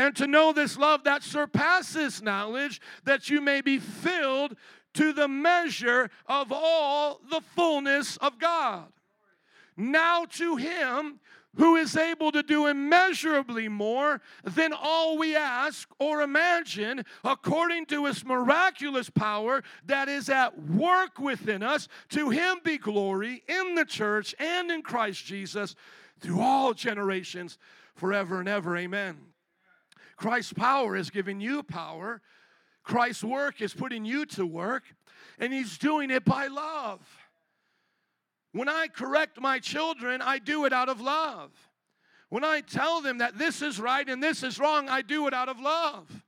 and 0.00 0.16
to 0.16 0.26
know 0.26 0.50
this 0.50 0.78
love 0.78 1.04
that 1.04 1.22
surpasses 1.22 2.22
knowledge, 2.22 2.80
that 3.04 3.28
you 3.28 3.38
may 3.38 3.60
be 3.60 3.78
filled 3.78 4.56
to 4.94 5.12
the 5.12 5.28
measure 5.28 6.08
of 6.26 6.50
all 6.50 7.20
the 7.30 7.42
fullness 7.54 8.16
of 8.16 8.38
God. 8.38 8.86
Now 9.76 10.24
to 10.24 10.56
him 10.56 11.20
who 11.56 11.76
is 11.76 11.98
able 11.98 12.32
to 12.32 12.42
do 12.42 12.66
immeasurably 12.66 13.68
more 13.68 14.22
than 14.42 14.72
all 14.72 15.18
we 15.18 15.36
ask 15.36 15.86
or 15.98 16.22
imagine, 16.22 17.04
according 17.22 17.84
to 17.86 18.06
his 18.06 18.24
miraculous 18.24 19.10
power 19.10 19.62
that 19.84 20.08
is 20.08 20.30
at 20.30 20.58
work 20.62 21.18
within 21.18 21.62
us. 21.62 21.88
To 22.10 22.30
him 22.30 22.56
be 22.64 22.78
glory 22.78 23.42
in 23.46 23.74
the 23.74 23.84
church 23.84 24.34
and 24.38 24.70
in 24.70 24.80
Christ 24.80 25.26
Jesus 25.26 25.74
through 26.20 26.40
all 26.40 26.72
generations, 26.72 27.58
forever 27.96 28.40
and 28.40 28.48
ever. 28.48 28.78
Amen. 28.78 29.29
Christ's 30.20 30.52
power 30.52 30.96
is 30.96 31.08
giving 31.08 31.40
you 31.40 31.62
power. 31.62 32.20
Christ's 32.82 33.24
work 33.24 33.62
is 33.62 33.72
putting 33.72 34.04
you 34.04 34.26
to 34.26 34.44
work, 34.44 34.82
and 35.38 35.50
He's 35.50 35.78
doing 35.78 36.10
it 36.10 36.26
by 36.26 36.46
love. 36.46 37.00
When 38.52 38.68
I 38.68 38.88
correct 38.88 39.40
my 39.40 39.58
children, 39.60 40.20
I 40.20 40.38
do 40.38 40.66
it 40.66 40.74
out 40.74 40.90
of 40.90 41.00
love. 41.00 41.52
When 42.28 42.44
I 42.44 42.60
tell 42.60 43.00
them 43.00 43.18
that 43.18 43.38
this 43.38 43.62
is 43.62 43.80
right 43.80 44.06
and 44.06 44.22
this 44.22 44.42
is 44.42 44.58
wrong, 44.58 44.90
I 44.90 45.00
do 45.00 45.26
it 45.26 45.32
out 45.32 45.48
of 45.48 45.58
love. 45.58 46.22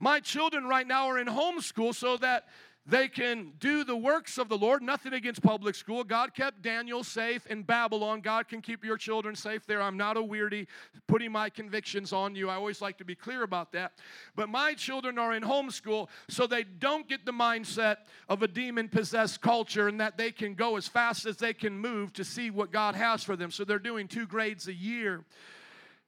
My 0.00 0.18
children 0.18 0.64
right 0.64 0.86
now 0.86 1.08
are 1.08 1.18
in 1.18 1.26
homeschool 1.26 1.94
so 1.94 2.16
that 2.16 2.48
they 2.88 3.08
can 3.08 3.52
do 3.58 3.82
the 3.82 3.96
works 3.96 4.38
of 4.38 4.48
the 4.48 4.56
Lord. 4.56 4.80
Nothing 4.80 5.12
against 5.12 5.42
public 5.42 5.74
school. 5.74 6.04
God 6.04 6.34
kept 6.34 6.62
Daniel 6.62 7.02
safe 7.02 7.44
in 7.46 7.64
Babylon. 7.64 8.20
God 8.20 8.46
can 8.46 8.62
keep 8.62 8.84
your 8.84 8.96
children 8.96 9.34
safe 9.34 9.66
there. 9.66 9.82
I'm 9.82 9.96
not 9.96 10.16
a 10.16 10.22
weirdy 10.22 10.68
putting 11.08 11.32
my 11.32 11.50
convictions 11.50 12.12
on 12.12 12.36
you. 12.36 12.48
I 12.48 12.54
always 12.54 12.80
like 12.80 12.96
to 12.98 13.04
be 13.04 13.16
clear 13.16 13.42
about 13.42 13.72
that. 13.72 13.94
But 14.36 14.48
my 14.50 14.74
children 14.74 15.18
are 15.18 15.34
in 15.34 15.42
homeschool 15.42 16.08
so 16.28 16.46
they 16.46 16.62
don't 16.62 17.08
get 17.08 17.26
the 17.26 17.32
mindset 17.32 17.96
of 18.28 18.44
a 18.44 18.48
demon 18.48 18.88
possessed 18.88 19.40
culture 19.40 19.88
and 19.88 20.00
that 20.00 20.16
they 20.16 20.30
can 20.30 20.54
go 20.54 20.76
as 20.76 20.86
fast 20.86 21.26
as 21.26 21.38
they 21.38 21.54
can 21.54 21.76
move 21.76 22.12
to 22.12 22.24
see 22.24 22.50
what 22.50 22.70
God 22.70 22.94
has 22.94 23.24
for 23.24 23.34
them. 23.34 23.50
So 23.50 23.64
they're 23.64 23.80
doing 23.80 24.06
two 24.06 24.26
grades 24.26 24.68
a 24.68 24.74
year. 24.74 25.24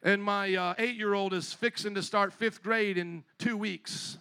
And 0.05 0.23
my 0.23 0.55
uh, 0.55 0.75
eight 0.79 0.95
year 0.95 1.15
old 1.15 1.35
is 1.35 1.53
fixing 1.53 1.97
to 1.97 2.05
start 2.05 2.33
fifth 2.33 2.63
grade 2.63 2.99
in 2.99 3.25
two 3.39 3.57
weeks 3.57 4.19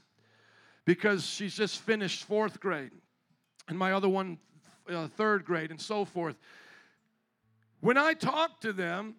because 0.87 1.25
she's 1.25 1.53
just 1.53 1.81
finished 1.81 2.23
fourth 2.23 2.61
grade, 2.61 2.91
and 3.67 3.77
my 3.77 3.91
other 3.91 4.07
one, 4.07 4.37
uh, 4.89 5.09
third 5.09 5.43
grade, 5.43 5.69
and 5.69 5.81
so 5.81 6.05
forth. 6.05 6.37
When 7.81 7.97
I 7.97 8.13
talk 8.13 8.61
to 8.61 8.71
them, 8.71 9.15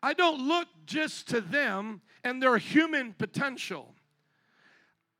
I 0.00 0.14
don't 0.14 0.46
look 0.46 0.68
just 0.86 1.28
to 1.30 1.40
them 1.40 2.02
and 2.22 2.40
their 2.40 2.56
human 2.56 3.14
potential. 3.14 3.96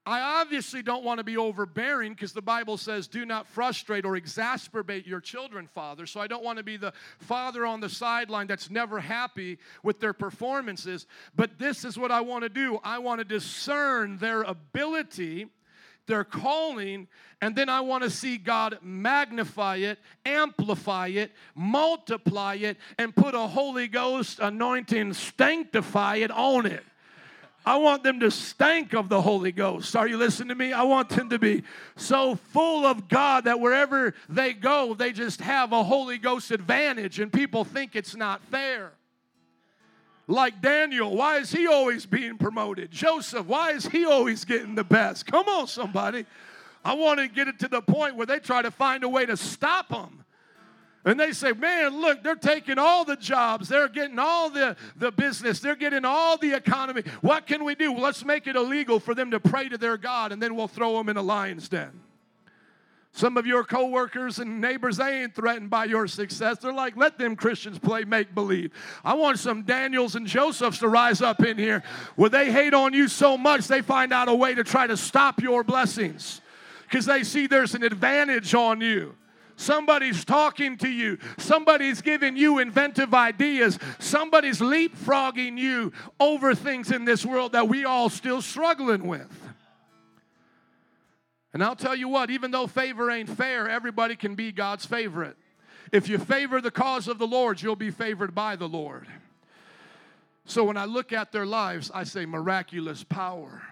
I 0.06 0.40
obviously 0.40 0.82
don't 0.82 1.04
want 1.04 1.18
to 1.18 1.24
be 1.24 1.36
overbearing 1.36 2.12
because 2.12 2.32
the 2.32 2.42
Bible 2.42 2.76
says, 2.76 3.08
do 3.08 3.24
not 3.24 3.48
frustrate 3.48 4.04
or 4.04 4.14
exasperate 4.14 5.04
your 5.04 5.20
children, 5.20 5.66
Father. 5.66 6.06
So 6.06 6.20
I 6.20 6.28
don't 6.28 6.44
want 6.44 6.58
to 6.58 6.64
be 6.64 6.76
the 6.76 6.92
father 7.18 7.66
on 7.66 7.80
the 7.80 7.88
sideline 7.88 8.46
that's 8.46 8.70
never 8.70 9.00
happy 9.00 9.58
with 9.82 9.98
their 9.98 10.12
performances. 10.12 11.08
But 11.34 11.58
this 11.58 11.84
is 11.84 11.98
what 11.98 12.12
I 12.12 12.20
want 12.20 12.42
to 12.44 12.48
do 12.48 12.78
I 12.84 12.98
want 12.98 13.18
to 13.18 13.24
discern 13.24 14.18
their 14.18 14.42
ability, 14.42 15.48
their 16.06 16.24
calling, 16.24 17.08
and 17.40 17.54
then 17.56 17.68
I 17.68 17.80
want 17.80 18.04
to 18.04 18.10
see 18.10 18.38
God 18.38 18.78
magnify 18.82 19.76
it, 19.76 19.98
amplify 20.24 21.08
it, 21.08 21.32
multiply 21.54 22.54
it, 22.56 22.76
and 22.98 23.14
put 23.14 23.34
a 23.34 23.46
Holy 23.46 23.88
Ghost 23.88 24.38
anointing, 24.40 25.14
sanctify 25.14 26.16
it 26.16 26.30
on 26.30 26.66
it. 26.66 26.84
I 27.64 27.76
want 27.76 28.02
them 28.02 28.18
to 28.20 28.30
stank 28.30 28.92
of 28.92 29.08
the 29.08 29.22
Holy 29.22 29.52
Ghost. 29.52 29.94
Are 29.94 30.08
you 30.08 30.16
listening 30.16 30.48
to 30.48 30.54
me? 30.56 30.72
I 30.72 30.82
want 30.82 31.10
them 31.10 31.30
to 31.30 31.38
be 31.38 31.62
so 31.94 32.34
full 32.34 32.84
of 32.84 33.08
God 33.08 33.44
that 33.44 33.60
wherever 33.60 34.14
they 34.28 34.52
go, 34.52 34.94
they 34.94 35.12
just 35.12 35.40
have 35.40 35.72
a 35.72 35.84
Holy 35.84 36.18
Ghost 36.18 36.50
advantage 36.50 37.20
and 37.20 37.32
people 37.32 37.62
think 37.64 37.94
it's 37.94 38.16
not 38.16 38.42
fair. 38.46 38.92
Like 40.28 40.62
Daniel, 40.62 41.14
why 41.16 41.38
is 41.38 41.50
he 41.50 41.66
always 41.66 42.06
being 42.06 42.38
promoted? 42.38 42.90
Joseph, 42.90 43.46
why 43.46 43.72
is 43.72 43.86
he 43.86 44.04
always 44.04 44.44
getting 44.44 44.74
the 44.74 44.84
best? 44.84 45.26
Come 45.26 45.48
on, 45.48 45.66
somebody. 45.66 46.26
I 46.84 46.94
want 46.94 47.20
to 47.20 47.28
get 47.28 47.48
it 47.48 47.58
to 47.60 47.68
the 47.68 47.82
point 47.82 48.16
where 48.16 48.26
they 48.26 48.38
try 48.38 48.62
to 48.62 48.70
find 48.70 49.04
a 49.04 49.08
way 49.08 49.26
to 49.26 49.36
stop 49.36 49.88
them. 49.88 50.24
And 51.04 51.18
they 51.18 51.32
say, 51.32 51.52
man, 51.52 52.00
look, 52.00 52.22
they're 52.22 52.36
taking 52.36 52.78
all 52.78 53.04
the 53.04 53.16
jobs. 53.16 53.68
They're 53.68 53.88
getting 53.88 54.20
all 54.20 54.50
the, 54.50 54.76
the 54.96 55.10
business. 55.10 55.58
They're 55.58 55.74
getting 55.74 56.04
all 56.04 56.38
the 56.38 56.54
economy. 56.54 57.02
What 57.22 57.46
can 57.48 57.64
we 57.64 57.74
do? 57.74 57.90
Well, 57.92 58.02
let's 58.02 58.24
make 58.24 58.46
it 58.46 58.54
illegal 58.54 59.00
for 59.00 59.12
them 59.12 59.32
to 59.32 59.40
pray 59.40 59.68
to 59.68 59.76
their 59.76 59.96
God, 59.96 60.30
and 60.30 60.40
then 60.40 60.54
we'll 60.54 60.68
throw 60.68 60.96
them 60.96 61.08
in 61.08 61.16
a 61.16 61.22
lion's 61.22 61.68
den. 61.68 62.00
Some 63.14 63.36
of 63.36 63.46
your 63.46 63.62
coworkers 63.62 64.38
and 64.38 64.58
neighbors, 64.58 64.96
they 64.96 65.22
ain't 65.22 65.34
threatened 65.34 65.68
by 65.68 65.84
your 65.84 66.06
success. 66.06 66.58
They're 66.58 66.72
like, 66.72 66.96
let 66.96 67.18
them 67.18 67.36
Christians 67.36 67.78
play 67.78 68.04
make 68.04 68.34
believe. 68.34 68.72
I 69.04 69.14
want 69.14 69.38
some 69.38 69.62
Daniels 69.62 70.16
and 70.16 70.26
Josephs 70.26 70.78
to 70.78 70.88
rise 70.88 71.20
up 71.20 71.42
in 71.42 71.58
here 71.58 71.82
where 72.16 72.30
they 72.30 72.50
hate 72.50 72.72
on 72.72 72.94
you 72.94 73.08
so 73.08 73.36
much 73.36 73.68
they 73.68 73.82
find 73.82 74.14
out 74.14 74.28
a 74.28 74.34
way 74.34 74.54
to 74.54 74.64
try 74.64 74.86
to 74.86 74.96
stop 74.96 75.42
your 75.42 75.62
blessings 75.62 76.40
because 76.84 77.04
they 77.04 77.22
see 77.22 77.46
there's 77.46 77.74
an 77.74 77.82
advantage 77.82 78.54
on 78.54 78.80
you. 78.80 79.14
Somebody's 79.56 80.24
talking 80.24 80.78
to 80.78 80.88
you. 80.88 81.18
Somebody's 81.36 82.00
giving 82.00 82.36
you 82.36 82.58
inventive 82.58 83.12
ideas. 83.12 83.78
Somebody's 83.98 84.60
leapfrogging 84.60 85.58
you 85.58 85.92
over 86.18 86.54
things 86.54 86.90
in 86.90 87.04
this 87.04 87.26
world 87.26 87.52
that 87.52 87.68
we 87.68 87.84
all 87.84 88.08
still 88.08 88.40
struggling 88.40 89.06
with. 89.06 89.41
And 91.52 91.62
I'll 91.62 91.76
tell 91.76 91.94
you 91.94 92.08
what, 92.08 92.30
even 92.30 92.50
though 92.50 92.66
favor 92.66 93.10
ain't 93.10 93.28
fair, 93.28 93.68
everybody 93.68 94.16
can 94.16 94.34
be 94.34 94.52
God's 94.52 94.86
favorite. 94.86 95.36
If 95.92 96.08
you 96.08 96.18
favor 96.18 96.60
the 96.60 96.70
cause 96.70 97.08
of 97.08 97.18
the 97.18 97.26
Lord, 97.26 97.60
you'll 97.60 97.76
be 97.76 97.90
favored 97.90 98.34
by 98.34 98.56
the 98.56 98.68
Lord. 98.68 99.06
So 100.44 100.64
when 100.64 100.76
I 100.76 100.86
look 100.86 101.12
at 101.12 101.30
their 101.30 101.46
lives, 101.46 101.90
I 101.92 102.04
say, 102.04 102.24
miraculous 102.24 103.04
power, 103.04 103.62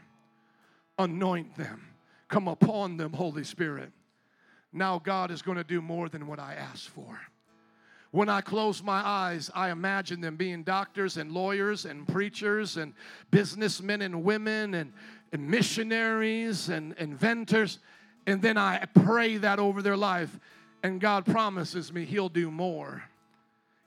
anoint 0.99 1.57
them, 1.57 1.89
come 2.29 2.49
upon 2.49 2.97
them, 2.99 3.15
Holy 3.15 3.45
Spirit 3.45 3.93
now 4.73 4.99
God 4.99 5.31
is 5.31 5.43
going 5.43 5.59
to 5.59 5.65
do 5.65 5.81
more 5.81 6.09
than 6.09 6.27
what 6.27 6.39
I 6.39 6.55
asked 6.55 6.89
for. 6.89 7.21
When 8.13 8.29
I 8.29 8.41
close 8.41 8.83
my 8.83 9.07
eyes, 9.07 9.51
I 9.55 9.71
imagine 9.71 10.21
them 10.21 10.37
being 10.37 10.65
doctors 10.65 11.17
and 11.17 11.31
lawyers 11.31 11.85
and 11.85 12.09
preachers 12.09 12.77
and 12.77 12.93
businessmen 13.31 14.03
and 14.03 14.25
women 14.25 14.75
and, 14.75 14.93
and 15.33 15.49
missionaries 15.49 16.69
and 16.69 16.93
inventors. 16.99 17.79
And 18.27 18.43
then 18.43 18.59
I 18.59 18.85
pray 18.95 19.37
that 19.37 19.61
over 19.61 19.81
their 19.81 19.97
life. 19.97 20.41
And 20.83 21.01
God 21.01 21.25
promises 21.25 21.93
me 21.93 22.05
He'll 22.05 22.29
do 22.29 22.51
more. 22.51 23.05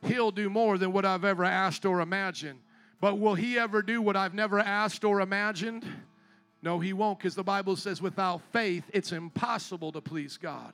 He'll 0.03 0.31
do 0.31 0.49
more 0.49 0.77
than 0.77 0.93
what 0.93 1.05
I've 1.05 1.25
ever 1.25 1.43
asked 1.43 1.85
or 1.85 1.99
imagined. 1.99 2.59
But 3.01 3.19
will 3.19 3.35
He 3.35 3.59
ever 3.59 3.81
do 3.81 4.01
what 4.01 4.15
I've 4.15 4.33
never 4.33 4.59
asked 4.59 5.03
or 5.03 5.19
imagined? 5.19 5.85
No, 6.63 6.79
he 6.79 6.93
won't, 6.93 7.19
because 7.19 7.35
the 7.35 7.43
Bible 7.43 7.75
says 7.75 8.01
without 8.01 8.41
faith, 8.53 8.85
it's 8.93 9.11
impossible 9.11 9.91
to 9.91 9.99
please 9.99 10.37
God. 10.37 10.71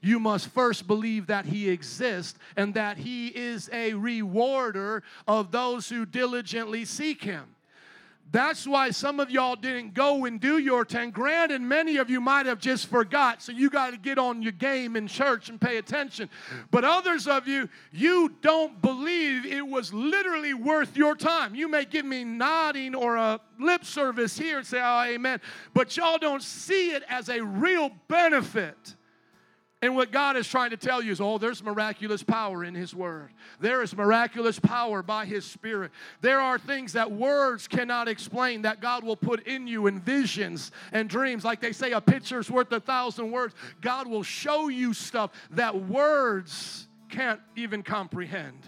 You 0.00 0.20
must 0.20 0.48
first 0.48 0.86
believe 0.86 1.26
that 1.26 1.46
He 1.46 1.68
exists 1.68 2.38
and 2.56 2.74
that 2.74 2.98
He 2.98 3.28
is 3.28 3.68
a 3.72 3.94
rewarder 3.94 5.02
of 5.26 5.50
those 5.50 5.88
who 5.88 6.06
diligently 6.06 6.84
seek 6.84 7.22
Him. 7.22 7.54
That's 8.30 8.66
why 8.66 8.90
some 8.90 9.20
of 9.20 9.30
y'all 9.30 9.56
didn't 9.56 9.94
go 9.94 10.26
and 10.26 10.38
do 10.38 10.58
your 10.58 10.84
10 10.84 11.10
grand, 11.10 11.50
and 11.50 11.66
many 11.66 11.96
of 11.96 12.10
you 12.10 12.20
might 12.20 12.44
have 12.44 12.58
just 12.58 12.86
forgot. 12.86 13.40
So 13.40 13.52
you 13.52 13.70
got 13.70 13.92
to 13.92 13.96
get 13.96 14.18
on 14.18 14.42
your 14.42 14.52
game 14.52 14.96
in 14.96 15.06
church 15.06 15.48
and 15.48 15.58
pay 15.58 15.78
attention. 15.78 16.28
But 16.70 16.84
others 16.84 17.26
of 17.26 17.48
you, 17.48 17.70
you 17.90 18.34
don't 18.42 18.82
believe 18.82 19.46
it 19.46 19.66
was 19.66 19.94
literally 19.94 20.52
worth 20.52 20.94
your 20.94 21.14
time. 21.14 21.54
You 21.54 21.68
may 21.68 21.86
give 21.86 22.04
me 22.04 22.22
nodding 22.22 22.94
or 22.94 23.16
a 23.16 23.40
lip 23.58 23.84
service 23.86 24.36
here 24.36 24.58
and 24.58 24.66
say, 24.66 24.80
oh, 24.82 25.04
amen. 25.04 25.40
But 25.72 25.96
y'all 25.96 26.18
don't 26.18 26.42
see 26.42 26.90
it 26.90 27.04
as 27.08 27.30
a 27.30 27.42
real 27.42 27.90
benefit. 28.08 28.94
And 29.80 29.94
what 29.94 30.10
God 30.10 30.36
is 30.36 30.48
trying 30.48 30.70
to 30.70 30.76
tell 30.76 31.00
you 31.00 31.12
is, 31.12 31.20
oh, 31.20 31.38
there's 31.38 31.62
miraculous 31.62 32.24
power 32.24 32.64
in 32.64 32.74
His 32.74 32.92
Word. 32.96 33.30
There 33.60 33.80
is 33.80 33.96
miraculous 33.96 34.58
power 34.58 35.04
by 35.04 35.24
His 35.24 35.44
Spirit. 35.44 35.92
There 36.20 36.40
are 36.40 36.58
things 36.58 36.94
that 36.94 37.12
words 37.12 37.68
cannot 37.68 38.08
explain 38.08 38.62
that 38.62 38.80
God 38.80 39.04
will 39.04 39.16
put 39.16 39.46
in 39.46 39.68
you 39.68 39.86
in 39.86 40.00
visions 40.00 40.72
and 40.90 41.08
dreams. 41.08 41.44
Like 41.44 41.60
they 41.60 41.70
say, 41.70 41.92
a 41.92 42.00
picture's 42.00 42.50
worth 42.50 42.72
a 42.72 42.80
thousand 42.80 43.30
words. 43.30 43.54
God 43.80 44.08
will 44.08 44.24
show 44.24 44.66
you 44.66 44.92
stuff 44.92 45.30
that 45.52 45.76
words 45.76 46.88
can't 47.08 47.40
even 47.54 47.84
comprehend. 47.84 48.60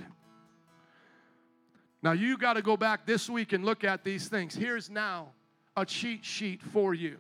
Now, 2.03 2.13
you 2.13 2.39
got 2.39 2.53
to 2.53 2.63
go 2.63 2.77
back 2.77 3.05
this 3.05 3.29
week 3.29 3.53
and 3.53 3.65
look 3.65 3.83
at 3.83 4.05
these 4.05 4.29
things. 4.29 4.55
Here's 4.55 4.89
now 4.89 5.33
a 5.77 5.85
cheat 5.85 6.25
sheet 6.25 6.63
for 6.63 6.95
you. 6.95 7.19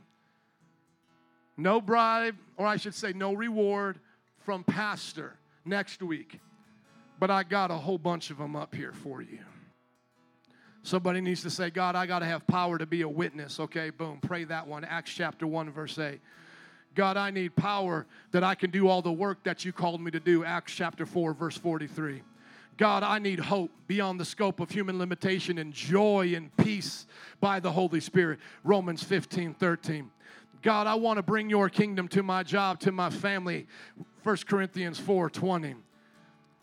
No 1.61 1.81
bribe, 1.81 2.37
or 2.57 2.67
I 2.67 2.77
should 2.77 2.95
say, 2.95 3.13
no 3.13 3.35
reward 3.35 3.99
from 4.39 4.65
Pastor 4.65 5.35
next 5.67 6.03
week. 6.03 6.41
But 7.19 7.31
I 7.31 7.43
got 7.43 7.71
a 7.71 7.75
whole 7.75 7.99
bunch 7.99 8.31
of 8.31 8.39
them 8.39 8.57
up 8.57 8.75
here 8.75 8.93
for 8.93 9.21
you. 9.21 9.41
Somebody 10.83 11.21
needs 11.21 11.43
to 11.43 11.51
say, 11.51 11.69
God, 11.69 11.95
I 11.95 12.07
got 12.07 12.21
to 12.21 12.25
have 12.25 12.47
power 12.47 12.79
to 12.79 12.87
be 12.87 13.03
a 13.03 13.09
witness. 13.09 13.61
Okay, 13.61 13.91
boom, 13.91 14.21
pray 14.23 14.45
that 14.45 14.67
one. 14.67 14.85
Acts 14.85 15.13
chapter 15.13 15.47
1, 15.47 15.71
verse 15.71 15.99
8. 15.99 16.19
God, 16.95 17.19
I 17.19 17.31
need 17.31 17.55
power 17.55 18.07
that 18.33 18.43
I 18.43 18.55
can 18.55 18.71
do 18.71 18.89
all 18.89 19.03
the 19.03 19.13
work 19.13 19.45
that 19.45 19.63
you 19.63 19.73
called 19.73 20.01
me 20.01 20.11
to 20.13 20.21
do. 20.21 20.43
Acts 20.45 20.73
chapter 20.73 21.05
4, 21.05 21.35
verse 21.35 21.59
43. 21.59 22.23
God, 22.79 23.03
I 23.03 23.19
need 23.19 23.39
hope 23.39 23.71
beyond 23.87 24.19
the 24.19 24.25
scope 24.25 24.61
of 24.61 24.71
human 24.71 24.99
limitation 24.99 25.59
and 25.59 25.75
joy 25.75 26.33
and 26.35 26.57
peace 26.57 27.07
by 27.39 27.61
the 27.61 27.71
Holy 27.71 28.01
Spirit. 28.01 28.39
Romans 28.65 29.03
15, 29.03 29.53
13. 29.53 30.11
God, 30.63 30.87
I 30.87 30.95
want 30.95 31.17
to 31.17 31.23
bring 31.23 31.49
your 31.49 31.69
kingdom 31.69 32.09
to 32.09 32.23
my 32.23 32.43
job, 32.43 32.81
to 32.81 32.93
my 32.93 33.11
family. 33.11 33.67
1 34.23 34.37
Corinthians 34.47 34.99
4 34.99 35.31
20. 35.31 35.75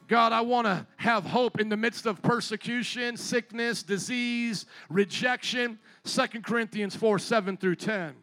God, 0.08 0.32
I 0.32 0.42
want 0.42 0.68
to 0.68 0.86
have 0.98 1.26
hope 1.26 1.60
in 1.60 1.68
the 1.68 1.76
midst 1.76 2.06
of 2.06 2.22
persecution, 2.22 3.18
sickness, 3.18 3.84
disease, 3.84 4.66
rejection. 4.90 5.80
2 6.06 6.28
Corinthians 6.42 6.96
4 6.96 7.20
7 7.20 7.58
through 7.58 7.76
10. 7.76 8.14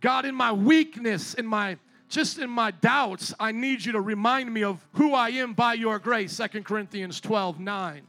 God, 0.00 0.24
in 0.24 0.34
my 0.34 0.52
weakness, 0.52 1.34
in 1.34 1.46
my 1.46 1.76
just 2.08 2.38
in 2.38 2.48
my 2.48 2.70
doubts, 2.70 3.34
I 3.38 3.52
need 3.52 3.84
you 3.84 3.92
to 3.92 4.00
remind 4.00 4.52
me 4.52 4.64
of 4.64 4.84
who 4.92 5.12
I 5.12 5.28
am 5.28 5.52
by 5.52 5.74
your 5.74 5.98
grace. 5.98 6.36
2 6.36 6.62
Corinthians 6.62 7.20
12 7.20 7.60
9. 7.60 8.02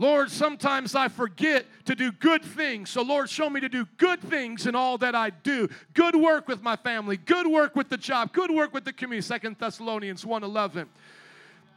Lord, 0.00 0.30
sometimes 0.30 0.94
I 0.94 1.08
forget 1.08 1.66
to 1.86 1.96
do 1.96 2.12
good 2.12 2.44
things. 2.44 2.88
So, 2.88 3.02
Lord, 3.02 3.28
show 3.28 3.50
me 3.50 3.58
to 3.60 3.68
do 3.68 3.84
good 3.96 4.20
things 4.20 4.68
in 4.68 4.76
all 4.76 4.96
that 4.98 5.16
I 5.16 5.30
do. 5.30 5.68
Good 5.92 6.14
work 6.14 6.46
with 6.46 6.62
my 6.62 6.76
family, 6.76 7.16
good 7.16 7.48
work 7.48 7.74
with 7.74 7.88
the 7.88 7.96
job, 7.96 8.32
good 8.32 8.50
work 8.50 8.72
with 8.72 8.84
the 8.84 8.92
community. 8.92 9.26
Second 9.26 9.56
Thessalonians 9.58 10.24
1:11. 10.24 10.86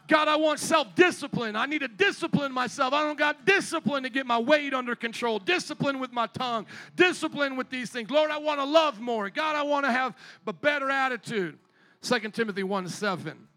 God, 0.08 0.28
I 0.28 0.36
want 0.36 0.60
self 0.60 0.94
discipline. 0.94 1.56
I 1.56 1.66
need 1.66 1.80
to 1.80 1.88
discipline 1.88 2.52
myself. 2.52 2.94
I 2.94 3.02
don't 3.02 3.18
got 3.18 3.46
discipline 3.46 4.04
to 4.04 4.10
get 4.10 4.28
my 4.28 4.38
weight 4.38 4.74
under 4.74 4.96
control, 4.96 5.40
discipline 5.40 6.00
with 6.00 6.12
my 6.12 6.28
tongue, 6.28 6.68
discipline 6.96 7.56
with 7.56 7.70
these 7.70 7.90
things. 7.90 8.12
Lord, 8.12 8.30
I 8.30 8.38
want 8.38 8.60
to 8.60 8.66
love 8.66 9.00
more. 9.00 9.30
God, 9.30 9.56
I 9.56 9.64
want 9.64 9.86
to 9.86 9.92
have 9.92 10.16
a 10.46 10.54
better 10.54 10.92
attitude. 10.92 11.58
Second 12.02 12.34
Timothy 12.34 12.64
1 12.64 12.88
7. 12.88 13.48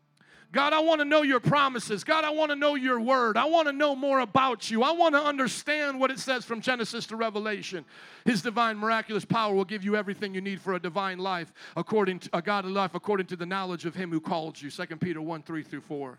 God, 0.55 0.73
I 0.73 0.79
want 0.79 1.01
to 1.01 1.05
know 1.05 1.23
your 1.23 1.41
promises. 1.41 2.05
God, 2.05 2.23
I 2.23 2.31
want 2.31 2.53
to 2.53 2.57
know 2.57 2.77
your 2.77 3.01
word. 3.01 3.37
I 3.37 3.47
want 3.47 3.67
to 3.67 3.73
know 3.73 3.97
more 3.97 4.21
about 4.21 4.71
you. 4.71 4.85
I 4.85 4.93
want 4.93 5.17
to 5.17 5.21
understand 5.21 5.99
what 5.99 6.13
it 6.13 6.21
says 6.21 6.45
from 6.45 6.61
Genesis 6.61 7.07
to 7.07 7.17
Revelation. 7.17 7.85
His 8.25 8.41
divine, 8.41 8.79
miraculous 8.79 9.25
power 9.25 9.53
will 9.53 9.65
give 9.65 9.85
you 9.85 9.97
everything 9.97 10.33
you 10.33 10.41
need 10.41 10.61
for 10.61 10.75
a 10.75 10.79
divine 10.79 11.19
life, 11.19 11.53
according 11.77 12.21
to 12.21 12.31
a 12.33 12.41
godly 12.41 12.71
life, 12.71 12.95
according 12.95 13.27
to 13.27 13.37
the 13.37 13.45
knowledge 13.45 13.85
of 13.85 13.97
him 13.97 14.13
who 14.13 14.21
called 14.21 14.63
you. 14.63 14.71
2 14.71 14.87
Peter 14.97 15.21
1 15.21 15.43
3 15.43 15.63
through 15.65 15.81
4. 15.81 16.19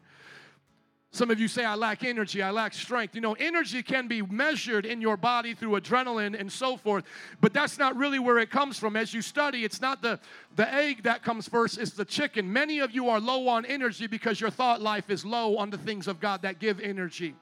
Some 1.16 1.32
of 1.32 1.40
you 1.40 1.48
say, 1.48 1.64
I 1.64 1.76
lack 1.76 2.04
energy, 2.04 2.42
I 2.42 2.52
lack 2.52 2.74
strength. 2.74 3.16
You 3.16 3.22
know, 3.22 3.38
energy 3.40 3.82
can 3.82 4.10
be 4.10 4.22
measured 4.22 4.86
in 4.86 5.00
your 5.00 5.16
body 5.16 5.54
through 5.54 5.80
adrenaline 5.80 6.38
and 6.38 6.52
so 6.52 6.76
forth, 6.76 7.06
but 7.40 7.54
that's 7.54 7.80
not 7.80 7.96
really 7.96 8.20
where 8.20 8.38
it 8.38 8.50
comes 8.52 8.78
from. 8.78 8.98
As 8.98 9.14
you 9.14 9.22
study, 9.22 9.64
it's 9.64 9.80
not 9.80 10.02
the, 10.02 10.20
the 10.58 10.70
egg 10.74 11.04
that 11.04 11.24
comes 11.24 11.48
first, 11.48 11.78
it's 11.78 11.92
the 11.92 12.04
chicken. 12.04 12.52
Many 12.52 12.80
of 12.80 12.92
you 12.92 13.08
are 13.08 13.22
low 13.22 13.48
on 13.48 13.64
energy 13.64 14.08
because 14.08 14.42
your 14.42 14.50
thought 14.50 14.82
life 14.82 15.10
is 15.10 15.24
low 15.24 15.56
on 15.56 15.70
the 15.70 15.78
things 15.78 16.10
of 16.10 16.20
God 16.20 16.42
that 16.42 16.60
give 16.60 16.82
energy. 16.82 17.34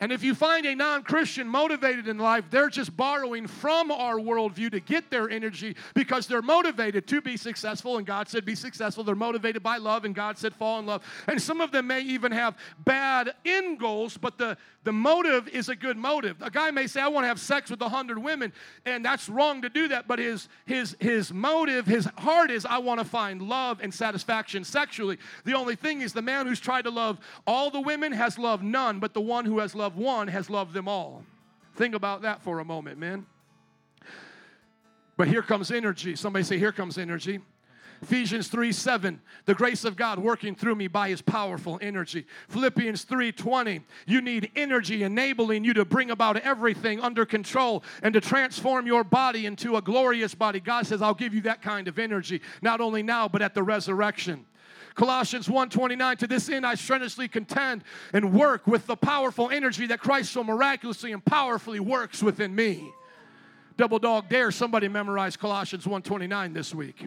And 0.00 0.12
if 0.12 0.22
you 0.22 0.36
find 0.36 0.64
a 0.64 0.76
non 0.76 1.02
Christian 1.02 1.48
motivated 1.48 2.06
in 2.06 2.18
life, 2.18 2.44
they're 2.50 2.68
just 2.68 2.96
borrowing 2.96 3.48
from 3.48 3.90
our 3.90 4.14
worldview 4.16 4.70
to 4.70 4.80
get 4.80 5.10
their 5.10 5.28
energy 5.28 5.74
because 5.94 6.28
they're 6.28 6.40
motivated 6.40 7.08
to 7.08 7.20
be 7.20 7.36
successful. 7.36 7.98
And 7.98 8.06
God 8.06 8.28
said, 8.28 8.44
be 8.44 8.54
successful. 8.54 9.02
They're 9.02 9.16
motivated 9.16 9.60
by 9.60 9.78
love, 9.78 10.04
and 10.04 10.14
God 10.14 10.38
said, 10.38 10.54
fall 10.54 10.78
in 10.78 10.86
love. 10.86 11.02
And 11.26 11.42
some 11.42 11.60
of 11.60 11.72
them 11.72 11.88
may 11.88 12.02
even 12.02 12.30
have 12.30 12.56
bad 12.84 13.34
end 13.44 13.80
goals, 13.80 14.16
but 14.16 14.38
the, 14.38 14.56
the 14.84 14.92
motive 14.92 15.48
is 15.48 15.68
a 15.68 15.74
good 15.74 15.96
motive. 15.96 16.36
A 16.42 16.50
guy 16.50 16.70
may 16.70 16.86
say, 16.86 17.00
I 17.00 17.08
want 17.08 17.24
to 17.24 17.28
have 17.28 17.40
sex 17.40 17.68
with 17.68 17.82
a 17.82 17.88
hundred 17.88 18.18
women, 18.18 18.52
and 18.86 19.04
that's 19.04 19.28
wrong 19.28 19.62
to 19.62 19.68
do 19.68 19.88
that, 19.88 20.06
but 20.06 20.20
his, 20.20 20.48
his, 20.64 20.96
his 21.00 21.32
motive, 21.32 21.86
his 21.86 22.06
heart 22.18 22.52
is, 22.52 22.64
I 22.64 22.78
want 22.78 23.00
to 23.00 23.04
find 23.04 23.42
love 23.42 23.80
and 23.82 23.92
satisfaction 23.92 24.62
sexually. 24.62 25.18
The 25.44 25.54
only 25.54 25.74
thing 25.74 26.02
is, 26.02 26.12
the 26.12 26.22
man 26.22 26.46
who's 26.46 26.60
tried 26.60 26.82
to 26.82 26.90
love 26.90 27.18
all 27.48 27.70
the 27.70 27.80
women 27.80 28.12
has 28.12 28.38
loved 28.38 28.62
none, 28.62 29.00
but 29.00 29.12
the 29.12 29.20
one 29.20 29.44
who 29.44 29.58
has 29.58 29.74
loved 29.74 29.87
one 29.96 30.28
has 30.28 30.50
loved 30.50 30.74
them 30.74 30.88
all. 30.88 31.22
Think 31.76 31.94
about 31.94 32.22
that 32.22 32.42
for 32.42 32.58
a 32.58 32.64
moment, 32.64 32.98
man. 32.98 33.26
But 35.16 35.28
here 35.28 35.42
comes 35.42 35.70
energy. 35.70 36.16
Somebody 36.16 36.44
say, 36.44 36.58
Here 36.58 36.72
comes 36.72 36.98
energy. 36.98 37.40
Ephesians 38.02 38.48
3 38.48 38.70
7, 38.70 39.20
the 39.44 39.54
grace 39.54 39.84
of 39.84 39.96
God 39.96 40.18
working 40.18 40.54
through 40.54 40.76
me 40.76 40.86
by 40.86 41.08
his 41.08 41.20
powerful 41.20 41.78
energy. 41.82 42.26
Philippians 42.48 43.02
3 43.02 43.32
20, 43.32 43.80
you 44.06 44.20
need 44.20 44.50
energy 44.54 45.02
enabling 45.02 45.64
you 45.64 45.74
to 45.74 45.84
bring 45.84 46.10
about 46.10 46.36
everything 46.36 47.00
under 47.00 47.26
control 47.26 47.82
and 48.02 48.14
to 48.14 48.20
transform 48.20 48.86
your 48.86 49.02
body 49.02 49.46
into 49.46 49.76
a 49.76 49.82
glorious 49.82 50.34
body. 50.34 50.60
God 50.60 50.86
says, 50.86 51.02
I'll 51.02 51.14
give 51.14 51.34
you 51.34 51.40
that 51.42 51.60
kind 51.60 51.88
of 51.88 51.98
energy, 51.98 52.40
not 52.62 52.80
only 52.80 53.02
now, 53.02 53.28
but 53.28 53.42
at 53.42 53.54
the 53.54 53.64
resurrection. 53.64 54.46
Colossians 54.98 55.46
1:29 55.46 56.18
to 56.18 56.26
this 56.26 56.48
end 56.48 56.66
I 56.66 56.74
strenuously 56.74 57.28
contend 57.28 57.84
and 58.12 58.34
work 58.34 58.66
with 58.66 58.88
the 58.88 58.96
powerful 58.96 59.48
energy 59.48 59.86
that 59.86 60.00
Christ 60.00 60.32
so 60.32 60.42
miraculously 60.42 61.12
and 61.12 61.24
powerfully 61.24 61.78
works 61.78 62.20
within 62.20 62.52
me. 62.52 62.92
Double 63.76 64.00
dog 64.00 64.28
dare 64.28 64.50
somebody 64.50 64.88
memorize 64.88 65.36
Colossians 65.36 65.86
1:29 65.86 66.52
this 66.52 66.74
week. 66.74 67.06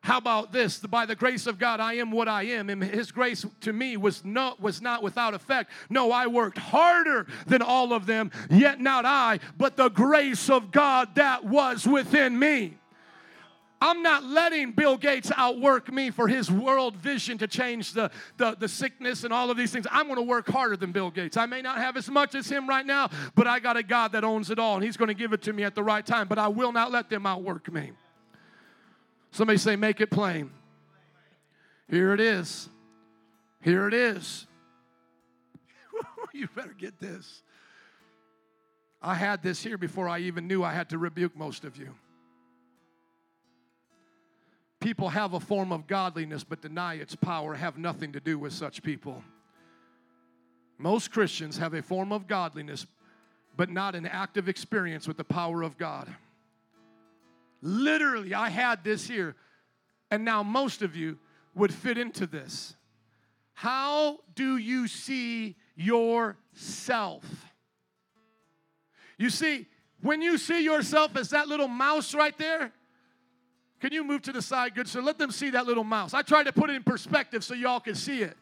How 0.00 0.18
about 0.18 0.50
this? 0.50 0.80
By 0.80 1.06
the 1.06 1.14
grace 1.14 1.46
of 1.46 1.60
God, 1.60 1.78
I 1.78 1.92
am 1.94 2.10
what 2.10 2.26
I 2.26 2.42
am, 2.42 2.68
and 2.70 2.82
His 2.82 3.12
grace 3.12 3.46
to 3.60 3.72
me 3.72 3.96
was 3.96 4.24
not 4.24 4.60
was 4.60 4.82
not 4.82 5.04
without 5.04 5.32
effect. 5.32 5.70
No, 5.88 6.10
I 6.10 6.26
worked 6.26 6.58
harder 6.58 7.28
than 7.46 7.62
all 7.62 7.92
of 7.92 8.06
them, 8.06 8.32
yet 8.50 8.80
not 8.80 9.04
I, 9.04 9.38
but 9.56 9.76
the 9.76 9.90
grace 9.90 10.50
of 10.50 10.72
God 10.72 11.14
that 11.14 11.44
was 11.44 11.86
within 11.86 12.36
me. 12.36 12.78
I'm 13.80 14.02
not 14.02 14.24
letting 14.24 14.72
Bill 14.72 14.96
Gates 14.96 15.30
outwork 15.36 15.92
me 15.92 16.10
for 16.10 16.28
his 16.28 16.50
world 16.50 16.96
vision 16.96 17.36
to 17.38 17.46
change 17.46 17.92
the, 17.92 18.10
the, 18.38 18.56
the 18.58 18.68
sickness 18.68 19.24
and 19.24 19.32
all 19.32 19.50
of 19.50 19.56
these 19.56 19.70
things. 19.70 19.86
I'm 19.90 20.06
going 20.06 20.16
to 20.16 20.22
work 20.22 20.48
harder 20.48 20.76
than 20.76 20.92
Bill 20.92 21.10
Gates. 21.10 21.36
I 21.36 21.44
may 21.46 21.60
not 21.60 21.76
have 21.76 21.96
as 21.96 22.08
much 22.08 22.34
as 22.34 22.48
him 22.48 22.66
right 22.66 22.86
now, 22.86 23.10
but 23.34 23.46
I 23.46 23.60
got 23.60 23.76
a 23.76 23.82
God 23.82 24.12
that 24.12 24.24
owns 24.24 24.50
it 24.50 24.58
all, 24.58 24.76
and 24.76 24.84
he's 24.84 24.96
going 24.96 25.08
to 25.08 25.14
give 25.14 25.34
it 25.34 25.42
to 25.42 25.52
me 25.52 25.62
at 25.62 25.74
the 25.74 25.82
right 25.82 26.04
time. 26.04 26.26
But 26.26 26.38
I 26.38 26.48
will 26.48 26.72
not 26.72 26.90
let 26.90 27.10
them 27.10 27.26
outwork 27.26 27.70
me. 27.70 27.92
Somebody 29.30 29.58
say, 29.58 29.76
make 29.76 30.00
it 30.00 30.10
plain. 30.10 30.50
Here 31.90 32.14
it 32.14 32.20
is. 32.20 32.70
Here 33.60 33.86
it 33.86 33.94
is. 33.94 34.46
you 36.32 36.48
better 36.54 36.74
get 36.76 36.98
this. 36.98 37.42
I 39.02 39.14
had 39.14 39.42
this 39.42 39.62
here 39.62 39.76
before 39.76 40.08
I 40.08 40.20
even 40.20 40.46
knew 40.48 40.64
I 40.64 40.72
had 40.72 40.88
to 40.90 40.98
rebuke 40.98 41.36
most 41.36 41.64
of 41.64 41.76
you. 41.76 41.94
People 44.80 45.08
have 45.08 45.34
a 45.34 45.40
form 45.40 45.72
of 45.72 45.86
godliness 45.86 46.44
but 46.44 46.60
deny 46.60 46.94
its 46.94 47.14
power, 47.14 47.54
have 47.54 47.78
nothing 47.78 48.12
to 48.12 48.20
do 48.20 48.38
with 48.38 48.52
such 48.52 48.82
people. 48.82 49.22
Most 50.78 51.10
Christians 51.10 51.56
have 51.58 51.74
a 51.74 51.82
form 51.82 52.12
of 52.12 52.26
godliness 52.26 52.86
but 53.56 53.70
not 53.70 53.94
an 53.94 54.06
active 54.06 54.48
experience 54.48 55.08
with 55.08 55.16
the 55.16 55.24
power 55.24 55.62
of 55.62 55.78
God. 55.78 56.14
Literally, 57.62 58.34
I 58.34 58.50
had 58.50 58.84
this 58.84 59.08
here, 59.08 59.34
and 60.10 60.24
now 60.24 60.42
most 60.42 60.82
of 60.82 60.94
you 60.94 61.18
would 61.54 61.72
fit 61.72 61.96
into 61.96 62.26
this. 62.26 62.76
How 63.54 64.18
do 64.34 64.58
you 64.58 64.86
see 64.86 65.56
yourself? 65.74 67.24
You 69.16 69.30
see, 69.30 69.66
when 70.02 70.20
you 70.20 70.36
see 70.36 70.62
yourself 70.62 71.16
as 71.16 71.30
that 71.30 71.48
little 71.48 71.68
mouse 71.68 72.14
right 72.14 72.36
there, 72.36 72.72
can 73.80 73.92
you 73.92 74.04
move 74.04 74.22
to 74.22 74.32
the 74.32 74.42
side, 74.42 74.74
good 74.74 74.88
sir? 74.88 75.02
Let 75.02 75.18
them 75.18 75.30
see 75.30 75.50
that 75.50 75.66
little 75.66 75.84
mouse. 75.84 76.14
I 76.14 76.22
tried 76.22 76.44
to 76.44 76.52
put 76.52 76.70
it 76.70 76.76
in 76.76 76.82
perspective 76.82 77.44
so 77.44 77.54
y'all 77.54 77.80
can 77.80 77.94
see 77.94 78.22
it. 78.22 78.36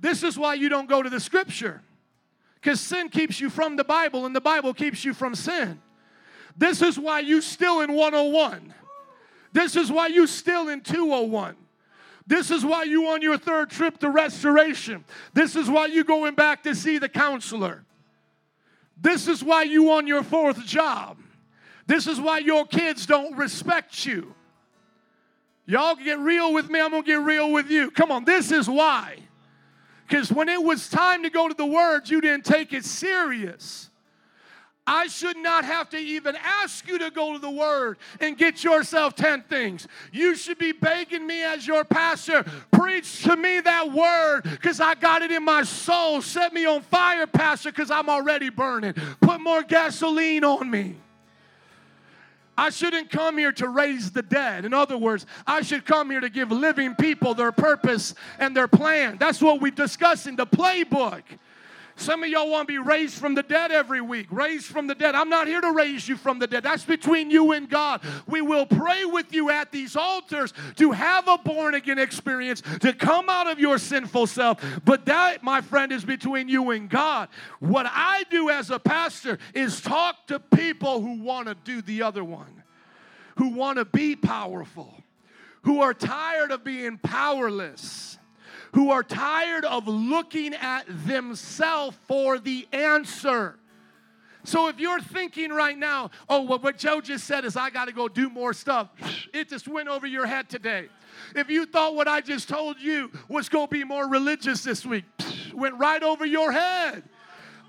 This 0.00 0.22
is 0.22 0.38
why 0.38 0.54
you 0.54 0.68
don't 0.68 0.88
go 0.88 1.02
to 1.02 1.08
the 1.08 1.20
scripture. 1.20 1.82
Because 2.54 2.80
sin 2.80 3.08
keeps 3.08 3.40
you 3.40 3.48
from 3.48 3.76
the 3.76 3.84
Bible, 3.84 4.26
and 4.26 4.34
the 4.34 4.40
Bible 4.40 4.74
keeps 4.74 5.04
you 5.04 5.14
from 5.14 5.34
sin. 5.34 5.80
This 6.56 6.82
is 6.82 6.98
why 6.98 7.20
you 7.20 7.40
still 7.40 7.80
in 7.80 7.92
101. 7.92 8.74
This 9.52 9.76
is 9.76 9.90
why 9.90 10.08
you 10.08 10.26
still 10.26 10.68
in 10.68 10.80
201. 10.80 11.56
This 12.26 12.50
is 12.50 12.64
why 12.64 12.82
you 12.82 13.08
on 13.08 13.22
your 13.22 13.38
third 13.38 13.70
trip 13.70 13.98
to 13.98 14.10
restoration. 14.10 15.04
This 15.32 15.54
is 15.54 15.70
why 15.70 15.86
you 15.86 16.02
going 16.02 16.34
back 16.34 16.64
to 16.64 16.74
see 16.74 16.98
the 16.98 17.08
counselor. 17.08 17.84
This 19.00 19.28
is 19.28 19.44
why 19.44 19.62
you 19.62 19.92
on 19.92 20.06
your 20.06 20.22
fourth 20.22 20.64
job. 20.64 21.18
This 21.86 22.06
is 22.06 22.20
why 22.20 22.38
your 22.38 22.66
kids 22.66 23.06
don't 23.06 23.36
respect 23.36 24.04
you. 24.04 24.34
Y'all 25.66 25.96
get 25.96 26.18
real 26.18 26.52
with 26.52 26.70
me, 26.70 26.80
I'm 26.80 26.90
gonna 26.90 27.02
get 27.02 27.20
real 27.20 27.50
with 27.50 27.70
you. 27.70 27.90
Come 27.90 28.12
on, 28.12 28.24
this 28.24 28.52
is 28.52 28.68
why. 28.68 29.18
Because 30.06 30.30
when 30.30 30.48
it 30.48 30.62
was 30.62 30.88
time 30.88 31.24
to 31.24 31.30
go 31.30 31.48
to 31.48 31.54
the 31.54 31.66
Word, 31.66 32.08
you 32.08 32.20
didn't 32.20 32.44
take 32.44 32.72
it 32.72 32.84
serious. 32.84 33.90
I 34.88 35.08
should 35.08 35.36
not 35.36 35.64
have 35.64 35.90
to 35.90 35.98
even 35.98 36.36
ask 36.36 36.86
you 36.86 36.98
to 36.98 37.10
go 37.10 37.32
to 37.32 37.40
the 37.40 37.50
Word 37.50 37.98
and 38.20 38.38
get 38.38 38.62
yourself 38.62 39.16
10 39.16 39.42
things. 39.42 39.88
You 40.12 40.36
should 40.36 40.58
be 40.58 40.70
begging 40.70 41.26
me 41.26 41.42
as 41.42 41.66
your 41.66 41.82
pastor, 41.82 42.44
preach 42.70 43.24
to 43.24 43.34
me 43.34 43.58
that 43.58 43.92
Word 43.92 44.42
because 44.44 44.80
I 44.80 44.94
got 44.94 45.22
it 45.22 45.32
in 45.32 45.44
my 45.44 45.64
soul. 45.64 46.22
Set 46.22 46.52
me 46.52 46.66
on 46.66 46.82
fire, 46.82 47.26
Pastor, 47.26 47.72
because 47.72 47.90
I'm 47.90 48.08
already 48.08 48.48
burning. 48.48 48.94
Put 49.20 49.40
more 49.40 49.64
gasoline 49.64 50.44
on 50.44 50.70
me. 50.70 50.94
I 52.58 52.70
shouldn't 52.70 53.10
come 53.10 53.36
here 53.36 53.52
to 53.52 53.68
raise 53.68 54.10
the 54.10 54.22
dead. 54.22 54.64
In 54.64 54.72
other 54.72 54.96
words, 54.96 55.26
I 55.46 55.62
should 55.62 55.84
come 55.84 56.10
here 56.10 56.20
to 56.20 56.30
give 56.30 56.50
living 56.50 56.94
people 56.94 57.34
their 57.34 57.52
purpose 57.52 58.14
and 58.38 58.56
their 58.56 58.68
plan. 58.68 59.18
That's 59.18 59.42
what 59.42 59.60
we 59.60 59.70
discuss 59.70 60.26
in 60.26 60.36
the 60.36 60.46
playbook. 60.46 61.22
Some 61.98 62.22
of 62.22 62.28
y'all 62.28 62.50
want 62.50 62.68
to 62.68 62.72
be 62.72 62.78
raised 62.78 63.18
from 63.18 63.34
the 63.34 63.42
dead 63.42 63.72
every 63.72 64.02
week. 64.02 64.26
Raised 64.30 64.66
from 64.66 64.86
the 64.86 64.94
dead. 64.94 65.14
I'm 65.14 65.30
not 65.30 65.46
here 65.46 65.62
to 65.62 65.72
raise 65.72 66.06
you 66.06 66.18
from 66.18 66.38
the 66.38 66.46
dead. 66.46 66.62
That's 66.62 66.84
between 66.84 67.30
you 67.30 67.52
and 67.52 67.70
God. 67.70 68.02
We 68.26 68.42
will 68.42 68.66
pray 68.66 69.06
with 69.06 69.32
you 69.32 69.48
at 69.48 69.72
these 69.72 69.96
altars 69.96 70.52
to 70.76 70.92
have 70.92 71.26
a 71.26 71.38
born 71.38 71.74
again 71.74 71.98
experience, 71.98 72.62
to 72.80 72.92
come 72.92 73.30
out 73.30 73.46
of 73.46 73.58
your 73.58 73.78
sinful 73.78 74.26
self. 74.26 74.62
But 74.84 75.06
that, 75.06 75.42
my 75.42 75.62
friend, 75.62 75.90
is 75.90 76.04
between 76.04 76.48
you 76.48 76.70
and 76.70 76.90
God. 76.90 77.30
What 77.60 77.86
I 77.88 78.24
do 78.30 78.50
as 78.50 78.70
a 78.70 78.78
pastor 78.78 79.38
is 79.54 79.80
talk 79.80 80.26
to 80.26 80.38
people 80.38 81.00
who 81.00 81.22
want 81.22 81.48
to 81.48 81.54
do 81.64 81.80
the 81.80 82.02
other 82.02 82.22
one, 82.22 82.62
who 83.36 83.48
want 83.48 83.78
to 83.78 83.86
be 83.86 84.16
powerful, 84.16 85.02
who 85.62 85.80
are 85.80 85.94
tired 85.94 86.50
of 86.50 86.62
being 86.62 86.98
powerless 86.98 88.18
who 88.72 88.90
are 88.90 89.02
tired 89.02 89.64
of 89.64 89.86
looking 89.88 90.54
at 90.54 90.84
themselves 91.06 91.96
for 92.06 92.38
the 92.38 92.66
answer. 92.72 93.58
So 94.44 94.68
if 94.68 94.78
you're 94.78 95.00
thinking 95.00 95.50
right 95.50 95.76
now, 95.76 96.10
oh, 96.28 96.42
well, 96.42 96.60
what 96.60 96.78
Joe 96.78 97.00
just 97.00 97.24
said 97.24 97.44
is 97.44 97.56
I 97.56 97.68
got 97.70 97.86
to 97.86 97.92
go 97.92 98.06
do 98.06 98.30
more 98.30 98.52
stuff, 98.52 98.88
it 99.34 99.48
just 99.48 99.66
went 99.66 99.88
over 99.88 100.06
your 100.06 100.24
head 100.24 100.48
today. 100.48 100.88
If 101.34 101.50
you 101.50 101.66
thought 101.66 101.96
what 101.96 102.06
I 102.06 102.20
just 102.20 102.48
told 102.48 102.80
you 102.80 103.10
was 103.28 103.48
going 103.48 103.66
to 103.66 103.72
be 103.72 103.82
more 103.82 104.08
religious 104.08 104.62
this 104.62 104.86
week, 104.86 105.04
went 105.52 105.74
right 105.78 106.02
over 106.02 106.24
your 106.24 106.52
head. 106.52 107.02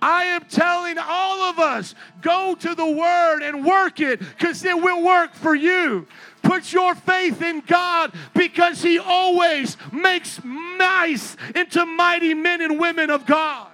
I 0.01 0.25
am 0.25 0.45
telling 0.45 0.97
all 0.99 1.49
of 1.49 1.57
us 1.57 1.95
go 2.21 2.53
to 2.53 2.75
the 2.75 2.85
Word 2.85 3.41
and 3.41 3.65
work 3.65 3.99
it 3.99 4.19
because 4.19 4.63
it 4.63 4.79
will 4.79 5.03
work 5.03 5.33
for 5.33 5.55
you. 5.55 6.05
Put 6.47 6.71
your 6.71 6.95
faith 6.95 7.41
in 7.41 7.59
God 7.59 8.13
because 8.33 8.81
He 8.81 8.97
always 8.99 9.75
makes 9.91 10.41
nice 10.45 11.35
into 11.53 11.85
mighty 11.85 12.33
men 12.33 12.61
and 12.61 12.79
women 12.79 13.09
of 13.09 13.25
God. 13.25 13.67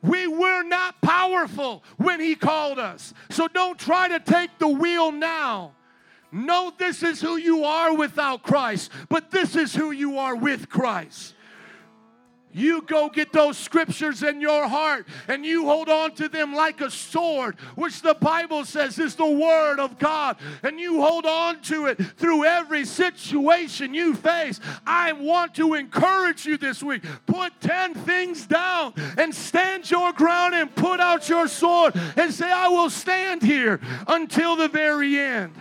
We 0.00 0.26
were 0.26 0.62
not 0.62 1.02
powerful 1.02 1.84
when 1.98 2.18
He 2.18 2.34
called 2.34 2.78
us. 2.78 3.12
So 3.28 3.46
don't 3.46 3.78
try 3.78 4.08
to 4.08 4.18
take 4.18 4.58
the 4.58 4.68
wheel 4.68 5.12
now. 5.12 5.72
Know 6.32 6.72
this 6.78 7.02
is 7.02 7.20
who 7.20 7.36
you 7.36 7.64
are 7.64 7.94
without 7.94 8.42
Christ, 8.42 8.90
but 9.10 9.30
this 9.30 9.54
is 9.54 9.74
who 9.74 9.90
you 9.90 10.18
are 10.18 10.34
with 10.34 10.70
Christ. 10.70 11.34
You 12.56 12.80
go 12.80 13.10
get 13.10 13.34
those 13.34 13.58
scriptures 13.58 14.22
in 14.22 14.40
your 14.40 14.66
heart 14.66 15.06
and 15.28 15.44
you 15.44 15.66
hold 15.66 15.90
on 15.90 16.12
to 16.14 16.26
them 16.26 16.54
like 16.54 16.80
a 16.80 16.90
sword, 16.90 17.56
which 17.74 18.00
the 18.00 18.14
Bible 18.14 18.64
says 18.64 18.98
is 18.98 19.14
the 19.14 19.30
Word 19.30 19.78
of 19.78 19.98
God, 19.98 20.38
and 20.62 20.80
you 20.80 21.02
hold 21.02 21.26
on 21.26 21.60
to 21.64 21.84
it 21.84 22.02
through 22.16 22.46
every 22.46 22.86
situation 22.86 23.92
you 23.92 24.14
face. 24.14 24.58
I 24.86 25.12
want 25.12 25.54
to 25.56 25.74
encourage 25.74 26.46
you 26.46 26.56
this 26.56 26.82
week. 26.82 27.02
Put 27.26 27.60
10 27.60 27.92
things 27.92 28.46
down 28.46 28.94
and 29.18 29.34
stand 29.34 29.90
your 29.90 30.14
ground 30.14 30.54
and 30.54 30.74
put 30.74 30.98
out 30.98 31.28
your 31.28 31.48
sword 31.48 31.94
and 32.16 32.32
say, 32.32 32.50
I 32.50 32.68
will 32.68 32.88
stand 32.88 33.42
here 33.42 33.80
until 34.08 34.56
the 34.56 34.68
very 34.68 35.18
end. 35.18 35.52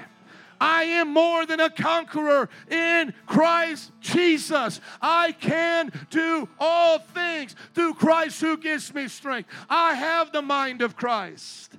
I 0.59 0.83
am 0.83 1.13
more 1.13 1.45
than 1.45 1.59
a 1.59 1.69
conqueror 1.69 2.49
in 2.69 3.13
Christ 3.25 3.91
Jesus. 3.99 4.79
I 5.01 5.31
can 5.33 5.91
do 6.09 6.47
all 6.59 6.99
things 6.99 7.55
through 7.73 7.95
Christ 7.95 8.41
who 8.41 8.57
gives 8.57 8.93
me 8.93 9.07
strength. 9.07 9.49
I 9.69 9.93
have 9.93 10.31
the 10.31 10.41
mind 10.41 10.81
of 10.81 10.95
Christ. 10.95 11.73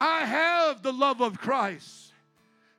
I 0.00 0.24
have 0.24 0.82
the 0.82 0.92
love 0.92 1.20
of 1.20 1.38
Christ. 1.38 2.12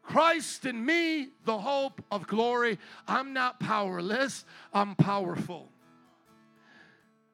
Christ 0.01 0.65
in 0.65 0.83
me, 0.83 1.29
the 1.45 1.57
hope 1.57 2.01
of 2.11 2.25
glory. 2.25 2.79
I'm 3.07 3.33
not 3.33 3.59
powerless, 3.59 4.43
I'm 4.73 4.95
powerful. 4.95 5.69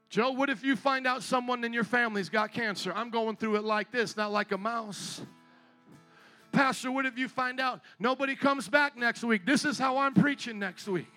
Joe, 0.10 0.32
what 0.32 0.50
if 0.50 0.64
you 0.64 0.76
find 0.76 1.08
out 1.08 1.24
someone 1.24 1.64
in 1.64 1.74
your 1.74 1.84
family's 1.84 2.30
got 2.30 2.54
cancer? 2.54 2.92
I'm 2.94 3.10
going 3.10 3.36
through 3.38 3.58
it 3.58 3.64
like 3.64 3.92
this, 3.92 4.16
not 4.18 4.32
like 4.32 4.52
a 4.52 4.58
mouse. 4.58 5.22
Pastor, 6.56 6.90
what 6.90 7.06
if 7.06 7.18
you 7.18 7.28
find 7.28 7.60
out 7.60 7.82
nobody 8.00 8.34
comes 8.34 8.70
back 8.70 8.96
next 8.96 9.26
week? 9.26 9.46
This 9.46 9.66
is 9.66 9.78
how 9.78 9.98
I'm 9.98 10.14
preaching 10.14 10.58
next 10.58 10.88
week. 10.88 11.12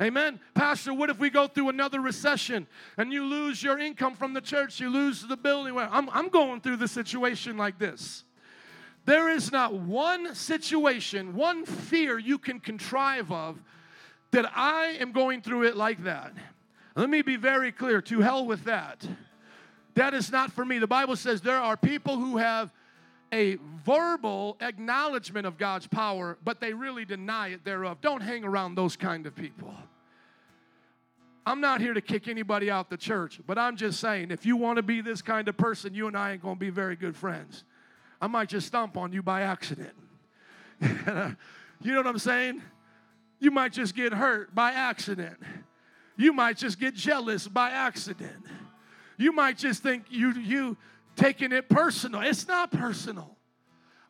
Amen. 0.00 0.38
Pastor, 0.54 0.94
what 0.94 1.10
if 1.10 1.18
we 1.18 1.28
go 1.28 1.48
through 1.48 1.70
another 1.70 2.00
recession 2.00 2.68
and 2.96 3.12
you 3.12 3.24
lose 3.24 3.64
your 3.64 3.80
income 3.80 4.14
from 4.14 4.34
the 4.34 4.40
church? 4.40 4.78
You 4.78 4.90
lose 4.90 5.22
the 5.22 5.36
building. 5.36 5.76
I'm, 5.76 6.08
I'm 6.10 6.28
going 6.28 6.60
through 6.60 6.76
the 6.76 6.86
situation 6.86 7.56
like 7.56 7.80
this. 7.80 8.22
There 9.06 9.28
is 9.28 9.50
not 9.50 9.74
one 9.74 10.36
situation, 10.36 11.34
one 11.34 11.64
fear 11.64 12.16
you 12.16 12.38
can 12.38 12.60
contrive 12.60 13.32
of 13.32 13.60
that 14.30 14.48
I 14.54 14.98
am 15.00 15.10
going 15.10 15.42
through 15.42 15.64
it 15.64 15.76
like 15.76 16.04
that. 16.04 16.32
Let 16.94 17.10
me 17.10 17.22
be 17.22 17.34
very 17.34 17.72
clear 17.72 18.00
to 18.02 18.20
hell 18.20 18.46
with 18.46 18.62
that. 18.64 19.04
That 19.94 20.14
is 20.14 20.30
not 20.30 20.52
for 20.52 20.64
me. 20.64 20.78
The 20.78 20.86
Bible 20.86 21.16
says 21.16 21.40
there 21.40 21.60
are 21.60 21.76
people 21.76 22.18
who 22.18 22.36
have 22.36 22.70
a 23.32 23.58
verbal 23.84 24.56
acknowledgement 24.60 25.46
of 25.46 25.58
God's 25.58 25.86
power, 25.86 26.38
but 26.44 26.60
they 26.60 26.72
really 26.72 27.04
deny 27.04 27.48
it 27.48 27.64
thereof. 27.64 27.98
Don't 28.00 28.22
hang 28.22 28.44
around 28.44 28.74
those 28.74 28.96
kind 28.96 29.26
of 29.26 29.34
people. 29.34 29.74
I'm 31.46 31.60
not 31.60 31.80
here 31.80 31.94
to 31.94 32.02
kick 32.02 32.28
anybody 32.28 32.70
out 32.70 32.90
the 32.90 32.96
church, 32.96 33.40
but 33.46 33.56
I'm 33.56 33.76
just 33.76 34.00
saying 34.00 34.30
if 34.30 34.44
you 34.44 34.56
want 34.56 34.76
to 34.76 34.82
be 34.82 35.00
this 35.00 35.22
kind 35.22 35.48
of 35.48 35.56
person, 35.56 35.94
you 35.94 36.06
and 36.06 36.16
I 36.16 36.32
ain't 36.32 36.42
going 36.42 36.56
to 36.56 36.60
be 36.60 36.70
very 36.70 36.94
good 36.94 37.16
friends. 37.16 37.64
I 38.20 38.26
might 38.26 38.48
just 38.48 38.66
stomp 38.66 38.96
on 38.96 39.12
you 39.12 39.22
by 39.22 39.42
accident. 39.42 39.94
you 40.80 40.88
know 41.92 41.96
what 41.96 42.06
I'm 42.06 42.18
saying? 42.18 42.62
You 43.40 43.50
might 43.50 43.72
just 43.72 43.94
get 43.94 44.12
hurt 44.12 44.54
by 44.54 44.72
accident. 44.72 45.38
You 46.16 46.32
might 46.32 46.56
just 46.56 46.78
get 46.80 46.94
jealous 46.94 47.48
by 47.48 47.70
accident. 47.70 48.44
You 49.16 49.32
might 49.32 49.56
just 49.56 49.82
think 49.82 50.04
you 50.10 50.32
you 50.32 50.76
taking 51.18 51.52
it 51.52 51.68
personal. 51.68 52.22
It's 52.22 52.48
not 52.48 52.70
personal. 52.70 53.36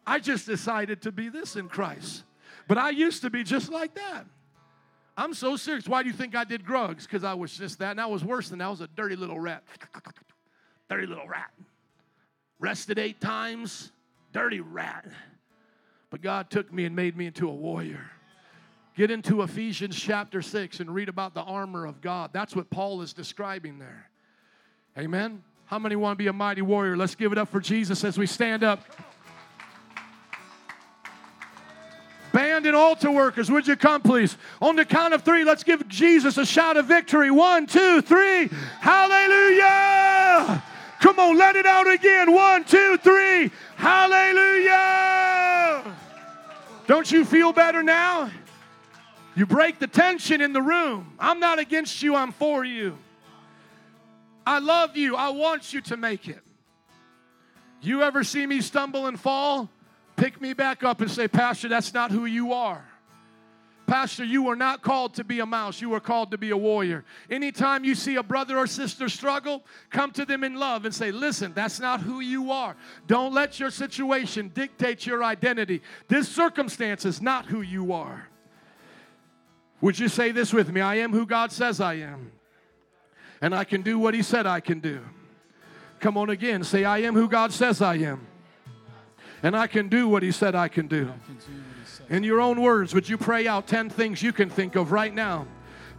I 0.07 0.19
just 0.21 0.47
decided 0.47 1.03
to 1.03 1.13
be 1.13 1.29
this 1.29 1.57
in 1.57 1.69
Christ. 1.69 2.23
But 2.69 2.79
I 2.79 2.91
used 2.91 3.23
to 3.23 3.31
be 3.31 3.43
just 3.43 3.71
like 3.71 3.95
that. 3.95 4.25
I'm 5.17 5.35
so 5.35 5.57
serious. 5.57 5.89
Why 5.89 6.03
do 6.03 6.09
you 6.09 6.15
think 6.15 6.37
I 6.37 6.45
did 6.45 6.65
drugs? 6.65 7.05
Because 7.05 7.25
I 7.25 7.35
was 7.35 7.57
just 7.57 7.81
that. 7.81 7.91
And 7.91 8.01
I 8.01 8.07
was 8.07 8.25
worse 8.25 8.51
than 8.51 8.61
that. 8.61 8.67
I 8.67 8.71
was 8.71 8.81
a 8.81 8.87
dirty 8.89 9.17
little 9.17 9.41
rat. 9.41 9.65
dirty 10.89 11.07
little 11.07 11.27
rat. 11.27 11.51
Rested 12.61 12.99
eight 12.99 13.21
times. 13.21 13.91
Dirty 14.33 14.61
rat. 14.61 15.07
But 16.11 16.23
God 16.23 16.51
took 16.51 16.73
me 16.73 16.85
and 16.85 16.95
made 16.95 17.17
me 17.17 17.27
into 17.27 17.49
a 17.49 17.55
warrior. 17.55 18.11
Get 18.97 19.11
into 19.11 19.43
Ephesians 19.43 19.99
chapter 19.99 20.43
6 20.43 20.81
and 20.81 20.95
read 20.95 21.09
about 21.09 21.35
the 21.35 21.43
armor 21.43 21.87
of 21.87 22.01
God. 22.01 22.31
That's 22.33 22.55
what 22.55 22.71
Paul 22.71 23.01
is 23.03 23.13
describing 23.13 23.79
there. 23.79 24.11
Amen. 24.97 25.43
How 25.69 25.79
many 25.79 25.97
want 25.97 26.19
to 26.19 26.23
be 26.23 26.29
a 26.29 26.33
mighty 26.33 26.63
warrior? 26.63 26.97
Let's 26.97 27.15
give 27.15 27.31
it 27.31 27.37
up 27.37 27.51
for 27.51 27.61
Jesus 27.61 28.03
as 28.03 28.17
we 28.17 28.27
stand 28.27 28.65
up. 28.65 28.81
Band 32.33 32.65
and 32.65 32.75
altar 32.75 33.11
workers, 33.11 33.51
would 33.51 33.67
you 33.67 33.77
come, 33.77 34.01
please? 34.01 34.39
On 34.63 34.77
the 34.77 34.87
count 34.87 35.13
of 35.13 35.25
three, 35.25 35.45
let's 35.45 35.65
give 35.65 35.87
Jesus 35.87 36.39
a 36.39 36.47
shout 36.47 36.79
of 36.79 36.87
victory. 36.87 37.31
One, 37.31 37.67
two, 37.67 38.01
three. 38.01 38.49
Hallelujah! 38.81 40.63
Come 41.01 41.19
on, 41.19 41.37
let 41.37 41.55
it 41.55 41.67
out 41.67 41.87
again. 41.87 42.33
One, 42.33 42.65
two, 42.65 42.97
three. 42.99 43.51
Hallelujah! 43.77 44.75
Don't 46.87 47.11
you 47.13 47.27
feel 47.27 47.53
better 47.53 47.83
now? 47.83 48.31
You 49.37 49.45
break 49.45 49.79
the 49.79 49.87
tension 49.87 50.41
in 50.41 50.55
the 50.55 50.63
room. 50.63 51.13
I'm 51.19 51.41
not 51.41 51.59
against 51.59 52.03
you, 52.03 52.17
I'm 52.17 52.33
for 52.33 52.65
you. 52.65 52.97
I 54.49 54.61
love 54.61 54.97
you. 54.97 55.15
I 55.15 55.29
want 55.29 55.75
you 55.75 55.83
to 55.83 55.99
make 55.99 56.27
it. 56.27 56.41
You 57.83 58.03
ever 58.03 58.25
see 58.25 58.47
me 58.47 58.63
stumble 58.63 59.07
and 59.07 59.21
fall? 59.21 59.69
Pick 60.17 60.41
me 60.41 60.55
back 60.55 60.83
up 60.83 61.03
and 61.03 61.11
say, 61.11 61.29
Pastor, 61.29 61.69
that's 61.69 61.93
not 61.93 62.11
who 62.11 62.25
you 62.25 62.55
are. 62.55 62.83
Pastor, 63.87 64.25
you 64.25 64.49
are 64.49 64.57
not 64.57 64.81
called 64.81 65.13
to 65.17 65.25
be 65.25 65.41
a 65.41 65.47
mouse. 65.47 65.83
You 65.83 65.93
are 65.93 66.01
called 66.01 66.31
to 66.31 66.39
be 66.39 66.49
a 66.49 66.57
warrior. 66.57 67.05
Anytime 67.29 67.85
you 67.85 67.95
see 67.95 68.17
a 68.17 68.23
brother 68.23 68.57
or 68.57 68.67
sister 68.67 69.11
struggle, 69.11 69.65
come 69.91 70.13
to 70.13 70.25
them 70.25 70.43
in 70.43 70.55
love 70.55 70.87
and 70.87 70.95
say, 70.95 71.11
Listen, 71.11 71.53
that's 71.53 71.79
not 71.79 72.01
who 72.01 72.21
you 72.21 72.51
are. 72.51 72.75
Don't 73.07 73.35
let 73.35 73.61
your 73.61 73.71
situation 73.71 74.51
dictate 74.55 75.05
your 75.05 75.23
identity. 75.23 75.83
This 76.09 76.27
circumstance 76.27 77.05
is 77.05 77.21
not 77.21 77.45
who 77.45 77.61
you 77.61 77.93
are. 77.93 78.27
Would 79.83 79.99
you 79.99 80.09
say 80.09 80.33
this 80.33 80.55
with 80.55 80.73
me? 80.73 80.81
I 80.81 80.95
am 80.97 81.13
who 81.13 81.27
God 81.27 81.53
says 81.53 81.83
I 81.83 81.95
am 81.97 82.33
and 83.41 83.55
I 83.55 83.65
can 83.65 83.83
do 83.83 83.99
what 83.99 84.15
He 84.15 84.23
said 84.23 84.47
I 84.47 84.61
can 84.61 84.81
do. 84.81 85.01
Come 86.01 86.17
on 86.17 86.31
again, 86.31 86.63
say, 86.63 86.85
I 86.85 86.99
am 86.99 87.15
who 87.15 87.29
God 87.29 87.53
says 87.53 87.83
I 87.83 87.97
am, 87.97 88.27
and 89.43 89.57
I 89.57 89.67
can 89.67 89.89
do 89.89 90.09
what 90.09 90.23
He 90.23 90.33
said 90.33 90.55
I 90.55 90.69
can 90.69 90.87
do. 90.87 91.13
In 92.09 92.23
your 92.23 92.41
own 92.41 92.61
words, 92.61 92.95
would 92.95 93.09
you 93.09 93.19
pray 93.19 93.47
out 93.47 93.67
10 93.67 93.91
things 93.91 94.23
you 94.23 94.33
can 94.33 94.49
think 94.49 94.77
of 94.77 94.93
right 94.93 95.13
now? 95.13 95.47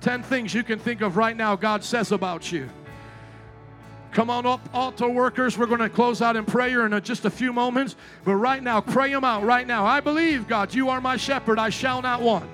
10 0.01 0.23
things 0.23 0.53
you 0.53 0.63
can 0.63 0.79
think 0.79 1.01
of 1.01 1.17
right 1.17 1.35
now 1.35 1.55
God 1.55 1.83
says 1.83 2.11
about 2.11 2.51
you. 2.51 2.69
Come 4.11 4.29
on 4.29 4.45
up, 4.45 4.67
altar 4.73 5.07
workers. 5.07 5.57
We're 5.57 5.67
going 5.67 5.81
to 5.81 5.89
close 5.89 6.21
out 6.21 6.35
in 6.35 6.45
prayer 6.45 6.85
in 6.85 7.01
just 7.03 7.25
a 7.25 7.29
few 7.29 7.53
moments. 7.53 7.95
But 8.25 8.35
right 8.35 8.61
now, 8.61 8.81
pray 8.81 9.11
them 9.11 9.23
out 9.23 9.43
right 9.43 9.67
now. 9.67 9.85
I 9.85 9.99
believe, 9.99 10.47
God, 10.47 10.73
you 10.73 10.89
are 10.89 10.99
my 10.99 11.15
shepherd. 11.15 11.59
I 11.59 11.69
shall 11.69 12.01
not 12.01 12.21
want. 12.21 12.49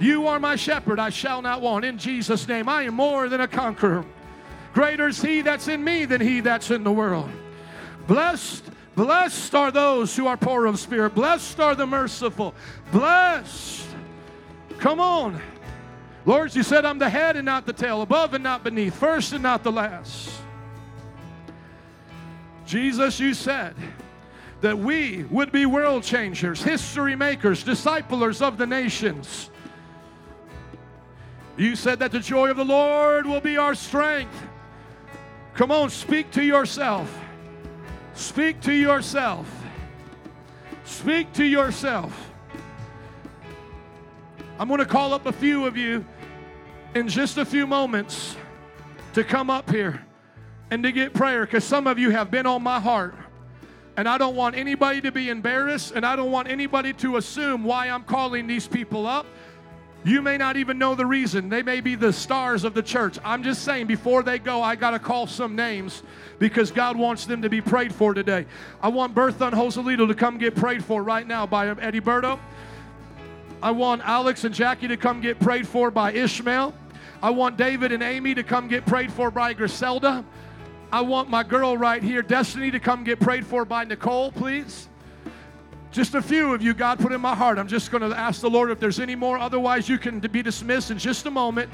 You 0.00 0.26
are 0.28 0.40
my 0.40 0.56
shepherd, 0.56 0.98
I 0.98 1.10
shall 1.10 1.42
not 1.42 1.60
want. 1.60 1.84
In 1.84 1.98
Jesus' 1.98 2.48
name, 2.48 2.68
I 2.68 2.84
am 2.84 2.94
more 2.94 3.28
than 3.28 3.42
a 3.42 3.48
conqueror. 3.48 4.04
Greater 4.72 5.08
is 5.08 5.20
he 5.20 5.42
that's 5.42 5.68
in 5.68 5.84
me 5.84 6.06
than 6.06 6.20
he 6.20 6.40
that's 6.40 6.70
in 6.70 6.84
the 6.84 6.92
world. 6.92 7.28
Blessed, 8.06 8.64
blessed 8.96 9.54
are 9.54 9.70
those 9.70 10.16
who 10.16 10.26
are 10.26 10.38
poor 10.38 10.64
of 10.64 10.78
spirit. 10.78 11.14
Blessed 11.14 11.60
are 11.60 11.74
the 11.74 11.86
merciful. 11.86 12.54
Blessed. 12.90 13.86
Come 14.78 15.00
on. 15.00 15.40
Lord, 16.24 16.54
you 16.54 16.62
said 16.62 16.86
I'm 16.86 16.98
the 16.98 17.10
head 17.10 17.36
and 17.36 17.44
not 17.44 17.66
the 17.66 17.72
tail, 17.72 18.00
above 18.00 18.32
and 18.32 18.42
not 18.42 18.64
beneath, 18.64 18.94
first 18.94 19.32
and 19.34 19.42
not 19.42 19.62
the 19.62 19.72
last. 19.72 20.30
Jesus, 22.64 23.20
you 23.20 23.34
said 23.34 23.74
that 24.60 24.78
we 24.78 25.24
would 25.24 25.50
be 25.52 25.66
world 25.66 26.04
changers, 26.04 26.62
history 26.62 27.16
makers, 27.16 27.64
disciplers 27.64 28.40
of 28.40 28.56
the 28.56 28.66
nations. 28.66 29.49
You 31.60 31.76
said 31.76 31.98
that 31.98 32.10
the 32.10 32.20
joy 32.20 32.50
of 32.50 32.56
the 32.56 32.64
Lord 32.64 33.26
will 33.26 33.42
be 33.42 33.58
our 33.58 33.74
strength. 33.74 34.34
Come 35.52 35.70
on, 35.70 35.90
speak 35.90 36.30
to 36.30 36.42
yourself. 36.42 37.14
Speak 38.14 38.62
to 38.62 38.72
yourself. 38.72 39.46
Speak 40.84 41.30
to 41.34 41.44
yourself. 41.44 42.30
I'm 44.58 44.68
going 44.68 44.78
to 44.78 44.86
call 44.86 45.12
up 45.12 45.26
a 45.26 45.32
few 45.32 45.66
of 45.66 45.76
you 45.76 46.02
in 46.94 47.08
just 47.08 47.36
a 47.36 47.44
few 47.44 47.66
moments 47.66 48.38
to 49.12 49.22
come 49.22 49.50
up 49.50 49.68
here 49.68 50.02
and 50.70 50.82
to 50.82 50.92
get 50.92 51.12
prayer 51.12 51.44
because 51.44 51.62
some 51.62 51.86
of 51.86 51.98
you 51.98 52.08
have 52.08 52.30
been 52.30 52.46
on 52.46 52.62
my 52.62 52.80
heart. 52.80 53.14
And 53.98 54.08
I 54.08 54.16
don't 54.16 54.34
want 54.34 54.56
anybody 54.56 55.02
to 55.02 55.12
be 55.12 55.28
embarrassed, 55.28 55.92
and 55.94 56.06
I 56.06 56.16
don't 56.16 56.30
want 56.30 56.48
anybody 56.48 56.94
to 56.94 57.18
assume 57.18 57.64
why 57.64 57.90
I'm 57.90 58.04
calling 58.04 58.46
these 58.46 58.66
people 58.66 59.06
up 59.06 59.26
you 60.02 60.22
may 60.22 60.38
not 60.38 60.56
even 60.56 60.78
know 60.78 60.94
the 60.94 61.04
reason. 61.04 61.48
They 61.48 61.62
may 61.62 61.80
be 61.80 61.94
the 61.94 62.12
stars 62.12 62.64
of 62.64 62.72
the 62.72 62.82
church. 62.82 63.18
I'm 63.22 63.42
just 63.42 63.64
saying, 63.64 63.86
before 63.86 64.22
they 64.22 64.38
go, 64.38 64.62
I 64.62 64.74
got 64.74 64.92
to 64.92 64.98
call 64.98 65.26
some 65.26 65.54
names 65.54 66.02
because 66.38 66.70
God 66.70 66.96
wants 66.96 67.26
them 67.26 67.42
to 67.42 67.50
be 67.50 67.60
prayed 67.60 67.94
for 67.94 68.14
today. 68.14 68.46
I 68.82 68.88
want 68.88 69.14
Bertha 69.14 69.46
and 69.46 69.54
Joselito 69.54 70.08
to 70.08 70.14
come 70.14 70.38
get 70.38 70.56
prayed 70.56 70.82
for 70.82 71.02
right 71.02 71.26
now 71.26 71.46
by 71.46 71.68
Eddie 71.68 72.00
Berto. 72.00 72.38
I 73.62 73.72
want 73.72 74.00
Alex 74.02 74.44
and 74.44 74.54
Jackie 74.54 74.88
to 74.88 74.96
come 74.96 75.20
get 75.20 75.38
prayed 75.38 75.68
for 75.68 75.90
by 75.90 76.12
Ishmael. 76.12 76.74
I 77.22 77.30
want 77.30 77.58
David 77.58 77.92
and 77.92 78.02
Amy 78.02 78.34
to 78.34 78.42
come 78.42 78.68
get 78.68 78.86
prayed 78.86 79.12
for 79.12 79.30
by 79.30 79.52
Griselda. 79.52 80.24
I 80.90 81.02
want 81.02 81.28
my 81.28 81.42
girl 81.42 81.76
right 81.76 82.02
here, 82.02 82.22
Destiny, 82.22 82.70
to 82.70 82.80
come 82.80 83.04
get 83.04 83.20
prayed 83.20 83.46
for 83.46 83.66
by 83.66 83.84
Nicole, 83.84 84.32
please. 84.32 84.89
Just 85.92 86.14
a 86.14 86.22
few 86.22 86.54
of 86.54 86.62
you, 86.62 86.72
God 86.72 87.00
put 87.00 87.12
in 87.12 87.20
my 87.20 87.34
heart. 87.34 87.58
I'm 87.58 87.66
just 87.66 87.90
going 87.90 88.08
to 88.08 88.16
ask 88.16 88.40
the 88.40 88.50
Lord 88.50 88.70
if 88.70 88.78
there's 88.78 89.00
any 89.00 89.16
more. 89.16 89.38
Otherwise, 89.38 89.88
you 89.88 89.98
can 89.98 90.20
be 90.20 90.42
dismissed 90.42 90.90
in 90.90 90.98
just 90.98 91.26
a 91.26 91.30
moment. 91.30 91.68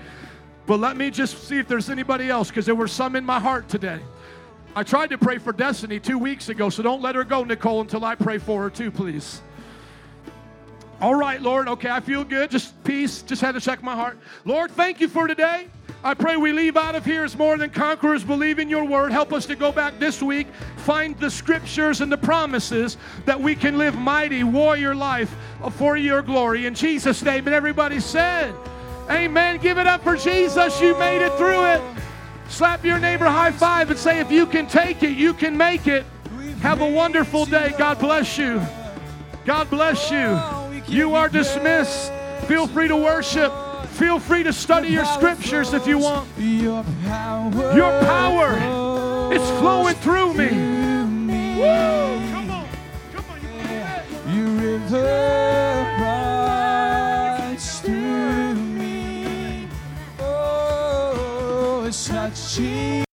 But 0.67 0.81
let 0.81 0.97
me 0.97 1.11
just 1.11 1.47
see 1.47 1.59
if 1.59 1.69
there's 1.69 1.91
anybody 1.91 2.31
else 2.31 2.49
because 2.49 2.67
there 2.67 2.75
were 2.75 2.89
some 2.89 3.15
in 3.15 3.25
my 3.25 3.39
heart 3.39 3.69
today. 3.69 4.01
I 4.75 4.83
tried 4.83 5.11
to 5.11 5.19
pray 5.19 5.39
for 5.39 5.53
Destiny 5.53 6.01
two 6.01 6.19
weeks 6.19 6.49
ago, 6.49 6.71
so 6.71 6.83
don't 6.83 7.03
let 7.03 7.15
her 7.15 7.25
go, 7.25 7.45
Nicole, 7.45 7.83
until 7.83 8.05
I 8.05 8.15
pray 8.15 8.39
for 8.39 8.63
her 8.63 8.71
too, 8.71 8.91
please. 8.91 9.41
All 11.01 11.15
right, 11.15 11.41
Lord. 11.41 11.69
Okay, 11.69 11.91
I 11.91 12.01
feel 12.01 12.25
good. 12.25 12.51
Just 12.51 12.83
peace. 12.85 13.23
Just 13.23 13.43
had 13.43 13.53
to 13.53 13.61
check 13.61 13.83
my 13.83 13.95
heart. 13.95 14.19
Lord, 14.47 14.71
thank 14.71 15.01
you 15.01 15.09
for 15.09 15.27
today. 15.27 15.69
I 16.07 16.15
pray 16.15 16.37
we 16.37 16.53
leave 16.53 16.77
out 16.77 16.95
of 16.95 17.05
here 17.05 17.25
as 17.25 17.37
more 17.37 17.59
than 17.59 17.69
conquerors, 17.69 18.23
believe 18.23 18.61
in 18.61 18.69
your 18.69 18.85
word. 18.85 19.11
Help 19.11 19.33
us 19.33 19.45
to 19.47 19.57
go 19.57 19.73
back 19.73 19.99
this 19.99 20.23
week, 20.23 20.47
find 20.77 21.19
the 21.19 21.29
scriptures 21.29 22.01
and 22.01 22.13
the 22.13 22.17
promises 22.17 22.97
that 23.25 23.41
we 23.41 23.57
can 23.57 23.77
live 23.77 23.97
mighty 23.97 24.45
warrior 24.45 24.95
life 24.95 25.35
for 25.73 25.97
your 25.97 26.23
glory. 26.23 26.67
In 26.67 26.77
Jesus' 26.77 27.25
name. 27.25 27.49
And 27.49 27.55
everybody 27.57 27.99
said, 27.99 28.55
Amen. 29.11 29.59
Give 29.59 29.79
it 29.79 29.89
up 29.89 30.05
for 30.05 30.15
Jesus. 30.17 30.81
You 30.81 30.97
made 30.97 31.27
it 31.27 31.33
through 31.33 31.65
it. 31.73 31.83
Slap 32.49 32.85
your 32.85 33.01
neighbor 33.01 33.27
high 33.27 33.51
five 33.51 33.91
and 33.91 33.99
say, 33.99 34.21
if 34.21 34.31
you 34.31 34.47
can 34.47 34.69
take 34.69 35.03
it, 35.03 35.19
you 35.19 35.35
can 35.35 35.57
make 35.57 35.89
it. 35.89 36.07
Have 36.61 36.83
a 36.83 36.89
wonderful 36.89 37.47
day. 37.47 37.75
God 37.77 37.99
bless 37.99 38.39
you. 38.39 38.63
God 39.45 39.69
bless 39.71 40.09
you. 40.13 40.39
You 40.87 41.17
are 41.17 41.29
dismissed. 41.29 42.13
Feel 42.47 42.69
free 42.69 42.87
to 42.87 42.97
worship. 42.97 43.53
Feel 43.97 44.19
free 44.19 44.43
to 44.43 44.53
study 44.53 44.89
your 44.89 45.07
scriptures 45.07 45.73
if 45.73 45.87
you 45.87 45.97
want. 45.97 46.29
Your 46.37 46.85
power, 47.05 47.75
your 47.75 48.01
power 48.03 49.33
is 49.33 49.41
flowing 49.59 49.95
through 49.95 50.35
me. 50.35 50.49
Woo! 51.57 52.31
Come 52.31 52.51
on. 52.51 52.69
Come 53.15 53.25
on. 53.31 53.41
You 54.35 54.43
Your 54.43 54.79
river 54.79 55.97
runs 55.99 57.81
through 57.81 58.55
me. 58.55 59.67
Oh, 60.21 61.85
it's 61.87 62.11
not 62.11 62.35
cheap. 62.35 63.06